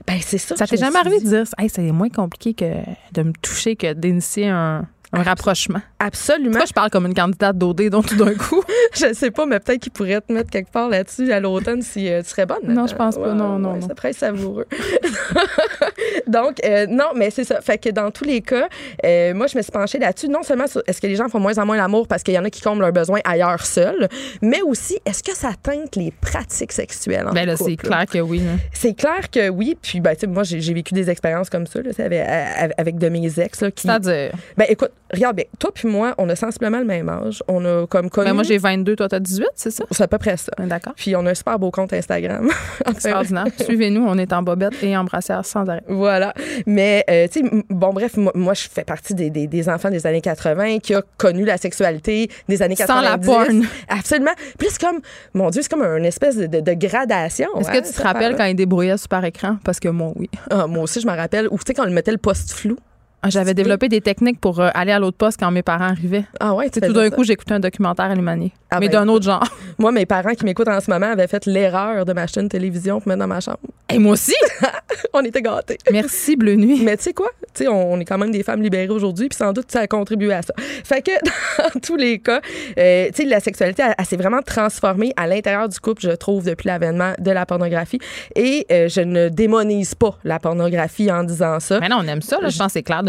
[0.08, 0.56] Ben, c'est ça.
[0.56, 2.74] Ça t'est jamais arrivé de dire, hey, c'est moins compliqué que
[3.14, 5.80] de me toucher que d'initier un, un rapprochement?
[6.00, 6.52] Absolument.
[6.52, 8.64] Pourquoi je parle comme une candidate d'OD, donc tout d'un coup?
[8.94, 12.10] je sais pas, mais peut-être qu'ils pourraient te mettre quelque part là-dessus à l'automne si
[12.10, 12.64] euh, tu serais bonne.
[12.68, 13.34] Non, je pense pas.
[13.34, 13.88] Non, non, ouais, non.
[13.88, 14.66] Ça pourrait être savoureux.
[16.28, 17.62] Donc, euh, non, mais c'est ça.
[17.62, 18.68] Fait que dans tous les cas,
[19.06, 20.28] euh, moi, je me suis penchée là-dessus.
[20.30, 22.40] Non seulement sur est-ce que les gens font moins en moins l'amour parce qu'il y
[22.40, 24.08] en a qui comblent leurs besoins ailleurs seuls,
[24.42, 28.20] mais aussi est-ce que ça teinte les pratiques sexuelles en Ben là, c'est clair que
[28.20, 28.40] oui.
[28.40, 28.52] là.
[28.72, 29.78] C'est clair que oui.
[29.82, 33.10] Puis, ben, tu sais, moi, j'ai vécu des expériences comme ça, là, avec, avec- de
[33.10, 33.62] mes ex.
[33.62, 33.84] Là, qui...
[33.88, 34.32] C'est-à-dire?
[34.58, 35.46] Ben, écoute, regarde bien.
[35.60, 37.44] Toi puis moi, on a sensiblement le même âge.
[37.48, 38.28] On a comme connu...
[38.28, 39.86] Ben moi, j'ai 22, toi, t'as 18, c'est ça?
[39.92, 40.52] C'est à peu près ça.
[40.58, 40.94] Ben, D'accord.
[40.96, 42.50] Puis on a un super beau compte Instagram.
[42.88, 43.46] Extraordinaire.
[43.64, 45.84] Suivez-nous, on est en bobette et en brassière sans arrêt.
[45.88, 46.34] Voilà.
[46.66, 49.90] Mais, euh, tu sais, bon, bref, moi, moi, je fais partie des, des, des enfants
[49.90, 53.10] des années 80 qui a connu la sexualité des années Sans 90.
[53.10, 53.64] la porn.
[53.90, 54.32] Absolument.
[54.60, 55.00] C'est comme,
[55.34, 57.48] mon Dieu, c'est comme une espèce de, de- gradation.
[57.60, 59.58] Est-ce hein, que tu te rappelles quand il débrouillait super écran?
[59.64, 60.30] Parce que moi, oui.
[60.50, 61.48] Ah, moi aussi, je me rappelle.
[61.50, 62.78] Ou tu sais, quand on le mettait le poste flou.
[63.26, 66.26] Ah, J'avais développé des techniques pour euh, aller à l'autre poste quand mes parents arrivaient.
[66.42, 68.52] Ah ouais, tu C'est tout d'un coup, j'écoutais un documentaire alémanier.
[68.70, 69.48] Ah mais ben, d'un autre genre.
[69.80, 73.00] Moi, mes parents qui m'écoutent en ce moment avaient fait l'erreur de m'acheter une télévision
[73.00, 73.60] pour mettre dans ma chambre.
[73.90, 74.34] Et moi aussi!
[75.14, 75.78] on était gâtés.
[75.92, 76.82] Merci, Bleu Nuit.
[76.84, 77.30] Mais tu sais quoi?
[77.54, 79.82] Tu sais, on, on est quand même des femmes libérées aujourd'hui, puis sans doute ça
[79.82, 80.54] a contribué à ça.
[80.58, 81.12] Fait que
[81.74, 82.42] dans tous les cas,
[82.78, 86.12] euh, tu sais, la sexualité, elle, elle s'est vraiment transformée à l'intérieur du couple, je
[86.12, 88.00] trouve, depuis l'avènement de la pornographie.
[88.36, 91.80] Et euh, je ne démonise pas la pornographie en disant ça.
[91.80, 92.50] Mais non, on aime ça, là.
[92.50, 93.04] Je pense c'est clair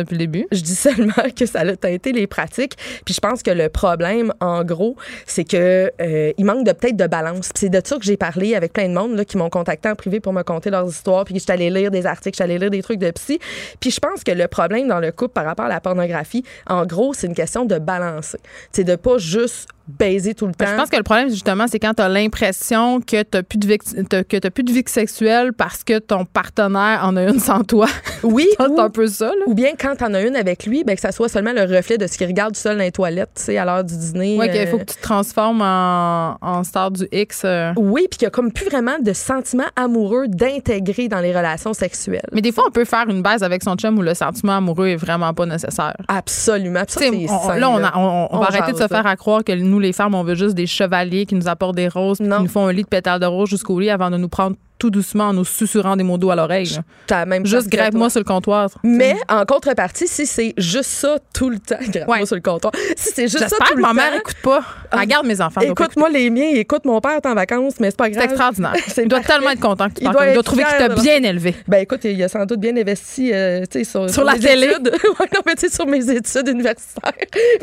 [0.53, 2.77] Je dis seulement que ça a teinté les pratiques.
[3.05, 4.97] Puis je pense que le problème, en gros,
[5.27, 7.51] c'est que euh, il manque peut-être de balance.
[7.55, 9.95] C'est de ça que j'ai parlé avec plein de monde là, qui m'ont contacté en
[9.95, 11.25] privé pour me conter leurs histoires.
[11.25, 13.39] Puis je suis allée lire des articles, je suis allée lire des trucs de psy.
[13.81, 16.87] Puis je pense que le problème dans le couple par rapport à la pornographie, en
[16.87, 18.39] gros, c'est une question de balancer.
[18.73, 20.65] C'est de pas juste baiser tout le temps.
[20.65, 23.43] Ben, Je pense que le problème, justement, c'est quand tu as l'impression que tu n'as
[23.43, 27.39] plus, de vie- que plus de vie sexuelle parce que ton partenaire en a une
[27.41, 27.87] sans toi.
[28.23, 29.27] oui, c'est ou, un peu ça.
[29.27, 29.33] Là.
[29.47, 31.99] ou bien quand t'en as une avec lui, ben, que ça soit seulement le reflet
[31.99, 34.39] de ce qu'il regarde seul dans les toilettes, tu sais, à l'heure du dîner.
[34.39, 37.43] Qu'il euh, faut que tu te transformes en, en star du X.
[37.45, 37.73] euh.
[37.77, 41.75] Oui, puis qu'il y a comme plus vraiment de sentiment amoureux d'intégrer dans les relations
[41.75, 42.27] sexuelles.
[42.33, 44.89] Mais des fois, on peut faire une baise avec son chum où le sentiment amoureux
[44.89, 45.95] est vraiment pas nécessaire.
[46.09, 46.83] Absolument.
[46.87, 47.89] Puis ça, Tu sais, c'est on- sain, là, on, là.
[47.89, 50.23] a- on- on va arrêter de se faire à croire que nous, les femmes, on
[50.23, 52.89] veut juste des chevaliers qui nous apportent des roses, qui nous font un lit de
[52.89, 56.03] pétales de rose jusqu'au lit avant de nous prendre tout doucement en nous susurrant des
[56.05, 56.79] mots doux à l'oreille.
[57.27, 58.71] même Juste grève-moi sur le comptoir.
[58.83, 62.27] Mais en contrepartie, si c'est juste ça tout le temps, grave-moi Ouais.
[62.27, 62.73] sur le comptoir.
[62.97, 64.63] Si c'est juste ça tout le ma mère temps, écoute pas.
[64.91, 65.01] Ah.
[65.01, 65.61] Regarde mes enfants.
[65.63, 68.25] elle Écoute-moi les miens, écoute mon père est en vacances, mais c'est pas grave.
[68.25, 68.75] C'est extraordinaire.
[68.99, 71.23] Il doit tellement être content que tu Il doit Il doit trouver qu'il t'a bien
[71.23, 71.55] élevé.
[71.69, 74.69] Ben écoute, il a sans doute bien investi euh, sais, sur, Sur la télé.
[74.85, 77.13] non, mais tu sais, sur mes études universitaires.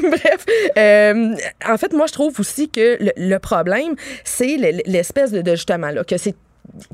[0.01, 0.45] Bref,
[0.77, 1.35] euh,
[1.67, 5.51] en fait, moi, je trouve aussi que le, le problème, c'est le- l'espèce de, de
[5.51, 6.35] justement là, que c'est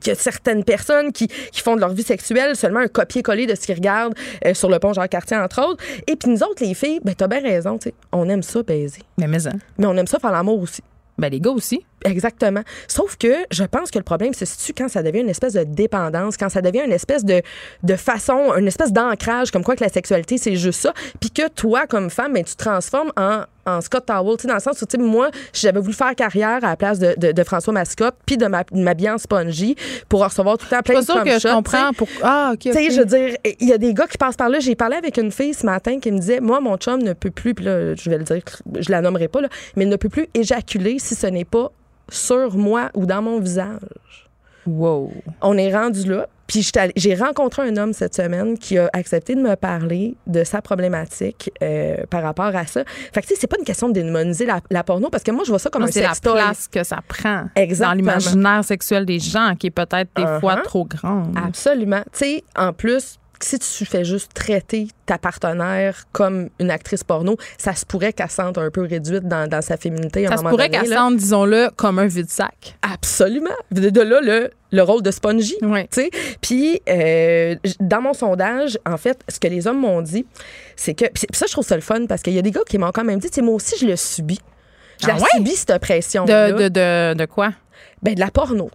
[0.01, 3.45] qu'il y a certaines personnes qui, qui font de leur vie sexuelle seulement un copier-coller
[3.45, 4.15] de ce qu'ils regardent
[4.45, 5.83] euh, sur le pont Jean-Cartier, entre autres.
[6.07, 8.63] Et puis nous autres, les filles, ben t'as bien raison, tu sais, on aime ça
[8.63, 9.01] baiser.
[9.17, 9.59] Mais mais, hein.
[9.77, 10.81] Mais on aime ça faire l'amour aussi.
[11.17, 11.83] Ben, les gars aussi.
[12.05, 12.61] Exactement.
[12.87, 15.63] Sauf que je pense que le problème se situe quand ça devient une espèce de
[15.63, 17.41] dépendance, quand ça devient une espèce de,
[17.83, 20.93] de façon, une espèce d'ancrage, comme quoi que la sexualité, c'est juste ça.
[21.19, 24.47] Puis que toi, comme femme, ben, tu te transformes en, en Scott Towel, tu sais,
[24.47, 27.43] dans le sens où, moi, j'avais voulu faire carrière à la place de, de, de
[27.43, 29.75] François Mascotte, puis de ma- m'habiller en spongy
[30.07, 31.93] pour recevoir tout le temps plein de sûr que je comprends.
[31.93, 32.07] Pour...
[32.21, 32.59] Ah, OK.
[32.59, 32.91] tu sais, ok.
[32.91, 34.59] je veux dire, il y a des gars qui passent par là.
[34.59, 37.31] J'ai parlé avec une fille ce matin qui me disait Moi, mon chum ne peut
[37.31, 38.41] plus, puis là, je vais le dire,
[38.79, 41.71] je la nommerai pas, là, mais il ne peut plus éjaculer si ce n'est pas
[42.09, 43.79] sur moi ou dans mon visage.
[44.65, 45.13] Wow.
[45.41, 46.27] On est rendu là.
[46.45, 50.61] Puis j'ai rencontré un homme cette semaine qui a accepté de me parler de sa
[50.61, 52.83] problématique euh, par rapport à ça.
[53.13, 55.31] Fait que tu sais, c'est pas une question de démoniser la, la porno parce que
[55.31, 57.89] moi je vois ça comme Non, un c'est la place que ça prend Exactement.
[57.89, 60.39] dans l'imaginaire sexuel des gens qui est peut-être des Uh-huh.
[60.39, 61.35] fois trop grande.
[61.37, 62.01] Absolument.
[62.13, 67.37] Tu sais, en plus, si tu fais juste traiter ta partenaire comme une actrice porno,
[67.57, 70.25] ça se pourrait qu'elle sente un peu réduite dans, dans sa féminité.
[70.25, 70.95] à un Ça se moment pourrait qu'elle là.
[70.97, 72.77] sente, disons-le, comme un vide-sac.
[72.81, 73.49] Absolument.
[73.71, 75.55] De, de là, le, le rôle de spongy.
[75.61, 75.87] Oui.
[75.89, 76.09] tu sais.
[76.41, 80.25] Puis, euh, dans mon sondage, en fait, ce que les hommes m'ont dit,
[80.75, 81.05] c'est que.
[81.05, 82.91] Puis ça, je trouve ça le fun parce qu'il y a des gars qui m'ont
[82.91, 84.39] quand même dit, moi aussi, je le subis.
[85.01, 85.27] Je Ah la ouais?
[85.35, 86.25] subis, cette pression.
[86.25, 87.51] De, de, de, de quoi?
[88.01, 88.69] Ben, de la porno.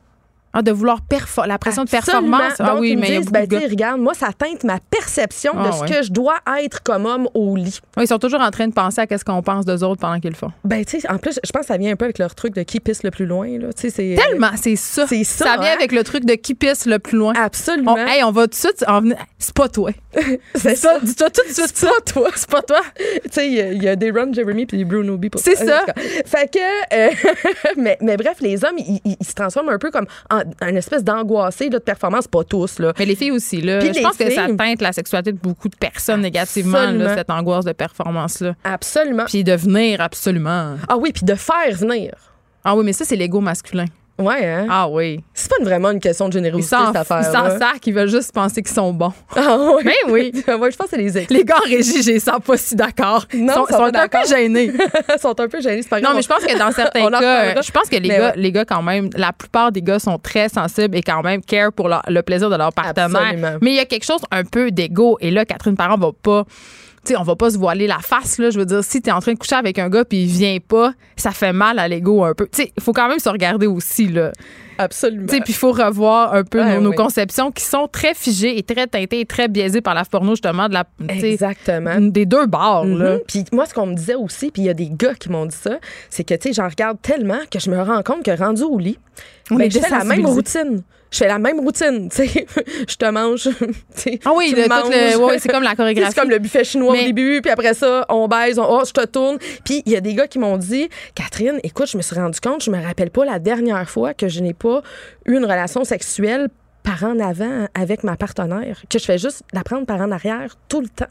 [0.55, 1.49] Ah, de vouloir performer.
[1.49, 2.03] La pression Absolument.
[2.03, 2.07] de
[2.43, 2.53] performance.
[2.59, 5.69] Ah Donc, oui, ils mais disent, ben, de regarde, moi, ça teinte ma perception Ah
[5.69, 5.89] de ce ouais.
[5.91, 7.81] que je dois être comme homme au lit.
[7.97, 10.21] Oui, ils sont toujours en train de penser à qu'est-ce qu'on pense d'eux autres pendant
[10.21, 10.53] qu'ils le font.
[10.65, 12.55] Ben, tu sais, en plus, je pense que ça vient un peu avec leur truc
[12.55, 13.69] de qui pisse le plus loin, là.
[13.73, 15.07] Tellement, c'est ça.
[15.07, 15.75] C'est ça, Ça vient hein?
[15.77, 17.33] avec le truc de qui pisse le plus loin.
[17.35, 17.95] Absolument.
[17.95, 19.17] On, hey, on va tout de suite en venir.
[19.39, 19.91] C'est pas toi.
[20.55, 20.99] c'est ça.
[21.03, 22.29] Dis-toi tout de suite C'est pas toi.
[22.35, 22.81] C'est pas toi.
[22.97, 25.29] tu sais, il y a- il y, a des Ron Jeremy puis des Bruno B.
[25.31, 25.85] pour C'est ça.
[26.27, 26.59] Fait que,
[26.95, 27.11] euh,
[27.77, 31.71] mais, mais bref, les hommes, ils, se transforment un peu comme en une espèce d'angoissé
[31.71, 32.93] de performance, pas tous, là.
[32.99, 33.79] Mais les filles aussi, là.
[33.79, 37.31] Puis je pense que ça teinte la sexualité de beaucoup de personnes négativement, là, cette
[37.31, 38.55] angoisse de performance-là.
[38.65, 39.25] Absolument.
[39.27, 40.77] Puis de venir, absolument.
[40.89, 42.15] Ah oui, puis de faire venir.
[42.65, 43.87] Ah oui, mais ça, c'est l'ego masculin.
[44.19, 44.67] Ouais, hein?
[44.71, 45.21] Ah oui.
[45.35, 47.21] C'est pas vraiment une question de générosité, cette affaire.
[47.21, 49.13] ils s'en sac, ils veulent juste penser qu'ils sont bons.
[49.35, 49.83] Ah oui.
[49.85, 50.33] Mais oui.
[50.47, 51.31] ouais, je pense que c'est les ex.
[51.31, 53.25] Les gars en régie, je les sens pas si d'accord.
[53.33, 54.73] Ils Non, sont, ils sont sont un peu gênés.
[55.17, 56.13] Ils sont un peu gênés, c'est pas grave.
[56.13, 58.33] Non, mais je pense que dans certains cas, je pense que les Mais gars, ouais.
[58.37, 61.73] les gars, quand même, la plupart des gars sont très sensibles et quand même care
[61.73, 63.17] pour leur- le plaisir de leur partenaire.
[63.17, 63.59] Absolument.
[63.63, 65.17] Mais il y a quelque chose un peu d'ego.
[65.21, 66.45] Et là, Catherine Parent va pas.
[67.05, 68.51] Tu sais, on va pas se voiler la face, là.
[68.51, 70.59] Je veux dire, si t'es en train de coucher avec un gars puis il vient
[70.67, 72.47] pas, ça fait mal à l'ego un peu.
[72.47, 74.31] Tu sais, il faut quand même se regarder aussi, là.
[74.79, 75.27] Absolument.
[75.27, 78.63] Tu sais, puis il faut revoir un peu nos, conceptions qui sont très figées et
[78.63, 82.01] très teintées et très biaisées par la porno, justement, de la, Exactement.
[82.01, 83.15] des deux bords, là.
[83.15, 83.21] Mhm.
[83.27, 85.47] Puis moi, ce qu'on me disait aussi, puis il y a des gars qui m'ont
[85.47, 88.37] dit ça, c'est que, tu sais, j'en regarde tellement que je me rends compte que
[88.37, 88.99] rendu au lit,
[89.51, 90.83] On ben, est je fais la même routine.
[91.13, 92.47] Je fais la même routine, tu sais.
[92.89, 93.49] je te mange,
[93.97, 94.19] tu.
[94.25, 96.11] Ah oui, le- le- ouais, c'est comme la chorégraphie.
[96.15, 98.83] C'est comme le buffet chinois Mais- au début, puis après ça, on baise, on, oh,
[98.87, 99.39] je te tourne.
[99.65, 102.41] Puis il y a des gars qui m'ont dit, Catherine, écoute, je me suis rendu
[102.41, 104.83] compte, je me rappelle pas la dernière fois que je n'ai pas
[105.27, 106.49] eu une relation sexuelle
[106.83, 110.57] par en avant avec ma partenaire, que je fais juste la prendre par en arrière
[110.69, 111.05] tout le temps.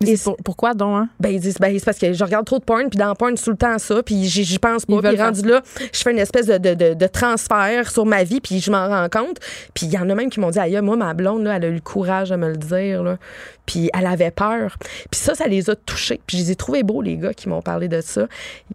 [0.00, 1.08] Mais pour- pourquoi donc, hein?
[1.18, 3.34] Ben, ils disent, ben, c'est parce que je regarde trop de porn, puis dans porn,
[3.34, 4.92] tout le temps ça, puis j'y pense pas.
[5.10, 5.62] Puis rendu là,
[5.92, 8.86] je fais une espèce de, de, de, de transfert sur ma vie, puis je m'en
[8.88, 9.38] rends compte.
[9.74, 11.64] Puis il y en a même qui m'ont dit, aïe, moi, ma blonde, là, elle
[11.64, 13.16] a eu le courage de me le dire, là.
[13.68, 14.76] Puis elle avait peur.
[15.10, 16.18] Puis ça, ça les a touchés.
[16.26, 18.26] Puis je les ai trouvés beaux, les gars, qui m'ont parlé de ça.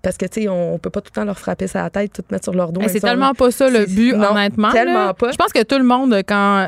[0.03, 1.89] Parce que, tu sais, on, on peut pas tout le temps leur frapper sur la
[1.89, 2.79] tête, tout mettre sur leur dos.
[2.87, 4.71] C'est tellement pas ça le but, non, honnêtement.
[4.71, 5.13] tellement là.
[5.15, 5.31] pas.
[5.31, 6.67] Je pense que tout le monde, quand.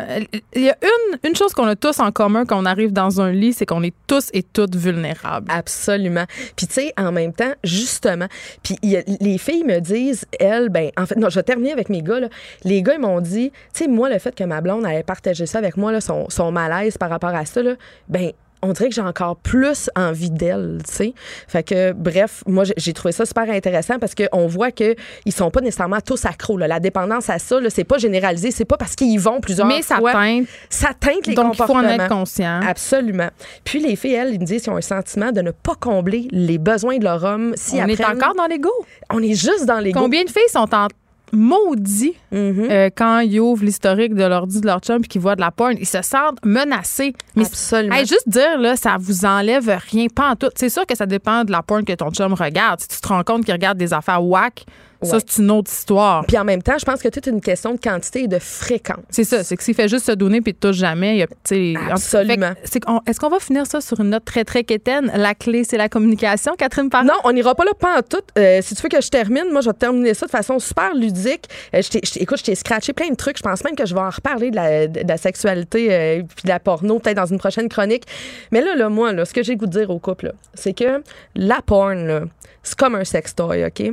[0.56, 3.22] Il y a une, une chose qu'on a tous en commun quand on arrive dans
[3.22, 5.52] un lit, c'est qu'on est tous et toutes vulnérables.
[5.52, 6.26] Absolument.
[6.56, 8.28] Puis tu sais, en même temps, justement,
[8.64, 11.44] puis il y a- les filles me disent, elles, ben, en fait, non, je vais
[11.44, 12.30] terminer avec mes gars, là.
[12.64, 15.46] Les gars, ils m'ont dit, tu sais, moi, le fait que ma blonde ait partagé
[15.46, 17.74] ça avec moi, là, son, son malaise par rapport à ça, là,
[18.08, 18.15] ben,
[18.62, 21.14] on dirait que j'ai encore plus envie d'elle, tu sais.
[21.48, 24.96] Fait que, bref, moi, j'ai- trouvé ça super intéressant parce qu'on voit qu'ils
[25.30, 26.58] sont pas nécessairement tous accros.
[26.58, 26.68] Là.
[26.68, 28.50] La dépendance à ça, c'est pas généralisé.
[28.50, 30.14] C'est pas parce qu'ils y vont plusieurs Mais ça fois.
[30.14, 30.48] teinte.
[30.70, 31.94] Ça teinte les Donc, il faut en comportements.
[32.06, 32.60] être conscient.
[32.68, 33.30] Absolument.
[33.66, 36.28] Puis les filles, elles, ils me disent qu'ils ont un sentiment de ne pas combler
[36.32, 38.72] les besoins de leur homme si on est encore dans l'ego.
[39.14, 40.88] On est juste dans les Combien de filles sont en
[41.34, 42.68] maudits Mhm.
[42.70, 45.52] euh, quand ils ouvrent l'historique de l'ordi de leur chum puis qu'ils voient de la
[45.52, 45.74] porn.
[45.80, 47.14] Ils se sentent menacés.
[47.36, 47.96] Mais Absolument.
[47.96, 50.50] Hey, juste dire, là, ça vous enlève rien, pas en tout.
[50.56, 52.80] C'est sûr que ça dépend de la porn que ton chum regarde.
[52.82, 54.66] Si tu te rends compte qu'il regarde des affaires whack,
[55.02, 56.26] ça, c'est une autre histoire.
[56.26, 58.40] Puis en même temps, je pense que tout est une question de quantité et de
[58.40, 59.04] fréquence.
[59.10, 61.76] C'est ça, c'est que s'il fait juste se donner puis te touche jamais, il y
[61.78, 62.54] a, Absolument.
[62.86, 65.12] qu'on- Est-ce qu'on va finir ça sur une note très, très quétaine?
[65.16, 67.06] La clé, c'est la communication, Catherine Parent?
[67.06, 68.18] Non, on n'ira pas là pas en tout.
[68.38, 70.94] Euh, si tu veux que je termine, moi, je vais terminer ça de façon super
[70.96, 71.46] ludique.
[71.74, 73.38] Euh, je je écoute, je t'ai scratché plein de trucs.
[73.38, 76.44] Je pense même que je vais en reparler de la, de la sexualité euh, puis
[76.44, 78.04] de la porno peut-être dans une prochaine chronique.
[78.52, 80.74] Mais là, là moi, là, ce que j'ai le goût de dire au couple, c'est
[80.74, 81.04] que
[81.36, 82.30] la porn,
[82.64, 83.84] c'est comme un sextoy, OK?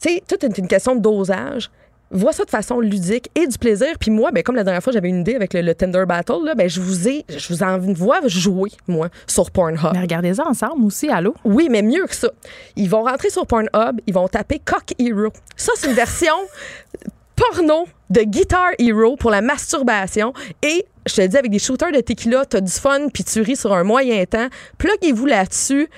[0.00, 1.70] Tu sais, tout est une question de dosage.
[2.10, 3.88] Vois ça de façon ludique et du plaisir.
[4.00, 6.42] Puis moi, ben, comme la dernière fois, j'avais une idée avec le, le Tinder Battle,
[6.42, 9.92] là, ben, je vous ai, je vous envoie jouer, moi, sur Pornhub.
[9.92, 11.34] Mais regardez-ça ensemble aussi, allô?
[11.44, 12.30] Oui, mais mieux que ça.
[12.76, 15.30] Ils vont rentrer sur Pornhub, ils vont taper Cock Hero.
[15.54, 16.32] Ça, c'est une version
[17.36, 20.32] porno de Guitar Hero pour la masturbation.
[20.62, 23.56] Et je te dis, avec des shooters de tequila, t'as du fun, puis tu ris
[23.56, 24.48] sur un moyen temps.
[24.78, 25.88] Pluguez-vous là-dessus.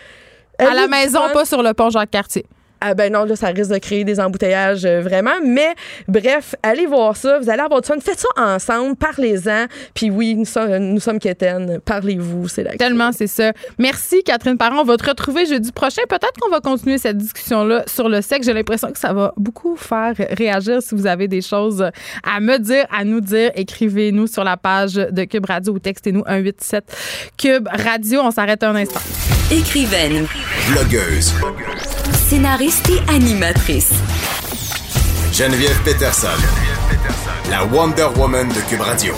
[0.58, 1.32] À la maison, fun?
[1.32, 2.46] pas sur le pont Jacques-Cartier.
[2.80, 5.34] Ah ben non, là, ça risque de créer des embouteillages, euh, vraiment.
[5.44, 5.74] Mais
[6.08, 7.38] bref, allez voir ça.
[7.38, 7.96] Vous allez avoir du fun.
[8.00, 8.96] Faites ça ensemble.
[8.96, 9.66] Parlez-en.
[9.94, 11.80] Puis oui, nous sommes, nous sommes quétaines.
[11.84, 12.48] Parlez-vous.
[12.48, 13.52] C'est la Tellement, c'est ça.
[13.78, 14.80] Merci, Catherine Parent.
[14.80, 16.02] On va te retrouver jeudi prochain.
[16.08, 18.46] Peut-être qu'on va continuer cette discussion-là sur le sexe.
[18.46, 21.90] J'ai l'impression que ça va beaucoup faire réagir si vous avez des choses
[22.24, 23.50] à me dire, à nous dire.
[23.56, 26.84] Écrivez-nous sur la page de Cube Radio ou textez-nous 187
[27.36, 28.20] Cube Radio.
[28.22, 29.00] On s'arrête un instant.
[29.50, 30.26] Écrivaine,
[30.70, 31.34] Blogueuse.
[32.12, 33.92] Scénariste et animatrice.
[35.32, 36.28] Geneviève Peterson.
[37.50, 39.14] La Wonder Woman de Cube Radio.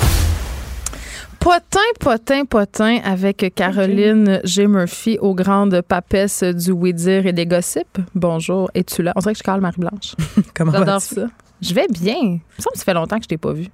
[1.39, 4.67] Potin, potin, potin avec Caroline G.
[4.69, 7.99] Murphy aux grandes papesses du oui-dire et des gossips.
[8.15, 9.13] Bonjour, es-tu là?
[9.17, 10.15] On dirait que je cale Marie-Blanche.
[10.55, 11.15] Comment J'adore vas-tu?
[11.17, 11.27] ça.
[11.63, 12.17] Je vais bien.
[12.21, 13.67] Il me semble que ça fait longtemps que je t'ai pas vu.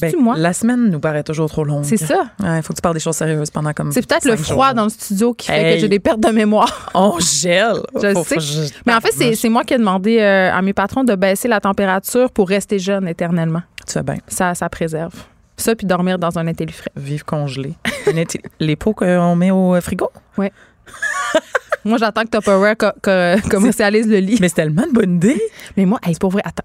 [0.00, 0.34] Ben, moi?
[0.36, 1.84] La semaine nous paraît toujours trop longue.
[1.84, 2.26] C'est ça.
[2.38, 3.90] Il faut que tu parles des choses sérieuses pendant comme.
[3.92, 4.74] C'est peut-être le froid jours.
[4.74, 5.74] dans le studio qui fait Hey.
[5.74, 6.90] que j'ai des pertes de mémoire.
[6.94, 7.80] On gèle.
[8.00, 8.34] Je Faut- sais.
[8.36, 11.02] faut- je- Mais en fait, c'est c'est moi qui ai demandé euh, à mes patrons
[11.02, 13.62] de baisser la température pour rester jeune éternellement.
[13.86, 14.18] Tu fais bien.
[14.28, 15.14] Ça, ça préserve.
[15.56, 16.90] Ça, puis dormir dans un intellifrais.
[16.96, 17.74] Vive congelé.
[18.60, 20.10] Les pots qu'on met au frigo?
[21.84, 24.38] Moi, j'attends que Tupperware co- co- commercialise le lit.
[24.40, 25.40] Mais c'est tellement une bonne idée.
[25.76, 26.64] Mais moi, hey, c'est pour vrai, attends.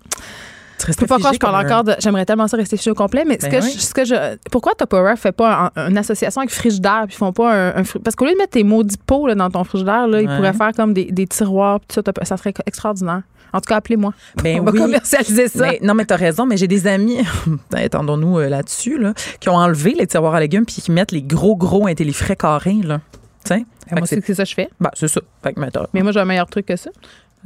[0.83, 1.95] Restes Je peux pas que je parle un- encore de.
[1.99, 3.71] J'aimerais tellement ça rester fiché au complet, mais ce, Ben que oui.
[3.75, 4.37] je, ce que je.
[4.51, 7.83] Pourquoi Tupperware fait pas un- une association avec Frigidaire puis ils font pas un.
[8.03, 10.53] parce qu'au lieu de mettre tes maudits pots là, dans ton frigidaire, là, ils pourraient
[10.53, 13.21] faire comme des, des tiroirs puis tout ça, ça serait extraordinaire.
[13.53, 14.11] En tout cas, appelez-moi.
[14.43, 15.65] Ben On va commercialiser ça.
[15.67, 17.19] Mais- non, mais t'as raison, mais j'ai des amis,
[17.73, 21.21] attendons-nous euh, là-dessus, là, qui ont enlevé les tiroirs à légumes puis qui mettent les
[21.21, 22.99] gros, gros intellifrais carrés, là.
[23.45, 23.55] Tu sais?
[23.59, 24.69] Ben, Fait moi, que c'est ça que je fais.
[24.79, 25.21] Ben, c'est ça.
[25.43, 26.89] Fait que, mais Mais moi, j'ai un meilleur truc que ça.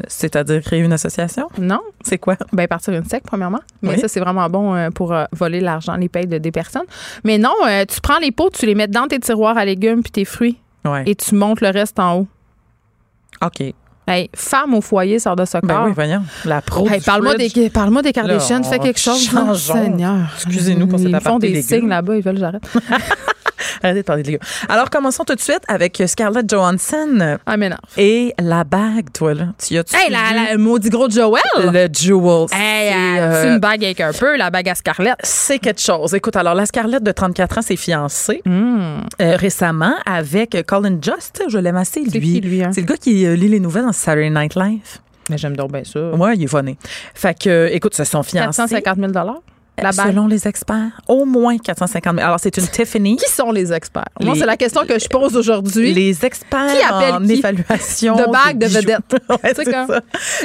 [0.08, 1.48] C'est-à-dire créer une association?
[1.58, 1.82] Non?
[2.02, 2.36] C'est quoi?
[2.54, 3.60] Ben, partir une sec, premièrement.
[3.82, 4.00] Mais Oui.
[4.00, 6.86] ça, c'est vraiment bon euh, pour euh, voler l'argent, les payes de, des personnes.
[7.24, 10.02] Mais non, euh, tu prends les pots, tu les mets dans tes tiroirs à légumes
[10.04, 11.04] puis tes fruits Ouais.
[11.06, 12.28] et tu montes le reste en haut.
[13.44, 13.74] OK.
[14.08, 15.86] Hey, femme au foyer sort de ce Ben corps.
[15.86, 16.24] oui, voyons.
[16.46, 16.88] La pro.
[16.90, 19.32] Hey, parle-moi des, parle-moi des Kardashians, fais quelque chose.
[19.34, 19.74] non, changeons.
[19.84, 20.18] Seigneur.
[20.36, 21.62] Excusez-nous pour cet Ils font des légumes.
[21.62, 22.64] signes là-bas, ils veulent que j'arrête.
[23.84, 24.04] Arrêtez
[24.34, 24.40] de.
[24.68, 27.80] Alors, commençons tout de suite avec Scarlett Johansson Ah, m'énerve.
[27.98, 29.48] et la bague, toi, là.
[29.58, 31.42] Tu y as-tu Hey, la, la- le maudit gros Joel!
[31.58, 32.48] le Jewel?
[32.52, 35.16] Hey, C'est, euh, euh, c'est une bague avec un peu, la bague à Scarlett.
[35.24, 36.14] c'est quelque chose.
[36.14, 39.02] Écoute, alors, la Scarlett de 34 ans s'est fiancée Hmm.
[39.22, 41.44] euh, récemment avec Colin Just.
[41.48, 42.10] Je l'aime assez, lui.
[42.12, 42.72] C'est qui, lui, hein?
[42.74, 45.00] C'est le gars qui lit les nouvelles dans Saturday Night Live.
[45.30, 46.00] Mais j'aime donc bien ça.
[46.16, 46.76] Ouais, il est funny.
[47.14, 48.64] Fait que, euh, écoute, se sont fiancés.
[48.64, 49.12] 450 000
[49.82, 49.92] La.
[49.92, 52.26] Selon les experts, au moins 450 000.
[52.26, 53.16] Alors, c'est une Tiffany.
[53.18, 54.06] Qui sont les experts?
[54.22, 55.94] Moi, c'est la question que je pose aujourd'hui.
[55.94, 57.34] Les experts Qui en qui?
[57.34, 59.00] évaluation De bagues de vedettes.
[59.30, 59.86] Ouais, c'est ça.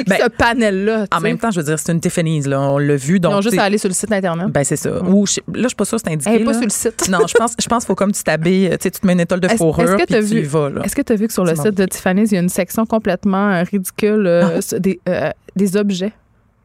[0.07, 1.05] Ben, ce panel-là.
[1.15, 2.61] En même temps, je veux dire, c'est une Tiffany's, là.
[2.61, 3.15] On l'a vu.
[3.15, 4.47] Ils Donc, ont juste à aller sur le site Internet.
[4.49, 5.01] ben, c'est ça.
[5.03, 6.31] Ou, je- là, je suis pas sûre que c'est indiqué.
[6.35, 7.09] Elle est pas sur le site.
[7.09, 9.13] Non, je pense, je pense qu'il faut comme tu t'habilles, tu sais, tu te mets
[9.13, 10.81] une étole de fourrure, est-ce que puis tu y vas, là.
[10.83, 12.49] Est-ce que tu as vu que sur le site de Tiffany's, il y a une
[12.49, 16.11] section complètement euh, ridicule, euh, des, euh, des objets?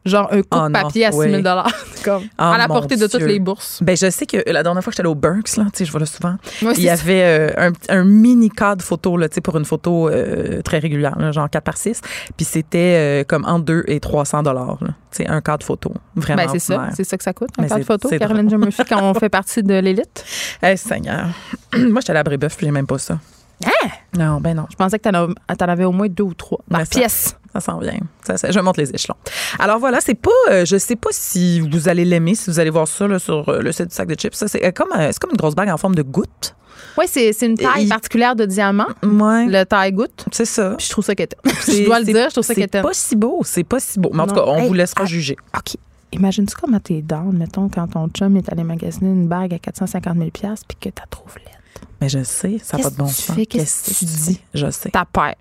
[0.03, 1.43] Genre un coup Oh de non, papier à 6 000 oui.
[2.03, 3.83] comme Oh, à la portée de toutes les bourses.
[3.83, 5.85] Ben, je sais que la dernière fois que j'étais allée au Burks, là, tu sais,
[5.85, 9.29] je vais là souvent, Moi, il y avait euh, un, un mini cadre photo, là,
[9.29, 12.01] tu sais, pour une photo euh, très régulière, là, genre 4 par 6.
[12.35, 15.93] Puis c'était euh, comme entre 2 et 300 dollars, Tu sais, un cadre photo.
[16.15, 16.43] Vraiment.
[16.45, 17.49] Ben, c'est ça, c'est ça que ça coûte.
[17.59, 18.49] Un Mais cadre photo, Caroline.
[18.49, 18.57] J.
[18.57, 20.25] Murphy, quand on fait partie de l'élite?
[20.63, 21.27] Eh, Seigneur.
[21.77, 23.19] Moi, j'étais à Brébeuf, puis j'ai même pas ça.
[23.65, 23.89] Hein?
[24.17, 24.65] Non, ben non.
[24.71, 27.35] Je pensais que t'en av- t'en avais au moins deux ou trois par ça- pièce.
[27.53, 27.99] Ça s'en vient.
[28.25, 29.15] Ça, ça- je monte les échelons.
[29.59, 30.29] Alors voilà, c'est pas.
[30.49, 33.47] euh, je sais pas si vous allez l'aimer, si vous allez voir ça là, sur
[33.49, 34.33] euh, le site du sac de chips.
[34.35, 36.55] Ça, c'est euh, comme, c'est comme une grosse bague en forme de goutte.
[36.97, 39.45] Oui, c'est c'est une taille particulière de diamant, Ouais.
[39.47, 40.25] le taille goutte.
[40.31, 40.75] C'est ça.
[40.77, 41.39] Puis je trouve ça quétaine.
[41.61, 42.83] C'est- Je dois le c'est- dire, je trouve ça C'est quétaine.
[42.83, 43.41] pas si beau.
[43.45, 44.11] C'est pas si beau.
[44.13, 44.45] Mais en tout Non.
[44.45, 45.35] cas, on Hey, vous laissera ah, juger.
[45.55, 45.75] OK.
[46.13, 50.17] Imagine-tu comment t'es down, mettons, quand ton chum est allé magasiner une bague à 450
[50.17, 51.85] 000 puis que t'as trouvé laide.
[52.01, 53.35] Mais je sais, ça n'a pas de bon Qu'est-ce que tu sens.
[53.35, 53.45] fais?
[53.45, 54.41] Qu'est-ce que tu dis?
[54.53, 54.89] Je sais.
[54.89, 55.35] Ta paire.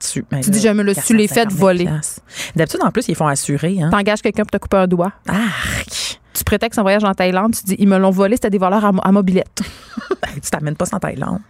[0.00, 1.88] Tu, mais Tu là, dis, je me le suis les 450 fait 000 voler.
[2.56, 3.78] D'habitude, en plus, ils font assurer.
[3.82, 3.90] Hein?
[3.90, 5.12] T'engages quelqu'un pour te couper un doigt.
[5.28, 6.20] Arc!
[6.32, 8.84] Tu prétextes un voyage en Thaïlande, tu dis, ils me l'ont volé, c'était des voleurs
[8.84, 9.60] à, à mobilette.
[10.26, 11.40] Hey, tu t'amènes pas en Thaïlande.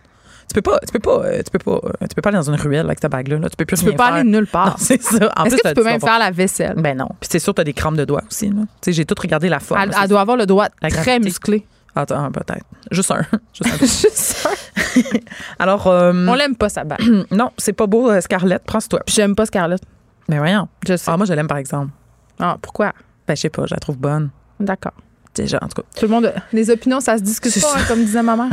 [0.49, 2.39] Tu peux pas, tu peux pas, euh, tu peux pas, euh, tu peux pas aller
[2.39, 3.39] dans une ruelle avec ta bague-là.
[3.39, 3.49] là.
[3.49, 4.15] Tu peux plus Tu rien peux pas faire.
[4.15, 4.75] aller nulle part.
[4.81, 5.31] c'est ça.
[5.47, 6.75] Est-ce que tu peux même faire la vaisselle?
[6.77, 7.07] Ben non.
[7.21, 8.49] Puis c'est sûr, t'as des crampes de doigts aussi.
[8.49, 8.63] là.
[8.81, 9.81] Tu j'ai tout regardé la forme.
[9.81, 11.25] Elle, doit avoir le doigt La très gravité.
[11.25, 11.67] musclé.
[11.95, 12.65] Attends, peut-être.
[12.91, 13.23] Juste un.
[13.53, 13.79] Juste un.
[13.81, 14.49] Juste.
[15.59, 17.01] Alors, euh, On l'aime pas, sa bague.
[17.31, 18.62] non, c'est pas beau, euh, Scarlett.
[18.65, 19.01] Prends-toi.
[19.07, 19.81] Puis j'aime pas Scarlett.
[20.29, 20.69] Mais voyons.
[20.87, 21.11] Je sais.
[21.11, 21.91] Ah, moi, je l'aime, par exemple.
[22.39, 22.93] Ah, pourquoi?
[23.27, 24.31] Ben, je sais pas, je la trouve bonne.
[24.59, 24.95] D'accord.
[25.35, 25.89] Déjà, en tout cas.
[25.97, 28.51] Tout le monde, les opinions, ça se discute pas, hein, comme disait ma mère.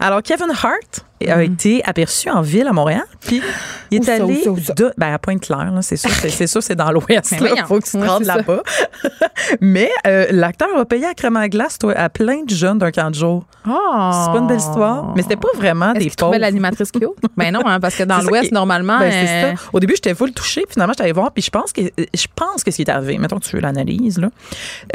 [0.00, 1.04] Alors, Kevin Hart.
[1.28, 3.02] A été aperçu en ville à Montréal.
[3.20, 3.40] Puis,
[3.90, 4.74] il Où est ça, allé où ça, où ça?
[4.74, 7.08] de, ben, à Pointe-Claire, c'est sûr, c'est, sûr, c'est dans l'Ouest.
[7.08, 7.66] Ben Il voyons.
[7.66, 8.62] faut que tu te rendes là-bas.
[9.60, 12.90] Mais euh, l'acteur a payé à crème à glace toi, à plein de jeunes d'un
[12.90, 13.44] camp de jour.
[13.64, 14.24] Ah.
[14.26, 16.38] C'est pas une belle histoire, mais c'était pas vraiment des trouvait pauvres.
[16.38, 17.02] l'animatrice cute?
[17.36, 18.98] ben non, hein, parce que dans l'Ouest, normalement.
[18.98, 19.62] Ben, euh, ça.
[19.72, 22.62] Au début, j'étais full touchée, puis finalement, j'étais voir, puis je pense que je pense
[22.62, 24.28] que ce qui est arrivé, mettons que tu veux l'analyse, là,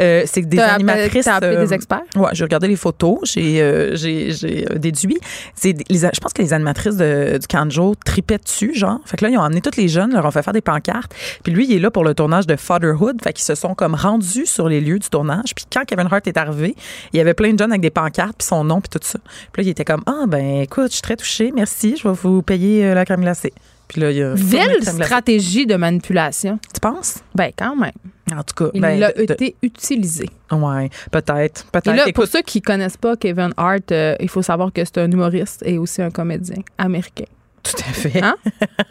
[0.00, 1.26] euh, c'est que des appelé- animatrices.
[1.26, 2.00] appelé euh, des experts?
[2.16, 4.30] Ouais, j'ai regardé les photos, j'ai euh, j'ai
[4.70, 5.18] euh, déduit.
[5.54, 9.00] C'est les, je pense que les animatrices de, du jour tripaient dessus, genre.
[9.04, 11.14] Fait que là, ils ont amené tous les jeunes, leur ont fait faire des pancartes.
[11.42, 13.22] Puis lui, il est là pour le tournage de Fatherhood.
[13.22, 15.54] Fait qu'ils se sont comme rendus sur les lieux du tournage.
[15.54, 16.76] Puis quand Kevin Hart est arrivé,
[17.12, 19.18] il y avait plein de jeunes avec des pancartes, puis son nom, puis tout ça.
[19.52, 22.14] Puis là, il était comme Ah, ben écoute, je suis très touché, merci, je vais
[22.14, 23.52] vous payer euh, la crème glacée.
[23.92, 24.34] Puis là, il y a.
[24.34, 26.58] Ville stratégie de manipulation.
[26.72, 27.18] Tu penses?
[27.34, 27.92] Ben, quand même.
[28.32, 30.28] En tout cas, Il ben, a de- de- été utilisé.
[30.50, 31.66] Ouais, peut-être.
[31.84, 34.98] Et là, pour ceux qui connaissent pas Kevin Hart, euh, il faut savoir que c'est
[34.98, 37.24] un humoriste et aussi un comédien américain.
[37.62, 38.22] Tout à fait.
[38.22, 38.34] Hein?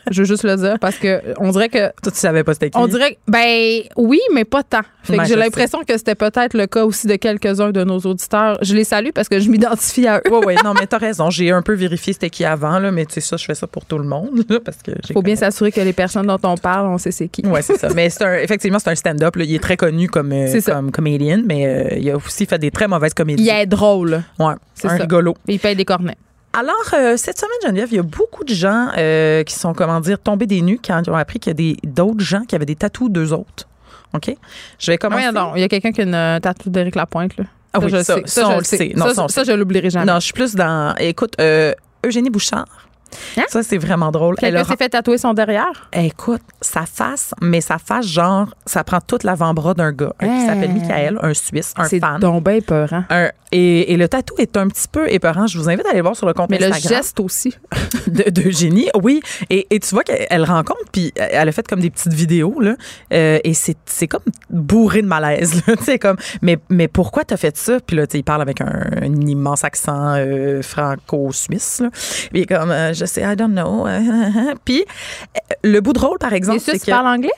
[0.10, 2.70] Je veux juste le dire parce que on dirait que Toi, tu savais pas c'était
[2.70, 2.78] qui.
[2.78, 4.82] on dirait ben oui, mais pas tant.
[5.04, 8.00] Fait Ben, que j'ai l'impression que c'était peut-être le cas aussi de quelques-uns de nos
[8.00, 8.58] auditeurs.
[8.62, 10.22] Je les salue parce que je m'identifie à eux.
[10.32, 11.30] Oui, oui, non, mais t'as raison.
[11.30, 13.68] J'ai un peu vérifié c'était qui avant, là, mais tu sais, ça, je fais ça
[13.68, 16.56] pour tout le monde, là, parce que Faut bien s'assurer que les personnes dont on
[16.58, 17.46] parle, on sait c'est qui.
[17.46, 17.90] Ouais, c'est ça.
[17.96, 19.36] Mais c'est un, effectivement, c'est un stand-up.
[19.36, 19.44] là.
[19.44, 22.72] Il est très connu comme, euh, comme comédien, mais euh, il a aussi fait des
[22.72, 23.44] très mauvaises comédies.
[23.44, 24.22] Il est drôle.
[24.40, 25.04] Ouais, C'est un ça.
[25.04, 25.36] rigolo.
[25.48, 26.16] Il paye des cornets.
[26.54, 30.00] Alors, euh, cette semaine, Geneviève, il y a beaucoup de gens euh, qui sont, comment
[30.02, 32.56] dire, tombés des nues quand ils ont appris qu'il y a des, d'autres gens qui
[32.56, 33.68] avaient des tatous d'eux autres.
[34.14, 34.36] OK?
[34.78, 35.24] Je vais commencer.
[35.30, 37.38] Voyons donc, il y a quelqu'un qui a une euh, tatou d'Éric Lapointe.
[37.38, 37.46] Là.
[37.74, 38.24] Ah oui, je ça, sais.
[38.26, 38.78] ça, je on le le sais.
[38.78, 38.94] sait.
[38.98, 40.06] Non, ça, ça, le je l'oublierai jamais.
[40.06, 40.94] Non, je suis plus dans.
[41.00, 41.74] Écoute, euh,
[42.06, 42.90] Eugénie Bouchard.
[43.38, 43.44] Hein?
[43.50, 44.36] Ça, c'est vraiment drôle.
[44.42, 45.90] Elle Quelqu'un a s'est fait tatouer son derrière?
[45.94, 50.46] Écoute, sa face, mais sa face, genre, ça prend tout l'avant-bras d'un gars hein, qui
[50.46, 52.20] s'appelle Michael, un Suisse, un C'est fan.
[52.20, 53.04] donc bien peurant.
[53.10, 55.46] Un- et, et le tatou est un petit peu épeurant.
[55.46, 57.54] Je vous invite à aller voir sur le compte Mais le geste aussi.
[58.08, 58.88] de, d'Eugénie.
[59.04, 59.20] Oui,
[59.50, 62.62] et, et tu vois qu'elle elle rencontre, puis elle a fait comme des petites vidéos,
[62.62, 62.76] là,
[63.12, 65.62] euh, et c'est, c'est comme bourré de malaise.
[65.68, 67.80] Là, tu sais, comme, mais, mais pourquoi t'as fait ça?
[67.86, 71.82] Puis là, tu sais, il parle avec un, un immense accent euh, franco-suisse.
[71.82, 71.90] là.
[72.32, 73.88] Puis comme, euh, je sais, I don't know.
[74.66, 76.92] puis euh, le bout de rôle, par exemple, c'est tu que...
[76.92, 77.32] parles anglais?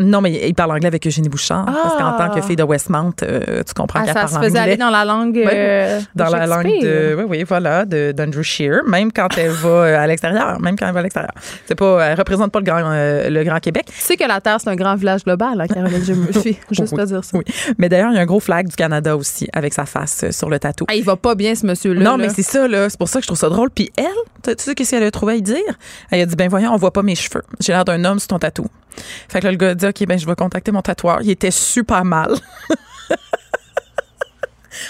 [0.00, 1.64] Non, mais il parle anglais avec Eugénie Bouchard.
[1.66, 2.28] Parce qu'en Ah.
[2.28, 4.60] tant que fille de Westmount, euh, tu comprends Ah, qu'elle ça parle se faisait anglais.
[4.60, 5.38] aller dans la langue.
[5.38, 9.68] euh, de dans la langue de oui oui voilà d'Andrew Shear même quand elle va
[9.68, 11.32] euh, à l'extérieur même quand elle va à l'extérieur
[11.66, 14.40] c'est pas elle représente pas le grand euh, le grand Québec Tu sais que la
[14.40, 16.12] Terre, c'est un grand village global, hein, Caroline J.
[16.14, 16.58] Murphy.
[16.70, 16.98] Juste Oui.
[16.98, 17.36] te dire ça.
[17.38, 17.44] oui
[17.78, 20.48] mais d'ailleurs il y a un gros flag du Canada aussi avec sa face sur
[20.50, 22.00] le tatou Ah, il va pas bien, ce monsieur-là.
[22.02, 22.16] non, là.
[22.18, 22.88] mais c'est ça, là.
[22.88, 23.70] C'est pour ça que je trouve ça drôle.
[23.70, 24.04] Puis elle,
[24.44, 25.56] tu sais qu'est-ce qu'elle a trouvé à y dire?
[26.10, 27.42] Elle a dit, ben voyons, on voit pas mes cheveux.
[27.60, 28.66] J'ai l'air d'un homme sur ton tatou.
[29.28, 31.20] Fait que là, le gars a dit, OK, ben je vais contacter mon tatoueur.
[31.22, 32.34] Il était super mal.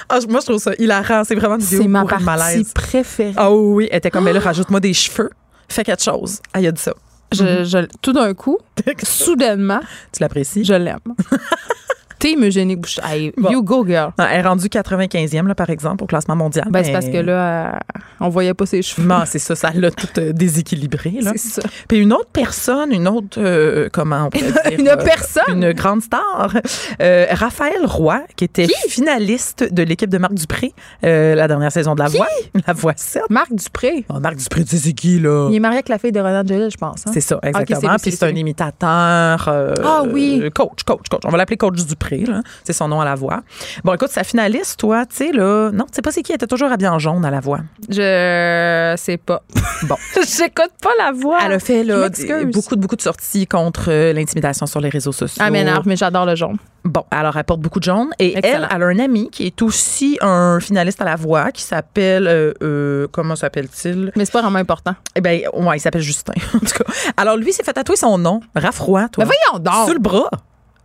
[0.09, 1.25] ah, moi, je trouve ça hilarant.
[1.25, 3.35] C'est vraiment une vidéo c'est ma de partie préférée.
[3.37, 3.89] Ah oui, oui.
[3.91, 5.31] Elle était comme, ben là, rajoute-moi des cheveux.
[5.69, 6.41] Fais quelque chose.
[6.53, 6.95] Elle a dit ça.
[7.33, 8.59] Je, je- tout d'un coup,
[9.03, 9.81] soudainement,
[10.13, 10.65] Tu l'apprécies?
[10.65, 10.99] je l'aime.
[12.19, 13.11] Team Eugénie Bouchard.
[13.11, 13.51] Hey, Bon.
[13.51, 14.11] You go, girl.
[14.19, 16.67] Ah, Elle est rendue 95e, là, par exemple, au classement mondial.
[16.71, 17.79] Ben, c'est parce que là, euh,
[18.21, 19.07] on voyait pas ses cheveux.
[19.07, 21.13] Non, c'est ça, ça l'a tout euh, déséquilibré.
[21.21, 21.33] Là.
[21.37, 21.69] C'est ça.
[21.89, 25.45] Puis une autre personne, une autre, euh, comment on pourrait dire, Une euh, personne?
[25.63, 26.53] une grande star,
[27.01, 30.73] euh, Raphaël Roy, qui était finaliste de l'équipe de Marc Dupré
[31.03, 32.27] la dernière saison de La Voix,
[32.67, 33.23] La Voix 7.
[33.31, 34.05] Marc Dupré.
[34.09, 35.49] Oh, Marc Dupré, tu sais c'est qui, là?
[35.51, 37.07] Il est marié avec la fille de Renan Gelil, je pense.
[37.07, 37.11] hein?
[37.15, 37.93] C'est ça, exactement.
[37.93, 39.49] lui, Puis c'est un imitateur.
[39.85, 40.43] Ah oui.
[40.55, 41.21] Coach, coach, coach.
[41.25, 42.08] On va l'appeler coach Dupré.
[42.17, 42.43] Là.
[42.65, 43.43] C'est son nom à la voix.
[43.85, 46.37] Bon, écoute, sa finaliste, toi, tu sais, là, non, tu sais pas c'est qui, elle
[46.37, 47.61] était toujours habillée en jaune à la voix.
[47.89, 49.43] Je sais pas.
[49.85, 49.97] Bon.
[50.15, 51.39] J'écoute pas la voix.
[51.45, 55.13] Elle a fait là, des- beaucoup, beaucoup de sorties contre euh, l'intimidation sur les réseaux
[55.13, 55.43] sociaux.
[55.45, 56.57] Ah, m'énerve, mais j'adore le jaune.
[56.85, 58.09] Bon, alors elle porte beaucoup de jaune.
[58.19, 58.67] Et Excellent.
[58.71, 62.27] elle, elle a un ami qui est aussi un finaliste à la voix qui s'appelle.
[62.27, 64.13] euh, euh, comment s'appelle-t-il?
[64.17, 64.95] Mais c'est pas vraiment important.
[65.15, 66.33] Eh bien, ouais, il s'appelle Justin.
[66.55, 66.91] en tout cas.
[67.17, 69.25] Alors lui, il s'est fait tatouer son nom, Raffroy, toi.
[69.25, 69.85] Mais voyons donc.
[69.87, 70.31] Sur le bras.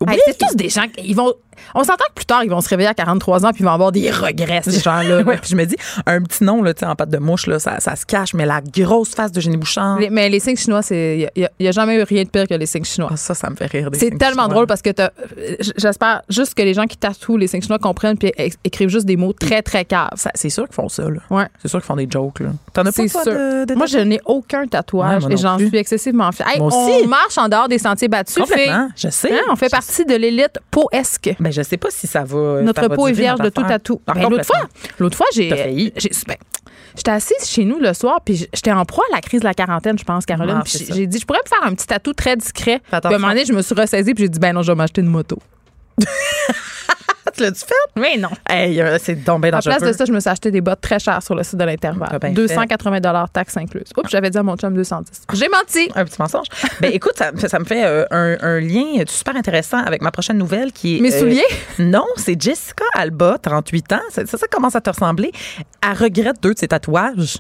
[0.02, 0.20] Hey, Oui.
[0.26, 1.34] c'est tous des gens qui vont.
[1.76, 3.72] On s'entend que plus tard, ils vont se réveiller à 43 ans puis ils vont
[3.72, 5.22] avoir des regrets, ces gens-là.
[5.24, 5.76] Ouais, puis je me dis,
[6.06, 8.34] un petit nom là, tu sais, en pâte de mouche, là, ça, ça se cache,
[8.34, 10.00] mais la grosse face de Jenny Bouchard.
[10.00, 11.30] Les- mais les signes chinois, c'est.
[11.36, 13.10] Il n'y a, jamais eu rien de pire que les signes chinois.
[13.14, 13.90] Ah, ça, ça me fait rire.
[13.94, 14.48] C'est tellement chinois.
[14.50, 14.90] drôle parce que
[15.78, 18.32] j'espère juste que les gens qui tatouent les signes chinois comprennent puis
[18.64, 20.10] écrivent juste des mots très, très caves.
[20.36, 21.04] C'est sûr qu'ils font ça.
[21.04, 21.20] Là.
[21.30, 21.46] Ouais.
[21.62, 22.40] C'est sûr qu'ils font des jokes.
[22.42, 22.50] Là.
[22.74, 23.34] T'en as pas, C'est toi, sûr.
[23.34, 26.48] de, de Moi, je n'ai aucun tatouage Ouais, et j'en suis excessivement fière.
[26.50, 28.36] Hey, on marche en dehors des sentiers battus.
[28.38, 28.94] Complètement, filles.
[28.96, 29.34] je sais.
[29.34, 31.36] Hein, on fait partie de l'élite poesque.
[31.40, 32.62] Ben, je sais pas si ça va.
[32.62, 34.02] Notre peau est vierge de tout tatou.
[34.08, 34.60] Ah, Ben, l'autre fois,
[35.00, 36.36] l'autre fois, j'ai, ben,
[36.96, 39.54] j'étais assise chez nous le soir, puis j'étais en proie à la crise de la
[39.54, 40.60] quarantaine, je pense, Caroline.
[40.62, 42.80] Ah, j'ai dit, je pourrais me faire un petit tatou très discret.
[42.80, 44.72] Puis à un moment donné, je me suis ressaisie, puis j'ai dit, ben non, je
[44.72, 45.38] vais m'acheter une moto.
[47.36, 47.74] Tu l'as-tu fait?
[47.96, 48.30] Mais non.
[48.50, 50.82] Hey, euh, c'est tombé dans À place de ça, je me suis acheté des bottes
[50.82, 52.10] très chères sur le site de l'Intervalle.
[52.12, 53.90] T'as bien 280 taxes incluses.
[53.98, 55.24] Oups, j'avais dit à mon chum 210.
[55.34, 55.90] J'ai menti.
[55.96, 56.48] Un petit mensonge.
[56.82, 60.38] ben écoute, ça, ça me fait euh, un, un lien super intéressant avec ma prochaine
[60.38, 61.02] nouvelle qui est.
[61.02, 61.44] Mes euh, souliers?
[61.80, 64.00] Non, c'est Jessica Alba, 38 ans.
[64.10, 65.32] Ça, ça, ça commence à te ressembler.
[65.82, 67.38] Elle regrette deux de ses tatouages.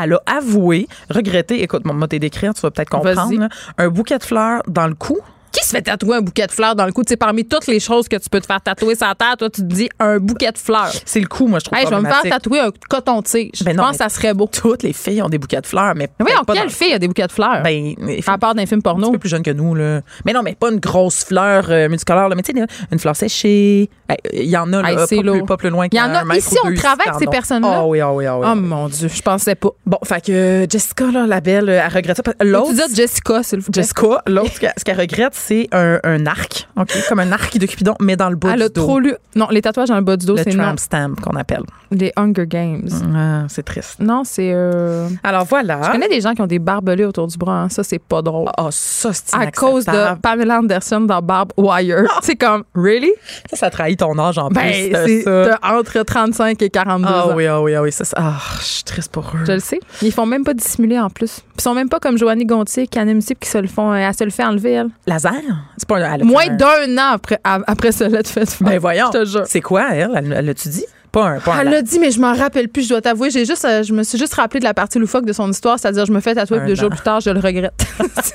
[0.00, 3.48] Elle a avoué, regretté, écoute, mon mot t'es décrire, tu vas peut-être comprendre, là.
[3.76, 5.18] un bouquet de fleurs dans le cou.
[5.52, 7.02] Qui se fait tatouer un bouquet de fleurs dans le cou?
[7.02, 9.50] Tu sais, parmi toutes les choses que tu peux te faire tatouer la terre, toi,
[9.50, 10.92] tu te dis un bouquet de fleurs.
[11.04, 13.50] C'est le cou, moi, je trouve Hey, je vais me faire tatouer un coton-tige.
[13.58, 14.48] Je Ben non, pense que ça serait beau.
[14.50, 16.98] Toutes les filles ont des bouquets de fleurs, mais Mais voyons, pas quelle fille a
[16.98, 17.62] des bouquets de fleurs?
[17.62, 17.94] Ben,
[18.26, 19.06] à part d'un film un porno.
[19.08, 20.00] petit peu plus jeune que nous, là.
[20.24, 22.34] Mais non, mais pas une grosse fleur euh, multicolore, là.
[22.34, 23.90] Mais tu sais, une fleur séchée.
[24.08, 26.00] Hey, Il y en a, là, Hey, pas, c'est plus, pas plus loin Il y
[26.00, 27.32] en a ici, on travaille avec ces en ont.
[27.32, 27.72] personnes-là.
[27.74, 28.46] Ah oui, ah oui, ah oui.
[28.50, 29.70] Oh mon Dieu, je pensais pas.
[29.86, 32.22] Bon, fait que euh, Jessica, là, la belle, elle regrette ça.
[32.40, 33.82] L'autre, dire Jessica, s'il vous plaît?
[33.82, 36.90] Jessica, l'autre, ce qu'elle regrette, c'est un, un arc, OK?
[37.08, 38.82] Comme un arc de Cupidon, mais dans le bas Elle du a dos.
[38.82, 39.14] trop lu.
[39.34, 40.62] Non, les tatouages dans le bas du dos, le c'est non.
[40.64, 41.62] tramp stamp qu'on appelle.
[41.90, 42.88] Les Hunger Games.
[43.14, 43.98] Ah, c'est triste.
[44.00, 44.50] Non, c'est.
[44.54, 45.80] euh, Alors voilà.
[45.84, 47.62] Je connais des gens qui ont des barbelés autour du bras.
[47.62, 47.68] hein.
[47.68, 48.48] Ça, c'est pas drôle.
[48.56, 50.14] Ah, ça, c'est à cause de.
[50.20, 52.04] Pamela Anderson dans Barb Wire.
[52.22, 53.12] C'est comme, really?
[53.50, 54.70] Ça, ça trahit ton âge en Ben,
[55.04, 55.24] plus.
[55.24, 57.32] de entre 35 et 42 Ah ans.
[57.34, 57.90] oui, ah oui, ah oui.
[57.92, 59.44] Ça, ça- ah, je suis triste pour eux.
[59.44, 59.80] Je le sais.
[60.02, 61.40] Ils font même pas dissimuler en plus.
[61.62, 63.94] Ils sont même pas comme Joanie Gontier qui anime qui se le font.
[63.94, 64.88] Elle se le fait enlever, elle.
[65.06, 65.32] Laser?
[65.76, 66.12] C'est pas un.
[66.14, 68.56] elle a Moins d'un an après, après cela de fait.
[68.62, 69.10] Ben voyons.
[69.14, 69.42] Je te jure.
[69.46, 70.10] C'est quoi, elle?
[70.36, 70.84] Elle l'a-tu dit?
[71.12, 71.38] Pas un.
[71.38, 73.30] Pas Elle la- dit, mais je m'en rappelle plus, je dois t'avouer.
[73.30, 75.78] J'ai juste, euh, je me suis juste rappelé de la partie loufoque de son histoire,
[75.78, 77.74] c'est-à-dire je me fais tatouer, deux jours plus tard, je le regrette.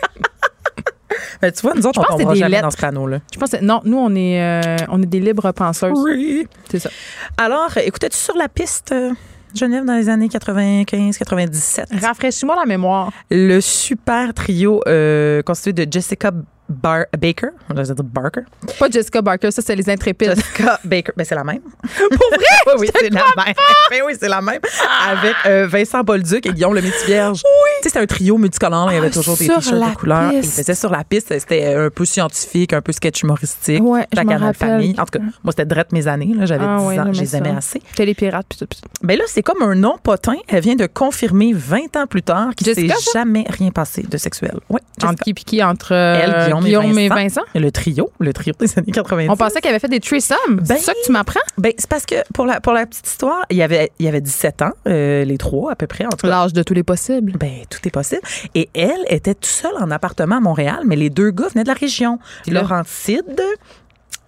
[1.42, 2.64] Ben, tu vois, nous autres, Je pense on des lettres.
[2.64, 3.20] dans ce panneau-là.
[3.32, 5.92] je pense que, non, nous, on est, euh, on est des libres penseuses.
[5.96, 6.48] Oui.
[6.70, 6.90] C'est ça.
[7.38, 9.12] Alors, écoutais-tu sur la piste, euh,
[9.58, 12.00] Genève, dans les années 95-97?
[12.00, 13.12] Rafraîchis-moi la mémoire.
[13.30, 16.32] Le super trio euh, constitué de Jessica
[16.70, 18.42] Bar- Baker, on va dire Barker.
[18.80, 20.36] Pas Jessica Barker, ça, c'est les intrépides.
[20.36, 21.62] Jessica Baker, ben c'est la même.
[21.82, 22.40] Pour vrai?
[22.68, 23.54] oui, oui, c'est la même.
[23.90, 24.60] Ben oui, c'est la même.
[25.08, 27.42] Avec euh, Vincent Bolduc et Guillaume le Métis-Vierge.
[27.46, 27.70] Oui.
[27.82, 29.96] Tu sais, c'était un trio multicolore, il y avait Ah, toujours des t-shirts la de
[29.96, 30.32] couleur.
[30.34, 33.82] Ils faisaient sur la piste, c'était un peu scientifique, un peu sketch humoristique.
[33.84, 34.54] Ouais, je.
[34.54, 34.96] Famille.
[35.00, 37.36] En tout cas, moi, c'était drette mes années, j'avais Ah 10 ouais, ans, je les
[37.36, 37.82] aimais assez.
[37.96, 38.68] T'es les pirates, puis tout.
[39.04, 40.36] Ben là, c'est comme un nom potin.
[40.48, 43.12] Elle vient de confirmer 20 ans plus tard qu'il s'est Jessica, ça?
[43.20, 44.58] jamais rien passé de sexuel.
[44.70, 45.64] Oui, Entre qui?
[45.64, 47.42] Entre euh, Elle, Guillaume, et, Vincent.
[47.42, 47.42] Vincent?
[47.56, 49.30] Le trio, le trio des années 90.
[49.30, 50.38] On pensait qu'elle avait fait des threesomes.
[50.50, 51.40] Ben, c'est ça que tu m'apprends?
[51.58, 54.10] Ben, c'est parce que pour la, pour la petite histoire, il y avait, il y
[54.10, 56.06] avait 17 ans, euh, les trois à peu près.
[56.24, 57.34] L'âge de tous les possibles.
[57.40, 58.22] Ben, tout est possible.
[58.56, 61.70] Et elle était toute seule en appartement à Montréal, mais les deux gars venaient de
[61.70, 62.20] la région.
[62.48, 63.42] Laurentide.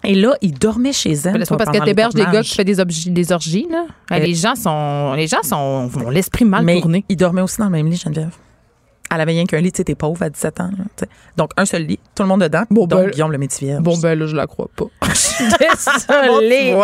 [0.03, 1.33] Et là, ils dormaient chez elle.
[1.33, 3.85] Ben, Laisse-moi parce que t'héberges des gars qui font des, obje- des orgies, là.
[4.13, 5.13] Euh, les gens sont.
[5.13, 5.89] Les gens sont.
[6.05, 7.03] ont l'esprit mal mais tourné.
[7.09, 8.31] ils dormaient aussi dans le même lit, Geneviève.
[9.13, 10.69] Elle avait rien qu'un lit, tu sais, t'es pauvre à 17 ans.
[10.77, 11.07] là.
[11.35, 12.63] Donc, un seul lit, tout le monde dedans.
[12.69, 13.75] Bon, donc, ben- Guillaume le métier.
[13.79, 14.85] Bon, ben là, je la crois pas.
[15.59, 16.75] Désolée.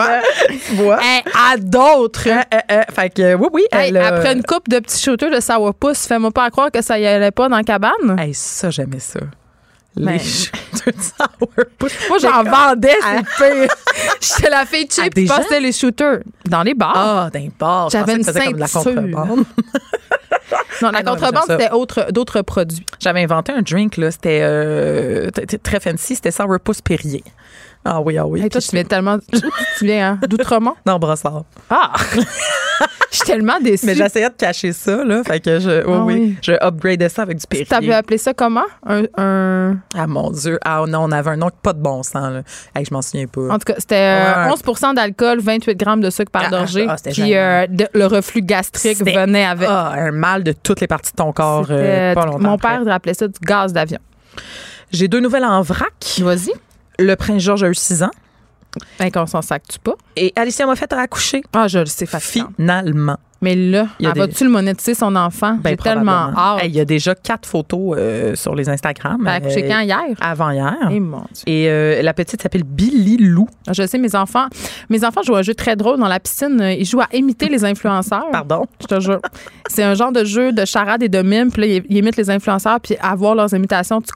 [0.68, 1.00] Tu vois?
[1.04, 2.28] Hey, à d'autres.
[2.28, 3.66] Euh, euh, euh, fait que, oui, oui.
[3.72, 6.82] Hey, elle, euh, après une coupe de petits shooters de sourpuss, fais-moi pas croire que
[6.82, 8.18] ça y allait pas dans la cabane.
[8.18, 9.20] Hey, ça, j'aimais ça.
[9.96, 10.20] Ben, Les
[10.84, 11.94] sourpuss.
[12.10, 12.98] Moi, j'en vendais,
[13.38, 13.68] c'est.
[14.22, 16.94] J'étais la fille cheap qui passait les shooters dans les bars.
[16.96, 17.90] Ah, d'un bar.
[17.90, 18.96] Je J'avais une c'était comme de la ceinture.
[18.96, 19.40] contrebande.
[20.82, 22.86] non, la ah contrebande, c'était autre, d'autres produits.
[23.00, 24.12] J'avais inventé un drink, là.
[24.12, 25.30] C'était euh,
[25.64, 26.16] très fancy.
[26.16, 27.24] C'était sourpuss Perrier.
[27.86, 28.42] Ah oui, ah oui.
[28.42, 29.20] Hey, toi, tu viens tellement.
[29.20, 30.74] tu viens hein, d'Outremont?
[30.86, 31.44] Non, Brossard.
[31.70, 31.94] Ah!
[33.16, 33.86] Je suis tellement déçue.
[33.86, 35.24] Mais j'essayais de cacher ça, là.
[35.24, 36.38] Fait que je, oui, Ah oui, oui.
[36.42, 37.90] je upgradais ça avec du Tu Perrier.
[37.90, 38.66] avais appelé ça comment?
[38.86, 40.60] Un, un- Ah, mon Dieu.
[40.66, 42.42] Ah, non, on avait un nom pas de bon sens, là.
[42.76, 43.48] Hey, je m'en souviens pas.
[43.50, 44.52] En tout cas, c'était euh, Ouais.
[44.52, 46.86] 11 d'alcool, 28 grammes de sucre par Ah, gorgée.
[46.90, 49.68] ah, puis euh, de- le reflux gastrique venait avec.
[49.72, 51.68] Ah, un mal de toutes les parties de ton corps.
[51.70, 54.00] euh, C'était- pas longtemps mon père appelait ça du gaz d'avion.
[54.92, 55.94] J'ai deux nouvelles en vrac.
[56.20, 56.52] Vas-y.
[57.00, 58.12] Le prince George a eu 6 ans.
[59.00, 59.96] Ben, qu'on s'en sac-tu pas?
[60.16, 61.42] Et Alicia Moffett a accouché.
[61.54, 62.50] Ah, je le sais, facilement.
[62.56, 63.18] Finalement.
[63.46, 65.58] Mais là, elle des- va-tu le monétiser, son enfant?
[65.62, 66.64] Ben, J'ai tellement hâte.
[66.64, 69.18] Hey, Il y a déjà quatre photos euh, sur les Instagram.
[69.22, 70.02] Elle a accouché Euh, quand hier?
[70.20, 70.76] Avant hier.
[70.92, 71.44] Eh, mon Dieu.
[71.46, 73.48] Et euh, la petite s'appelle Billy Lou.
[73.72, 74.48] Je sais, mes enfants,
[74.90, 76.60] mes enfants jouent à un jeu très drôle dans la piscine.
[76.78, 78.26] Ils jouent à imiter les influenceurs.
[78.32, 78.66] Pardon?
[78.82, 79.20] Je te jure.
[79.68, 81.52] C'est un genre de jeu de charade et de mime.
[81.52, 82.80] Puis là, ils, ils imitent les influenceurs.
[82.80, 84.12] Puis à voir leurs imitations, tu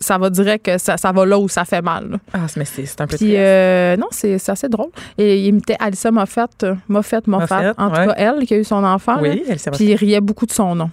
[0.00, 2.10] ça va direct que ça, ça va là où ça fait mal.
[2.10, 2.16] là.
[2.32, 4.90] Ah, mais c'est un peu Puis euh, non, c'est assez drôle.
[5.18, 8.06] Et il imitait Alissa Moffett, euh, Moffett, Moffat, Moffett, en tout ouais.
[8.06, 9.18] cas elle qui a eu son enfant.
[9.20, 9.34] Oui, là.
[9.50, 10.90] Alicia Puis il riait beaucoup de son nom.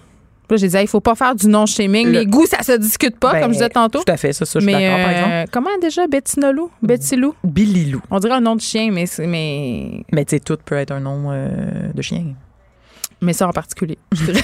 [0.50, 2.08] Là, j'ai dit, il faut pas faire du nom shaming.
[2.08, 4.00] Le- Les goûts, ça se discute pas, Ben, comme je disais tantôt.
[4.04, 5.12] Tout à fait, ça, ça je suis d'accord, par euh,
[5.42, 5.50] exemple.
[5.50, 6.70] comment déjà Betty Lou?
[6.82, 7.34] Betty Lou?
[7.42, 8.02] Billy Lou.
[8.10, 11.00] On dirait un nom de chien, mais mais Mais tu sais, tout peut être un
[11.00, 11.48] nom euh,
[11.94, 12.34] de chien.
[13.22, 13.96] Mais ça en particulier.
[14.12, 14.42] Je dirais.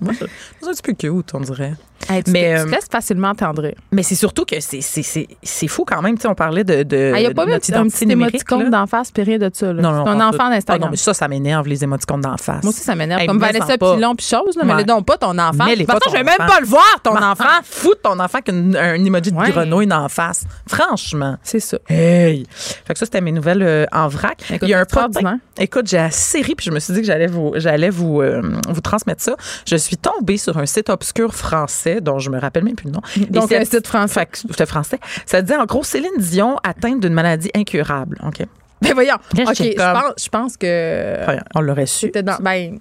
[0.00, 0.24] Moi, je-
[0.60, 1.74] c'est un petit peu cute, on dirait.
[2.08, 3.74] Hey, tu, Mais, te- tu euh, te laisses facilement attendrir.
[3.92, 6.14] Mais c'est surtout que c'est- fou quand même.
[6.16, 8.86] Tu sais, on parlait de, de Il n'y a pas eu un petit, émoticône d'en
[8.86, 9.72] face, puis rien de ça.
[9.72, 9.82] là?
[9.82, 10.80] Non, en enfant d'Instagram.
[10.82, 12.62] Ah non, mais ça, ça m'énerve, les émoticônes d'en face.
[12.62, 13.20] Moi aussi, ça m'énerve.
[13.20, 13.76] Hey, comme Vanessa.
[13.76, 15.64] Pilon puis chose, là, mais donc pas ton enfant.
[15.66, 17.44] Mais les De toute pas façon, je ton vais même pas le voir, ton enfant.
[17.64, 20.44] Foutre ton enfant qu'un un emoji de grenouille d'en face.
[20.66, 21.36] Franchement.
[21.42, 21.78] C'est ça.
[21.88, 22.46] Hey!
[22.86, 24.42] Fait que ça, c'était mes nouvelles euh, en vrac.
[24.62, 25.40] Il y a un.
[25.58, 29.22] Écoute, j'ai assez ri, puis je me suis dit que j'allais vous, euh, vous transmettre
[29.22, 29.36] ça.
[29.66, 32.92] Je suis tombée sur un site obscur français, dont je me rappelle même plus le
[32.92, 33.00] nom.
[33.30, 34.28] Donc, un site français.
[34.52, 34.98] Fait français.
[35.26, 38.18] Ça dit, en gros, Céline Dion atteinte d'une maladie incurable.
[38.26, 38.46] OK.
[38.80, 39.16] Ben voyons.
[39.36, 42.06] Là, je pense, je pense que Enfin, on l'aurait su.
[42.06, 42.36] c'était dans.
[42.40, 42.78] Ben,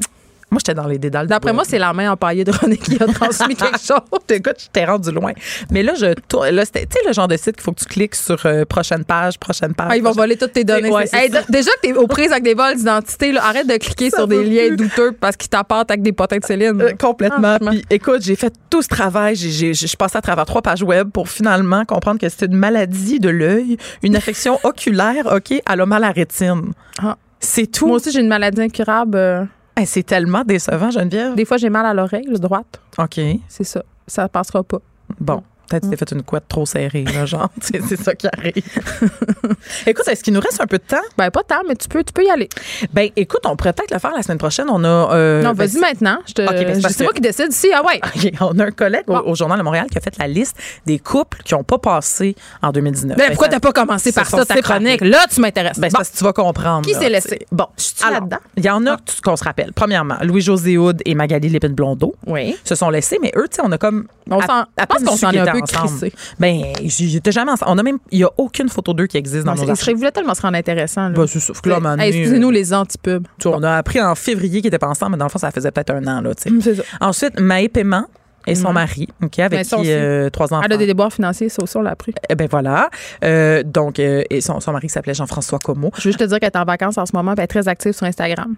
[0.49, 1.27] Moi, j'étais dans les dédales.
[1.27, 3.99] d'après moi, c'est la main empaillée de René qui a transmis quelque chose.
[4.29, 5.33] Écoute, je t'ai rendu loin.
[5.71, 6.47] Mais là, je tourne.
[6.51, 8.63] Là, c'était, tu sais, le genre de site qu'il faut que tu cliques sur euh,
[8.63, 9.87] prochaine page, prochaine page.
[9.91, 10.89] Ah, ils vont prochaine- voler toutes tes données.
[10.89, 14.09] Ouais, Hey, déjà que t'es aux prises avec des vols d'identité, là, arrête de cliquer
[14.09, 16.81] Ça sur des liens douteux parce qu'ils t'apportent avec des potins de Céline.
[16.81, 17.57] Euh, complètement.
[17.59, 19.35] Puis, écoute, j'ai fait tout ce travail.
[19.35, 22.45] J'ai, j'ai- je suis passée à travers trois pages web pour finalement comprendre que c'était
[22.45, 26.71] une maladie de l'œil, une affection oculaire, OK, elle a mal à la rétine.
[27.03, 27.17] Ah.
[27.41, 27.87] C'est tout.
[27.87, 29.49] Moi aussi, j'ai une maladie incurable.
[29.77, 31.35] Hey, c'est tellement décevant, Geneviève.
[31.35, 32.81] Des fois, j'ai mal à l'oreille, la droite.
[32.97, 33.19] OK.
[33.47, 33.83] C'est ça.
[34.07, 34.79] Ça passera pas.
[35.19, 35.43] Bon.
[35.69, 37.49] Peut-être que tu t'es fait une couette trop serrée, là, genre.
[37.61, 38.63] c'est, c'est ça qui arrive.
[39.85, 41.01] écoute, est-ce qu'il nous reste un peu de temps?
[41.17, 42.49] Ben, pas tant, mais tu peux, tu peux y aller.
[42.93, 44.67] Ben, écoute, on pourrait peut-être le faire la semaine prochaine.
[44.69, 44.87] On a.
[44.87, 46.19] euh, non, ben, vas-y maintenant.
[46.27, 47.69] Je te, Ok, ben, c'est moi qui décide ici.
[47.73, 47.99] Ah ouais.
[48.15, 49.19] OK, on a un collègue au- Bon.
[49.31, 52.35] au, Journal de Montréal qui a fait la liste des couples qui n'ont pas passé
[52.61, 53.17] en 2019.
[53.17, 55.01] Ben, Ben, pourquoi t'as pas commencé par ça, ta chronique?
[55.01, 55.79] Là, tu m'intéresses.
[55.79, 55.97] Ben, Bon.
[55.97, 56.85] parce que tu vas comprendre.
[56.87, 57.45] Qui s'est laissé?
[57.51, 58.37] Bon, Je suis là-dedans?
[58.55, 59.73] Il y en a que- qu'on se rappelle.
[59.73, 62.55] Premièrement, Louis-José Houd et Magali Lépine-Blondeau Oui.
[62.63, 64.07] se sont laissés, mais eux, tu sais, on a comme.
[64.29, 66.13] On s'en- je pense qu'on s'en est un étaient peu crissé.
[66.39, 67.71] Ben, j'étais jamais ensemble.
[67.71, 67.97] On a même.
[68.11, 69.93] Il n'y a aucune photo d'eux qui existe dans nos archives.
[69.93, 71.09] Je voulais tellement se rendre intéressant.
[71.11, 71.39] Ben, c'est.
[71.39, 73.27] Fait que là, Hey, Excusez-nous euh, les anti-pubs.
[73.45, 75.71] On a appris en février qu'ils n'étaient pas ensemble, mais dans le fond, ça faisait
[75.71, 76.21] peut-être un an.
[76.21, 76.55] Là, tu sais.
[76.61, 76.83] C'est ça.
[77.01, 78.05] Ensuite, Maë Paiement
[78.45, 78.73] et son Mhm.
[78.75, 80.61] mari, OK, avec qui euh, trois enfants.
[80.65, 82.13] Elle a des déboires financiers, ça aussi, on l'a appris.
[82.29, 82.89] Eh ben voilà.
[83.25, 85.91] Euh, donc, euh, et son, son mari s'appelait Jean-François Como.
[85.97, 87.67] Je veux juste te dire qu'elle est en vacances en ce moment, elle est très
[87.67, 88.55] active sur Instagram.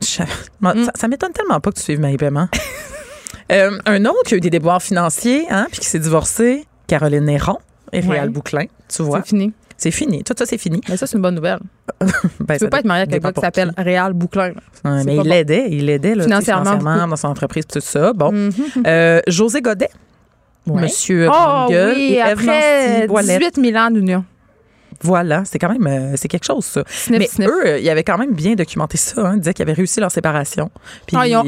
[0.00, 0.22] Je-
[0.60, 0.84] Moi, Mm.
[0.84, 2.48] Ça, ça m'étonne tellement pas que tu suives Marie Paiement.
[3.52, 7.24] Euh, un autre qui a eu des déboires financiers, hein, puis qui s'est divorcé, Caroline
[7.24, 7.58] Néron
[7.92, 8.08] et Ouais.
[8.14, 8.64] Réal Bouclin.
[8.88, 9.52] Tu vois, C'est fini.
[9.76, 10.24] c'est fini.
[10.24, 10.80] Tout ça, c'est fini.
[10.88, 11.58] Mais ça, c'est une bonne nouvelle.
[12.40, 13.72] Ben, Tu peux pas être marié dépend quelqu'un qui s'appelle.
[13.76, 14.52] Réal Bouclin.
[14.84, 18.12] Ouais, mais il l'aidait, il l'aidait Financièrement, dans son entreprise, tout ça.
[18.12, 18.32] Bon.
[18.32, 18.52] Mhm.
[18.86, 19.90] Euh, José Godet,
[20.66, 20.82] Ouais.
[20.82, 23.54] Monsieur Oh oui, et après Nancy Boilette.
[23.54, 24.24] 18 000 ans d'union.
[25.00, 26.82] Voilà, c'est quand même euh, c'est quelque chose ça.
[26.88, 27.48] Snip, mais snip.
[27.48, 29.22] eux, ils avaient quand même bien documenté ça.
[29.28, 30.70] Hein, ils disaient qu'ils avaient réussi leur séparation.
[31.06, 31.44] Puis Ah, ils ont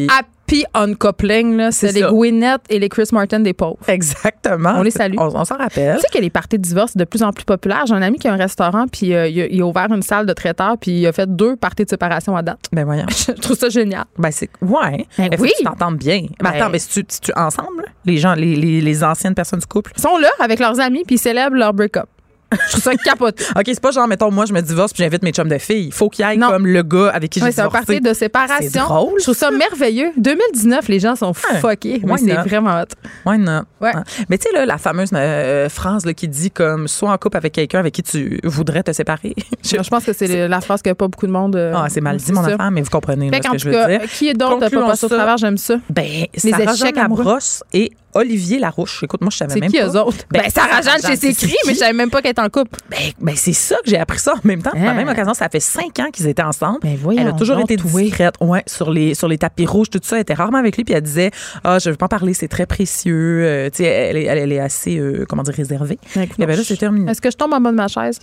[0.50, 1.72] happy uncoupling, là.
[1.72, 2.02] C'est les.
[2.02, 3.78] Gwyneth et les Chris Martin des pauvres.
[3.88, 4.74] Exactement.
[4.76, 5.14] On les salue.
[5.18, 5.96] On, on s'en rappelle.
[5.96, 7.84] Tu sais que les parties de divorce sont de plus en plus populaires.
[7.86, 10.02] J'ai un ami qui a un restaurant, puis euh, il, a, il a ouvert une
[10.02, 12.60] salle de traiteur, puis il a fait deux parties de séparation à date.
[12.72, 13.06] Ben voyons.
[13.08, 14.04] Je trouve ça génial.
[14.18, 15.06] Ben c'est ouais.
[15.18, 15.50] Ben oui.
[15.58, 16.26] tu t'entendes bien.
[16.40, 19.66] Ben, attends, mais si tu, tu ensemble, les gens, les, les, les anciennes personnes du
[19.66, 19.92] couple.
[19.96, 22.08] Ils sont là avec leurs amis, puis ils célèbrent leur break-up.
[22.66, 23.44] Je trouve ça capoté.
[23.56, 25.86] Ok, c'est pas genre mettons moi je me divorce puis j'invite mes chums de filles.
[25.86, 26.48] Il faut qu'il y ait Non.
[26.48, 27.86] comme le gars avec qui j'ai Ouais, c'est un divorcé.
[27.86, 28.70] parti de séparation.
[28.72, 30.10] C'est drôle, Je trouve ça merveilleux.
[30.16, 31.60] 2019, les gens sont Ouais.
[31.60, 32.00] fuckés.
[32.02, 32.42] Why Oui, c'est not?
[32.42, 32.86] vraiment hot.
[33.28, 33.62] Ouais, non.
[33.80, 33.92] Ouais.
[33.94, 34.02] Hein.
[34.28, 37.36] Mais tu sais, là, la fameuse euh, phrase là, qui dit comme sois en couple
[37.36, 39.34] avec quelqu'un avec qui tu voudrais te séparer.
[39.64, 41.56] Je- Je pense que c'est la phrase que pas beaucoup de monde.
[41.56, 42.54] euh, Ah, c'est mal dit, mon ça.
[42.54, 44.00] affaire, mais vous comprenez là, ce que je veux dire.
[44.10, 45.36] qui est d'autre pas passé au travers?
[45.36, 45.76] J'aime ça.
[45.88, 46.04] Ben,
[46.42, 47.24] Les Sarah échecs amoureux.
[47.24, 49.02] Labrosse et Olivier Larouche.
[49.04, 49.86] Écoute, moi, je savais C'est même qui pas.
[49.86, 50.24] eux autres?
[50.30, 51.78] Ben, Sarah Jeanne, c'est c'est écrit, mais qui?
[51.78, 52.78] je savais même pas qu'elle était en couple.
[52.90, 54.70] Ben, ben, c'est ça que j'ai appris ça en même temps.
[54.70, 54.94] Par la Ah.
[54.94, 56.78] même occasion, ça fait cinq ans qu'ils étaient ensemble.
[56.82, 58.34] Ben, voyons elle a toujours été discrète.
[58.40, 60.16] Ouais, sur les, sur les tapis rouges, tout ça.
[60.16, 60.84] Elle était rarement avec lui.
[60.84, 61.30] Puis elle disait,
[61.64, 63.42] ah, je veux pas en parler, c'est très précieux.
[63.44, 65.98] Euh, tu sais, elle, est- elle, elle est assez, euh, comment dire, réservée.
[66.16, 67.10] Ben, Et ben là, c'est terminé.
[67.10, 68.18] Est-ce que je tombe en bas de ma chaise?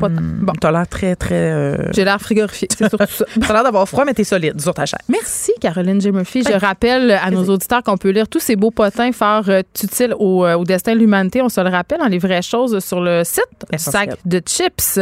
[0.00, 0.14] Pas tant.
[0.20, 1.34] Bon, T'as l'air très, très.
[1.34, 3.24] euh, j'ai l'air frigorifié, c'est surtout ça.
[3.40, 4.98] T'as l'air d'avoir froid, mais t'es solide sur ta chaise.
[5.08, 6.10] Merci, Caroline J.
[6.12, 6.42] Murphy.
[6.46, 10.14] Je rappelle à nos auditeurs qu'on peut lire tous ces beaux potins fort euh, utiles
[10.18, 11.42] au, euh, au destin de l'humanité.
[11.42, 14.98] On se le rappelle dans les vraies choses sur le site du sac de chips.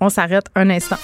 [0.00, 0.96] On s'arrête un instant.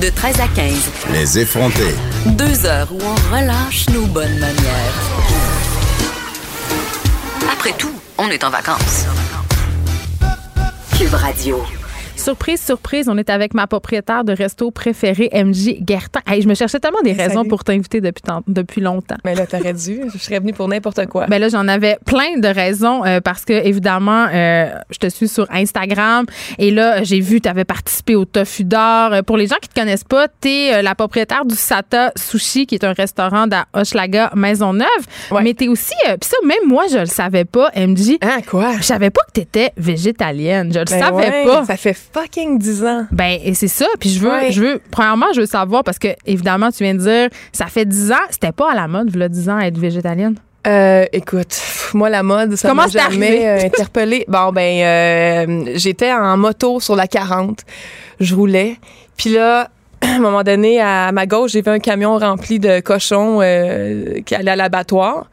[0.00, 1.94] De 13 à 15, Les effrontés.
[2.26, 4.94] deux heures où on relâche nos bonnes manières.
[7.50, 9.06] Après tout, on est en vacances.
[10.98, 11.77] Cube Radio.
[12.18, 16.20] Surprise, surprise, on est avec ma propriétaire de resto préféré, MJ Gertin.
[16.26, 17.48] Hey, je me cherchais tellement des raisons salut.
[17.48, 19.16] pour t'inviter depuis, tant- depuis longtemps.
[19.24, 20.00] Mais là, t'aurais dû.
[20.12, 21.26] Je serais venue pour n'importe quoi.
[21.26, 25.28] Ben là, j'en avais plein de raisons euh, parce que évidemment, euh, je te suis
[25.28, 26.26] sur Instagram
[26.58, 29.12] et là, j'ai vu tu avais participé au Tofu d'or.
[29.12, 32.66] Euh, Pour les gens qui te connaissent pas, tu es la propriétaire du Sata Sushi
[32.66, 34.86] qui est un restaurant à Hochelaga Maisonneuve,
[35.30, 35.42] Ouais.
[35.42, 38.18] mais tu es aussi euh, puis ça même moi je le savais pas, MJ.
[38.22, 38.72] Hein, quoi?
[38.78, 41.64] Je savais pas que tu étais végétalienne, je le Ben savais ouais, pas.
[41.64, 43.06] Ça fait fucking 10 ans.
[43.12, 43.86] Ben, et c'est ça.
[43.98, 44.52] Puis je veux, Ouais.
[44.52, 47.84] je veux, premièrement, je veux savoir parce que, évidemment, tu viens de dire, ça fait
[47.84, 50.36] 10 ans, c'était pas à la mode, là, 10 ans, être végétalienne?
[50.66, 51.56] Euh, écoute,
[51.94, 54.24] moi, la mode, ça m'a jamais euh, interpellée.
[54.28, 57.60] Bon, ben, euh, j'étais en moto sur la 40.
[58.20, 58.76] Je roulais.
[59.16, 59.70] Puis là,
[60.02, 64.20] à un moment donné, à ma gauche, j'ai vu un camion rempli de cochons euh,
[64.26, 65.30] qui allait à l'abattoir.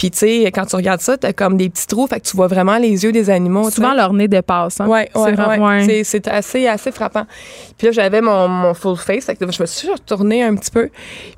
[0.00, 2.34] Puis, tu sais, quand tu regardes ça, t'as comme des petits trous, fait que tu
[2.34, 3.68] vois vraiment les yeux des animaux.
[3.70, 4.80] Souvent, leur nez dépasse.
[4.80, 4.86] Hein?
[4.88, 6.04] Ouais, C'est ouais, ouais.
[6.04, 7.26] C'est- assez, assez frappant.
[7.76, 9.26] Puis là, j'avais mon, mon full face.
[9.26, 10.88] fait que je me suis retournée un petit peu.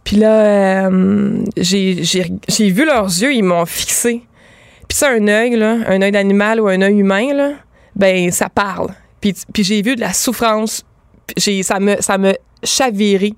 [0.05, 4.23] Puis là, euh, j'ai j'ai- j'ai vu leurs yeux, ils m'ont fixé.
[4.89, 7.51] Puis ça, un œil, là, un œil d'animal ou un œil humain, là,
[7.97, 8.91] ben, ça parle.
[9.21, 10.85] Puis, puis j'ai vu de la souffrance.
[11.37, 12.33] J'ai- ça me, ça me
[12.63, 13.35] chaviré.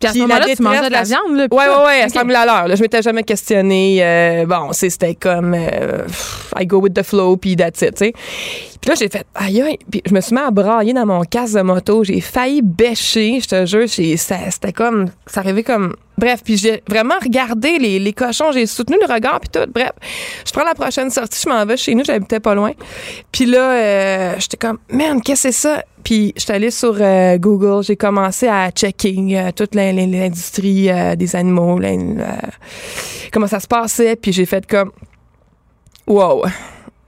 [0.00, 1.46] Puis à ce moment-là, tu mangeais de la viande, là.
[1.50, 2.68] Ouais, ouais, ouais, ça me l'a l'air.
[2.68, 2.74] là.
[2.76, 3.98] Je m'étais jamais questionné.
[4.00, 6.06] euh, bon, c'était comme euh,
[6.58, 8.12] I go with the flow, puis that's it, tu sais.
[8.80, 9.78] Puis là, j'ai fait aïe, aïe.
[9.90, 12.04] Puis je me suis mis à brailler dans mon casque de moto.
[12.04, 13.88] J'ai failli bêcher, je te jure.
[13.88, 15.06] C'était comme.
[15.26, 15.96] Ça arrivait comme.
[16.16, 18.52] Bref, puis j'ai vraiment regardé les, les cochons.
[18.52, 19.68] J'ai soutenu le regard, puis tout.
[19.72, 19.90] Bref,
[20.46, 22.04] je prends la prochaine sortie, je m'en vais chez nous.
[22.04, 22.70] J'habitais pas loin.
[23.32, 25.82] Puis là, euh, j'étais comme, man, qu'est-ce que c'est ça?
[26.08, 27.84] Puis j'étais allée sur euh, Google.
[27.84, 31.78] J'ai commencé à checker euh, toute l'in- l'in- l'industrie euh, des animaux,
[33.30, 34.16] comment ça se passait.
[34.16, 34.90] Puis j'ai fait comme,
[36.06, 36.44] wow,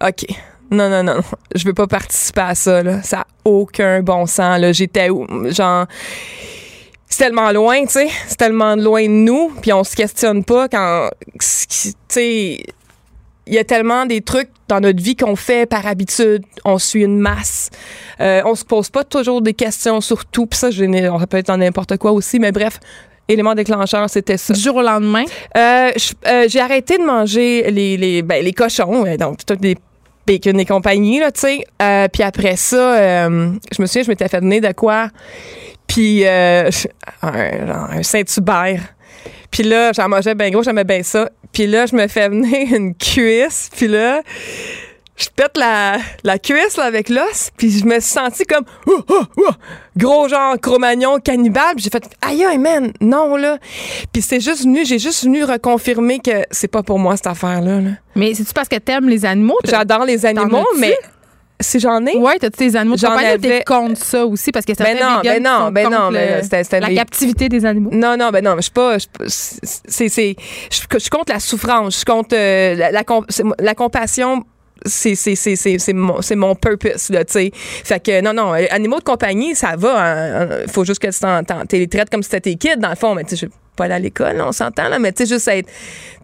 [0.06, 0.26] OK.
[0.70, 1.20] Non, non, non,
[1.54, 3.02] je veux pas participer à ça, là.
[3.02, 4.60] Ça a aucun bon sens.
[4.72, 5.26] J'étais où?
[5.50, 5.86] Genre,
[7.08, 8.08] c'est tellement loin, tu sais.
[8.28, 12.62] C'est tellement loin de nous, puis on se questionne pas quand, tu sais,
[13.46, 16.44] il y a tellement des trucs dans notre vie qu'on fait par habitude.
[16.64, 17.70] On suit une masse.
[18.20, 20.46] Euh, on se pose pas toujours des questions sur tout.
[20.46, 22.78] Puis ça, je on peut être dans n'importe quoi aussi, mais bref.
[23.28, 24.54] Élément déclencheur, c'était ça.
[24.54, 25.24] Du jour au lendemain?
[25.56, 25.90] Euh,
[26.26, 29.76] euh, j'ai arrêté de manger les, les, ben, les cochons, euh, donc toutes les
[30.26, 31.64] bacon et compagnie, là, tu sais.
[31.80, 35.10] Euh, puis après ça, euh, je me souviens, je m'étais fait donner de quoi?
[35.86, 36.70] Puis un,
[37.22, 38.80] un Saint-Hubert.
[39.50, 41.30] Puis là, j'en mangeais bien gros, j'aimais bien ça.
[41.52, 43.70] Puis là, je me fais venir une cuisse.
[43.76, 44.22] Puis là,
[45.16, 47.50] je pète la, la cuisse là, avec l'os.
[47.56, 48.64] Puis je me suis sentie comme
[49.96, 51.74] gros genre Cro-Magnon cannibale.
[51.76, 53.58] J'ai fait aïe aïe man, non là.
[54.12, 57.60] Puis c'est juste venu, j'ai juste venu reconfirmer que c'est pas pour moi cette affaire
[57.60, 57.80] là.
[58.16, 59.58] Mais c'est-tu parce que t'aimes les animaux?
[59.64, 60.96] J'adore les animaux, mais
[61.60, 64.50] si j'en ai, Ouais, t'as-tu des animaux de compagnie t'es avais- contre ça aussi?
[64.52, 67.48] Parce que ça Ben non, ben non, ben non, ben c'était- c'était la des- captivité
[67.48, 67.90] des animaux.
[67.92, 68.96] Non, non, ben non, je suis pas.
[69.26, 70.36] C'est, c'est,
[70.70, 71.92] je, je suis contre la souffrance.
[71.92, 73.02] Je suis contre euh, la, la,
[73.58, 74.44] la compassion.
[74.86, 77.50] C'est, c'est, c'est, c'est, c'est mon, c'est mon purpose, là, tu sais.
[77.54, 80.02] Fait que, non, non, euh, animaux de compagnie, ça va.
[80.02, 82.88] hein, hein, faut juste que tu t'es les traites comme si c'était tes kids, dans
[82.88, 83.14] le fond.
[83.14, 83.48] Mais, tu sais,
[83.80, 84.98] pas aller à l'école, on s'entend, là.
[84.98, 85.68] Mais, tu sais, juste être,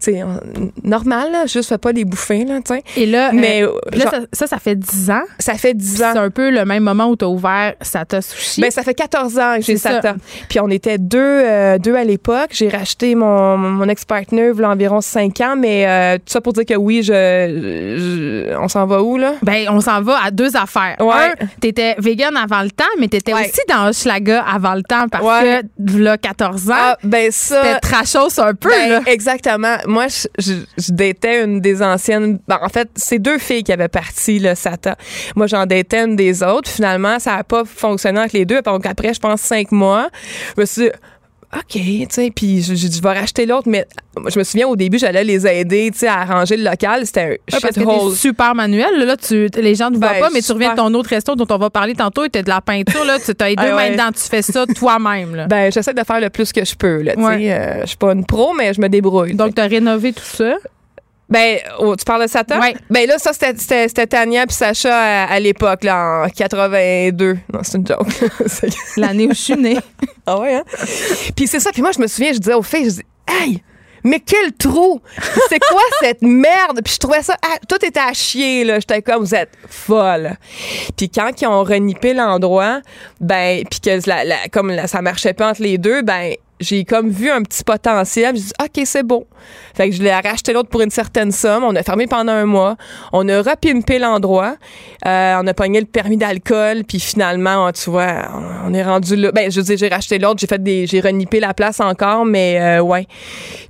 [0.01, 1.45] tu on- normal, là.
[1.47, 2.83] Juste fais pas les bouffer, là, tu sais.
[2.95, 5.23] Et là, Mais, euh, puis là, ça, ça, fait 10 ans.
[5.39, 6.09] Ça fait 10 Puis ans.
[6.13, 8.61] C'est un peu le même moment où t'as ouvert Sata Sushi.
[8.61, 9.77] Ben, ça fait 14 ans que j'ai.
[9.77, 10.15] Sata.
[10.49, 12.49] Puis on était deux, euh, deux à l'époque.
[12.51, 16.41] J'ai racheté mon, mon ex-partner il y a environ 5 ans, mais euh, tout ça
[16.41, 19.33] pour dire que oui, je, je- on s'en va où, là?
[19.41, 20.95] Ben, on s'en va à deux affaires.
[20.99, 21.13] Ouais.
[21.41, 23.41] Un, t'étais vegan avant le temps, mais t'étais Ouais.
[23.49, 25.61] aussi dans Hochelaga avant le temps parce Ouais.
[25.87, 27.63] que, là, 14 ans, Ah, ben ça...
[27.63, 29.01] c'était trashos un peu, Ben, là.
[29.05, 29.77] exactement.
[29.85, 32.39] Moi, je, je, je datais une des anciennes.
[32.47, 34.95] ben, en fait, c'est deux filles qui avaient parti le SATA.
[35.35, 36.69] Moi, j'en datais une des autres.
[36.69, 38.61] Finalement, ça n'a pas fonctionné avec les deux.
[38.61, 40.09] Donc, après, je pense, cinq mois,
[40.55, 40.89] je me suis dit,
[41.55, 43.85] OK, tu sais, puis je, je, je vais racheter l'autre, mais
[44.27, 47.05] je me souviens au début, j'allais les aider, tu sais, à arranger le local.
[47.05, 49.05] C'était un Ouais, parce super manuel.
[49.05, 51.35] Là, tu, les gens ne voient Ben, pas, mais tu reviens de ton autre resto
[51.35, 53.05] dont on va parler tantôt et t'as de la peinture.
[53.05, 53.89] Là, tu as les deux Ah ouais.
[53.89, 54.11] mains dedans.
[54.13, 55.47] Tu fais ça toi-même.
[55.49, 57.27] Ben, j'essaie de faire le plus que je peux, là, tu sais.
[57.27, 57.51] Ouais.
[57.51, 59.33] Euh, je suis pas une pro, mais je me débrouille.
[59.33, 60.55] Donc, tu as rénové tout ça?
[61.29, 62.59] Ben, oh, tu parles de Satan?
[62.61, 62.73] Ouais.
[62.89, 67.37] Ben là, ça, c'était- Tania puis Sacha à, à l'époque, là, en 82.
[67.53, 68.07] Non, c'est une joke.
[68.97, 69.77] L'année où je suis née.
[70.25, 70.63] ah ouais, hein?
[71.35, 71.71] Puis c'est ça.
[71.73, 73.61] Puis moi, je me souviens, je disais aux filles, je dis, hey!
[74.03, 75.01] Mais quel trou!
[75.49, 76.79] C'est quoi cette merde?
[76.81, 77.35] Puis je trouvais ça.
[77.43, 78.79] ah, tout était à chier, là.
[78.79, 80.37] J'étais comme, vous êtes folle.
[80.95, 82.79] Puis quand ils ont renippé l'endroit,
[83.19, 86.83] ben, puis que la- la- comme la- ça marchait pas entre les deux, ben, j'ai
[86.85, 88.35] comme vu un petit potentiel.
[88.35, 89.27] J'ai dit, OK, c'est beau.
[89.75, 91.63] Fait que je l'ai racheté l'autre pour une certaine somme.
[91.63, 92.75] On a fermé pendant un mois.
[93.13, 94.55] On a repimpé l'endroit.
[95.05, 96.83] Euh, on a pogné le permis d'alcool.
[96.87, 98.27] Puis finalement, tu vois,
[98.65, 99.31] on est rendu là.
[99.31, 100.39] Ben, je veux dire, j'ai racheté l'autre.
[100.39, 103.05] J'ai fait des, j'ai renippé la place encore, mais euh, ouais.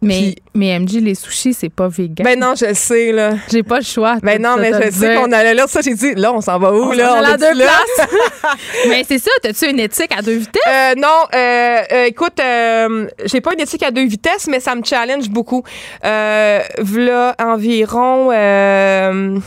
[0.01, 2.23] Mais, Puis- mais MJ, les sushis, c'est pas vegan.
[2.23, 3.31] ben non, je sais, là.
[3.51, 4.17] J'ai pas le choix.
[4.23, 5.67] Ben non, mais je sais qu'on allait là.
[5.67, 7.13] Ça, j'ai dit, là, on s'en va où, On là?
[7.19, 8.09] à est-tu deux places?
[8.89, 10.61] mais c'est ça, t'as-tu une éthique à deux vitesses?
[10.67, 12.39] Euh, non, euh, euh, écoute,
[12.77, 15.63] euh, j'ai pas une éthique à deux vitesses, mais ça me challenge beaucoup.
[16.05, 18.31] Euh, v'là environ.
[18.31, 19.39] euh,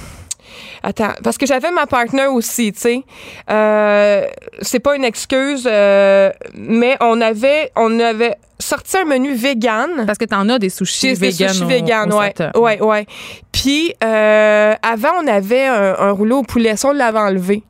[0.82, 3.02] Attends, parce que j'avais ma partner aussi, tu sais.
[3.50, 4.26] Euh,
[4.62, 10.04] c'est pas une excuse, euh, mais on avait, on avait sorti un menu vegan.
[10.06, 11.48] Parce que t'en as des sushis J'ai des vegan.
[11.48, 12.34] sushis vegan, au ouais.
[12.56, 13.06] Ouais, ouais.
[13.52, 17.62] Puis, euh, avant, on avait un, un rouleau au poulet, ça, on l'avait enlevé.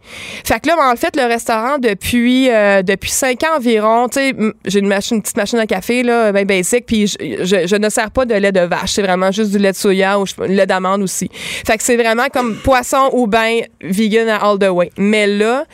[0.44, 4.34] Fait que là, en fait, le restaurant, depuis, euh, depuis cinq ans environ, tu sais,
[4.66, 7.76] j'ai une, machine, une petite machine à café, là, ben basic, puis je, je, je
[7.76, 8.92] ne sers pas de lait de vache.
[8.92, 11.30] C'est vraiment juste du lait de soya ou je- lait d'amande aussi.
[11.32, 14.90] Fait que c'est vraiment comme poisson ou ben vegan à all the way.
[14.98, 15.64] Mais là,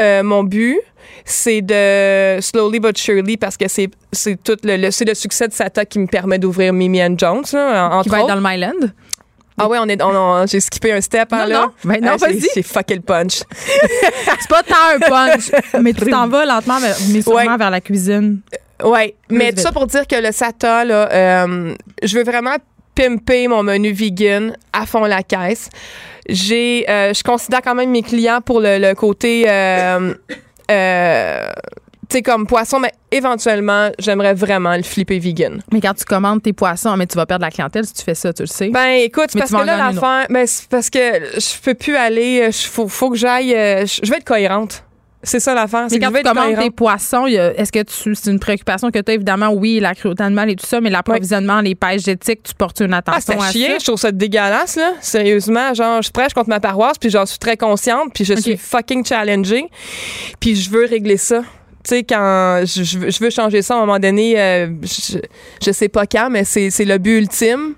[0.00, 0.78] euh, mon but,
[1.24, 5.48] c'est de slowly but surely parce que c'est c'est tout le, le- c'est le succès
[5.48, 8.24] de Sata qui me permet d'ouvrir Mimi and Jones là, en- entre Qui va être
[8.24, 8.34] autres.
[8.34, 8.90] dans le Myland.
[9.62, 11.60] Ah ouais, on est on- on- j'ai skippé un step hein, Non, là.
[11.62, 11.72] non.
[11.84, 12.46] Ben non, Ah, vas-y.
[12.54, 13.42] J'ai fucké le punch.
[14.40, 15.50] C'est pas tant un punch,
[15.82, 17.56] mais tu t'en vas lentement, vers- mais sûrement Ouais.
[17.58, 18.40] vers la cuisine.
[18.82, 19.56] Ouais, mais vite.
[19.56, 22.56] tout ça pour dire que le Sata là, euh, je veux vraiment
[22.94, 25.68] pimper mon menu vegan à fond la caisse.
[26.28, 30.14] J'ai euh, je considère quand même mes clients pour le, le côté euh,
[30.70, 31.48] euh,
[32.08, 35.62] tu sais comme poisson mais éventuellement, j'aimerais vraiment le flipper vegan.
[35.72, 38.14] Mais quand tu commandes tes poissons, mais tu vas perdre la clientèle si tu fais
[38.14, 38.68] ça, tu le sais.
[38.70, 42.46] Ben écoute, Mais parce que là l'affaire, ben c'est parce que je peux plus aller,
[42.48, 44.84] il faut, faut que j'aille, euh, je vais être cohérente.
[45.22, 48.90] C'est ça l'affaire, Mais quand tu commandes tes poissons, est-ce que tu, c'est une préoccupation
[48.90, 52.08] que tu as évidemment, oui, la cruauté animale et tout ça, mais l'approvisionnement, les pêches
[52.08, 53.78] éthiques, tu portes une Ah, attention c'est à chier, ça?
[53.80, 54.92] je trouve ça dégueulasse, là.
[55.02, 58.56] Sérieusement, genre, je prêche contre ma paroisse, puis j'en suis très consciente, puis je suis
[58.56, 59.66] fucking challengée,
[60.40, 61.40] puis je veux régler ça.
[61.84, 65.18] Tu sais, quand je, je veux- changer ça à un moment donné, euh, je,
[65.64, 67.74] je sais pas quand, mais c'est le but ultime.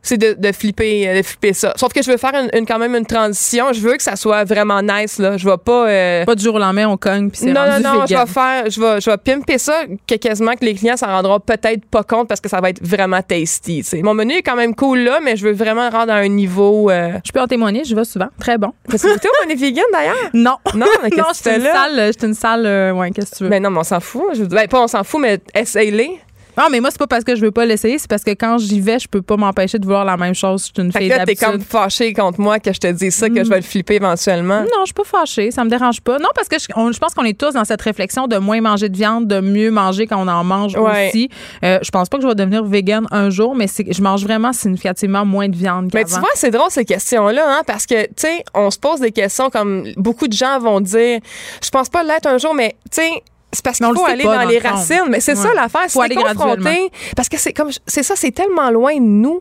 [0.00, 1.72] C'est de, de flipper, de flipper ça.
[1.76, 3.72] Sauf que je veux faire une, une- quand même une transition.
[3.72, 5.36] Je veux que ça soit vraiment nice, là.
[5.36, 5.88] Je vais pas.
[5.88, 8.12] euh, Pas du jour au lendemain, on cogne, puis c'est non, non, rendu non, je
[8.14, 8.24] vegan.
[8.26, 11.40] vais faire, je vais, je vais pimper ça, que quasiment que les clients s'en rendront
[11.40, 13.78] peut-être pas compte parce que ça va être vraiment tasty.
[13.78, 14.02] tu sais.
[14.02, 16.90] Mon menu est quand même cool là, mais je veux vraiment rendre à un niveau.
[16.90, 17.10] Euh...
[17.26, 18.28] Je peux en témoigner, je vais souvent.
[18.40, 18.72] Très bon.
[18.88, 20.14] T'as goûté au menu vegan d'ailleurs?
[20.32, 20.56] Non.
[20.74, 23.32] Non, mais non, que tu j'étais fais une salle, j'étais une salle, euh, ouais, qu'est-ce
[23.32, 23.50] que tu veux?
[23.50, 24.22] Ben non, mais on s'en fout.
[24.34, 26.20] Je, ben, pas on s'en fout, mais essaye-les.
[26.58, 28.58] Non, mais moi, c'est pas parce que je veux pas l'essayer, c'est parce que quand
[28.58, 30.62] j'y vais, je peux pas m'empêcher de vouloir la même chose.
[30.62, 31.46] Je suis une Fait fille là, t'es d'habitude.
[31.48, 34.60] comme fâché contre moi que je te dis ça, que je vais le flipper éventuellement.
[34.62, 36.18] Non, je suis pas fâchée, ça me dérange pas.
[36.18, 38.60] Non, parce que je, on- je pense qu'on est tous dans cette réflexion de moins
[38.60, 41.08] manger de viande, de mieux manger quand on en mange Ouais.
[41.08, 41.28] aussi.
[41.64, 44.52] Euh, je pense pas que je vais devenir vegan un jour, mais je mange vraiment
[44.52, 48.10] significativement moins de viande Mais tu vois, c'est drôle ces questions-là, hein, parce que, tu
[48.16, 51.20] sais, on se pose des questions comme beaucoup de gens vont dire,
[51.62, 53.10] je pense pas l'être un jour, mais, tu sais,
[53.52, 55.04] c'est parce qu'il faut aller dans, dans les le racines.
[55.08, 56.36] Mais c'est ça l'affaire, Faut c'est aller confronté.
[56.60, 56.88] graduellement.
[57.16, 59.40] Parce que c'est comme, c'est ça, c'est tellement loin de nous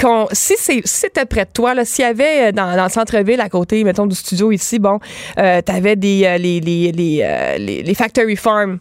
[0.00, 2.84] qu'on, si c'est, si c'était près de toi, là, s'il y avait euh, dans, dans
[2.84, 4.98] le centre-ville à côté, mettons, du studio ici, bon,
[5.38, 8.78] euh, t'avais des, euh, les, les, les, euh, les, les factory farms.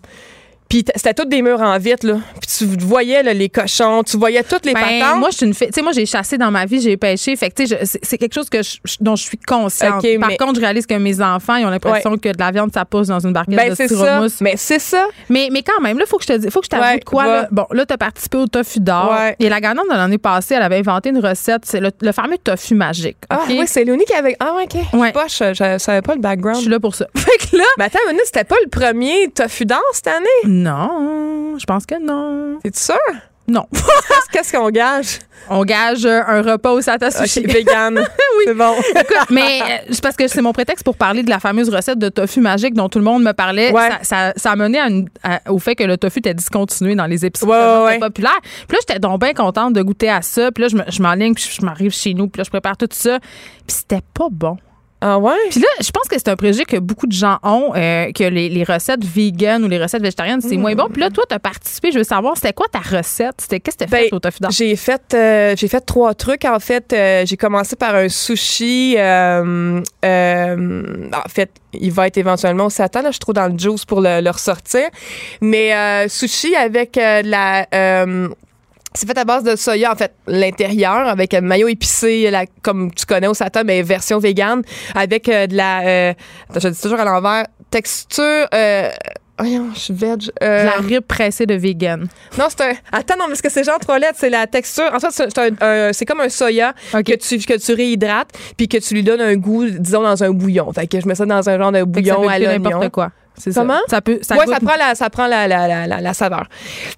[0.70, 2.16] Puis c'était tous des murs en vitre, là.
[2.42, 5.20] Puis tu voyais là, les cochons, tu voyais toutes les Ben, patentes.
[5.20, 5.68] moi, je suis une fille.
[5.68, 7.36] Tu sais, moi, j'ai chassé dans ma vie, j'ai pêché.
[7.36, 10.02] Fait que, tu sais, je- c'est quelque chose que je- je- dont je suis consciente.
[10.20, 12.72] Par mais- contre, je réalise que mes enfants, ils ont l'impression que de la viande,
[12.74, 14.42] ça pousse dans une barquette Ben, de styromousse.
[14.42, 15.06] Mais c'est ça.
[15.30, 17.00] Mais, mais quand même, là, faut que je te dise, faut que je t'avoue Ouais,
[17.00, 17.48] de quoi, là.
[17.52, 19.12] Bon, là, t'as participé au tofu d'or.
[19.18, 19.36] Ouais.
[19.40, 21.62] Et la gagnante de l'année passée, elle avait inventé une recette.
[21.66, 23.18] C'est le, le fameux tofu magique.
[23.30, 24.36] Ah oui, c'est Léonie qui avait.
[24.40, 25.00] Ah ouais, ok.
[25.00, 25.12] Ouais.
[25.12, 26.58] Pas, je, je savais pas le background.
[26.58, 27.06] Je suis là pour ça.
[27.16, 27.64] Fait que là.
[27.78, 30.55] Mais attends, c'était pas le premier tofu d'or cette année?
[30.56, 32.60] Non, je pense que non.
[32.64, 32.96] C'est sûr?
[33.48, 33.66] Non.
[34.32, 35.20] Qu'est-ce qu'on gage?
[35.50, 37.42] On gage euh, un repas au Sata Sushi.
[37.46, 37.94] Vegan.
[38.38, 38.44] oui.
[38.48, 38.74] C'est bon.
[38.90, 42.10] Écoute, mais euh, parce que c'est mon prétexte pour parler de la fameuse recette de
[42.10, 43.72] tofu magique dont tout le monde me parlait.
[43.72, 43.90] Ouais.
[43.92, 46.96] Ça, ça, ça a mené à une- à- au fait que le tofu était discontinué
[46.96, 48.40] dans les épiceries Ouais, ouais, c'était populaire.
[48.42, 50.52] Puis là, j'étais donc bien contente de goûter à ça.
[50.52, 53.20] Puis là, je m'enligne, puis je m'arrive chez nous, puis là, je prépare tout ça.
[53.20, 54.58] Puis c'était pas bon.
[55.02, 55.34] Ah ouais?
[55.52, 58.24] Puis là, je pense que c'est un préjugé que beaucoup de gens ont, euh, que
[58.24, 60.88] les, les recettes vegan ou les recettes végétariennes, c'est moins bon.
[60.92, 61.92] Puis là, toi, tu as participé.
[61.92, 63.36] Je veux savoir, c'était quoi ta recette?
[63.40, 64.40] C'était Qu'est-ce que tu Ben, fait au tofu?
[64.50, 66.46] J'ai fait, euh, j'ai fait trois trucs.
[66.46, 68.96] En fait, Euh, j'ai commencé par un sushi.
[68.98, 69.84] en
[71.30, 73.02] fait, il va être éventuellement au Satan.
[73.02, 74.88] Là, je suis trop dans le juice pour le, le ressortir.
[75.42, 77.66] Mais sushi avec la...
[78.96, 82.46] euh, c'est fait à base de soya, en fait, l'intérieur, avec un maillot épicé, la-
[82.62, 84.62] comme tu connais au Satan, mais version végane,
[84.96, 85.82] avec euh, de la...
[85.86, 86.14] euh,
[86.50, 87.46] attends, je dis toujours à l'envers.
[87.72, 88.48] Texture...
[88.54, 88.90] Euh,
[89.38, 90.30] voyons, je suis veg.
[90.42, 92.08] euh, De la rib pressée de vegan.
[92.38, 92.74] non, c'est un.
[92.92, 94.90] Attends, non, parce que c'est genre trois lettres, c'est la texture.
[94.94, 95.50] En fait, c'est un-
[95.90, 99.20] un- c'est comme un soya que tu que tu réhydrates puis que tu lui donnes
[99.22, 100.72] un goût, disons dans un bouillon.
[100.72, 102.40] Fait que je mets ça dans un genre de Fait que ça bouillon peut à
[102.40, 102.64] l'oignon.
[102.64, 103.12] n'importe quoi.
[103.38, 103.62] C'est ça.
[103.62, 103.80] Comment?
[103.88, 104.20] Ça peut.
[104.22, 106.46] Ça ouais, ça prend la ça prend la, la, la, la, saveur.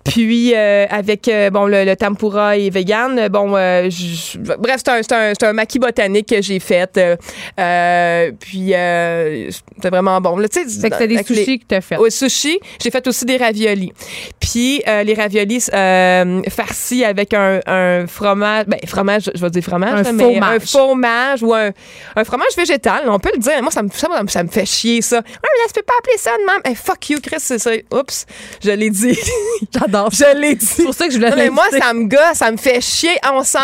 [0.04, 4.90] Puis euh, avec euh, bon le, le tempura et vegan, bon euh, je- bref, c'est
[4.90, 6.96] un c'est un, c'est un maquis botanique que j'ai fait.
[6.98, 7.16] euh,
[7.60, 8.68] euh, puis
[9.76, 10.38] c'était vraiment bon.
[10.38, 11.98] Là, tu sais, c'était des avec les- sushis que tu as fait.
[11.98, 13.94] au sushi, j'ai fait aussi des raviolis.
[14.40, 15.68] Puis les raviolis
[16.50, 20.56] farcis avec un, un fromage, ben fromage, je vais dire fromage, Un là, mais fromage.
[20.56, 21.72] un fromage ou un,
[22.16, 23.62] un fromage végétal, on peut le dire.
[23.62, 25.18] Moi, ça me, ça, ça me fait chier ça.
[25.18, 26.62] Ouais, mais là, tu peux pas appeler ça de même.
[26.66, 27.72] Hey, fuck you, Chris, c'est ça.
[27.92, 28.26] Oups,
[28.64, 29.18] je l'ai dit.
[29.74, 30.10] J'adore.
[30.12, 30.66] je l'ai dit.
[30.66, 32.82] C'est pour ça que je voulais Non, mais moi, ça me gosse, ça me fait
[32.82, 33.18] chier.
[33.22, 33.60] Ah, On s'en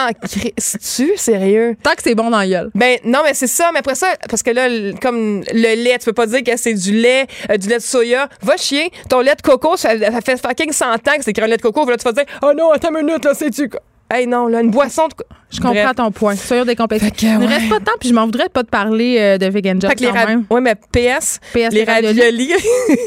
[0.96, 1.76] tu sérieux?
[1.82, 2.72] Tant que c'est bon dans la gueule.
[2.76, 3.72] Ben non, mais c'est ça.
[3.74, 4.68] Mais après ça, parce que là,
[5.02, 7.82] comme le lait, tu peux pas dire que c'est du lait, euh, du lait de
[7.84, 8.30] soya.
[8.42, 8.92] Va chier.
[9.10, 11.58] Ton lait de coco, ça, ça fait fucking 100 ans que c'est écrit un lait
[11.58, 11.90] de coco.
[11.90, 13.70] Là, tu vas dire, oh non, attends une minute, là, c'est-tu.
[13.70, 13.80] quoi?
[14.14, 15.14] Hey, non, là, une boisson de.
[15.50, 15.96] Je comprends Bref.
[15.96, 16.36] ton point.
[16.36, 16.66] Soyons.
[16.66, 16.82] Fait que,
[17.22, 17.46] Il ne ouais.
[17.46, 19.80] reste pas de temps, puis je m'en voudrais de pas te parler euh, de Vegan
[19.80, 20.46] Job Fait quand même.
[20.50, 22.54] ouais, mais PS, PS, les raviolis,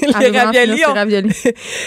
[0.03, 1.43] les raviolis,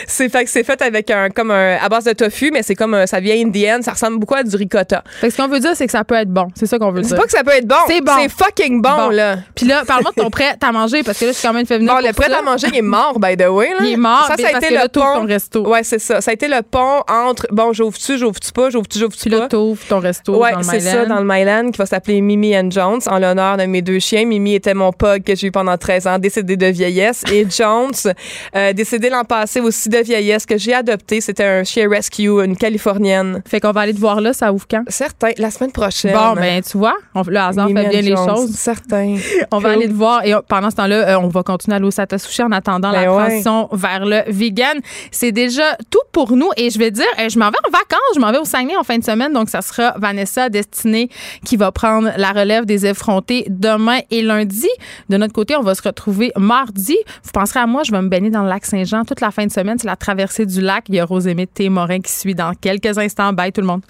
[0.07, 2.75] c'est fait que c'est fait avec un comme un à base de tofu, mais c'est
[2.75, 5.03] comme un- ça vient indienne, ça ressemble beaucoup à du ricotta.
[5.21, 6.47] Fait que ce qu'on veut dire, c'est que ça peut être bon.
[6.55, 7.17] C'est ça qu'on veut C'est dire.
[7.17, 8.11] pas que ça peut être bon, C'est bon.
[8.19, 9.09] c'est fucking bon, Bon.
[9.09, 9.37] là.
[9.55, 11.65] Puis là, parle-moi de ton prêt à manger, parce que là, je suis quand même
[11.65, 13.69] fait venir Bon, le prêt à manger, il est mort, by the way.
[13.69, 13.85] Là.
[13.85, 15.19] Il est mort, Ça, ça a été le pont.
[15.21, 15.67] ton resto.
[15.67, 16.19] Ouais, c'est ça.
[16.21, 18.99] Ça a été le pont entre, bon, j'ouvre-tu, j'ouvre-tu pas, j'ouvre-tu,
[19.29, 19.47] là, pas.
[19.49, 22.99] t'ouvres ton resto le c'est ça, dans le Myland, qui va s'appeler Mimi and Jones,
[23.07, 24.25] en l'honneur de mes deux chiens.
[24.25, 27.23] Mimi était mon pug que j'ai eu pendant 13 ans, décédé de vieillesse.
[27.31, 27.91] Et Jones,
[28.55, 31.21] euh, décédé l'an passé aussi de vieillesse, que j'ai adopté.
[31.21, 33.41] C'était un chien rescue, une Californienne.
[33.47, 34.83] Fait qu'on va aller te voir là, ça ouvre quand?
[34.87, 36.13] Certain, la semaine prochaine.
[36.13, 38.51] Bon, ben, tu vois, on- le hasard Mimi fait bien les Jones, choses.
[38.55, 39.15] Certain.
[39.51, 41.85] On va aller te voir et pendant ce temps-là, euh, on va continuer à aller
[41.85, 43.17] au Sata Sushi en attendant la Ben ouais.
[43.17, 44.79] transition vers le vegan.
[45.11, 47.99] C'est déjà tout pour nous et je vais dire, euh, je m'en vais en vacances,
[48.15, 51.09] je m'en vais au Saguenay en fin de semaine, donc ça sera Vanessa Destinée
[51.45, 54.69] qui va prendre la relève des effrontés demain et lundi.
[55.09, 56.97] De notre côté, on va se retrouver mardi.
[57.23, 59.45] Vous penserez à moi, je vais me baigner dans le lac Saint-Jean toute la fin
[59.45, 59.77] de semaine.
[59.77, 60.85] C'est la traversée du lac.
[60.89, 63.31] Il y a Rosémée Morin qui suit dans quelques instants.
[63.33, 63.83] Bye tout le monde.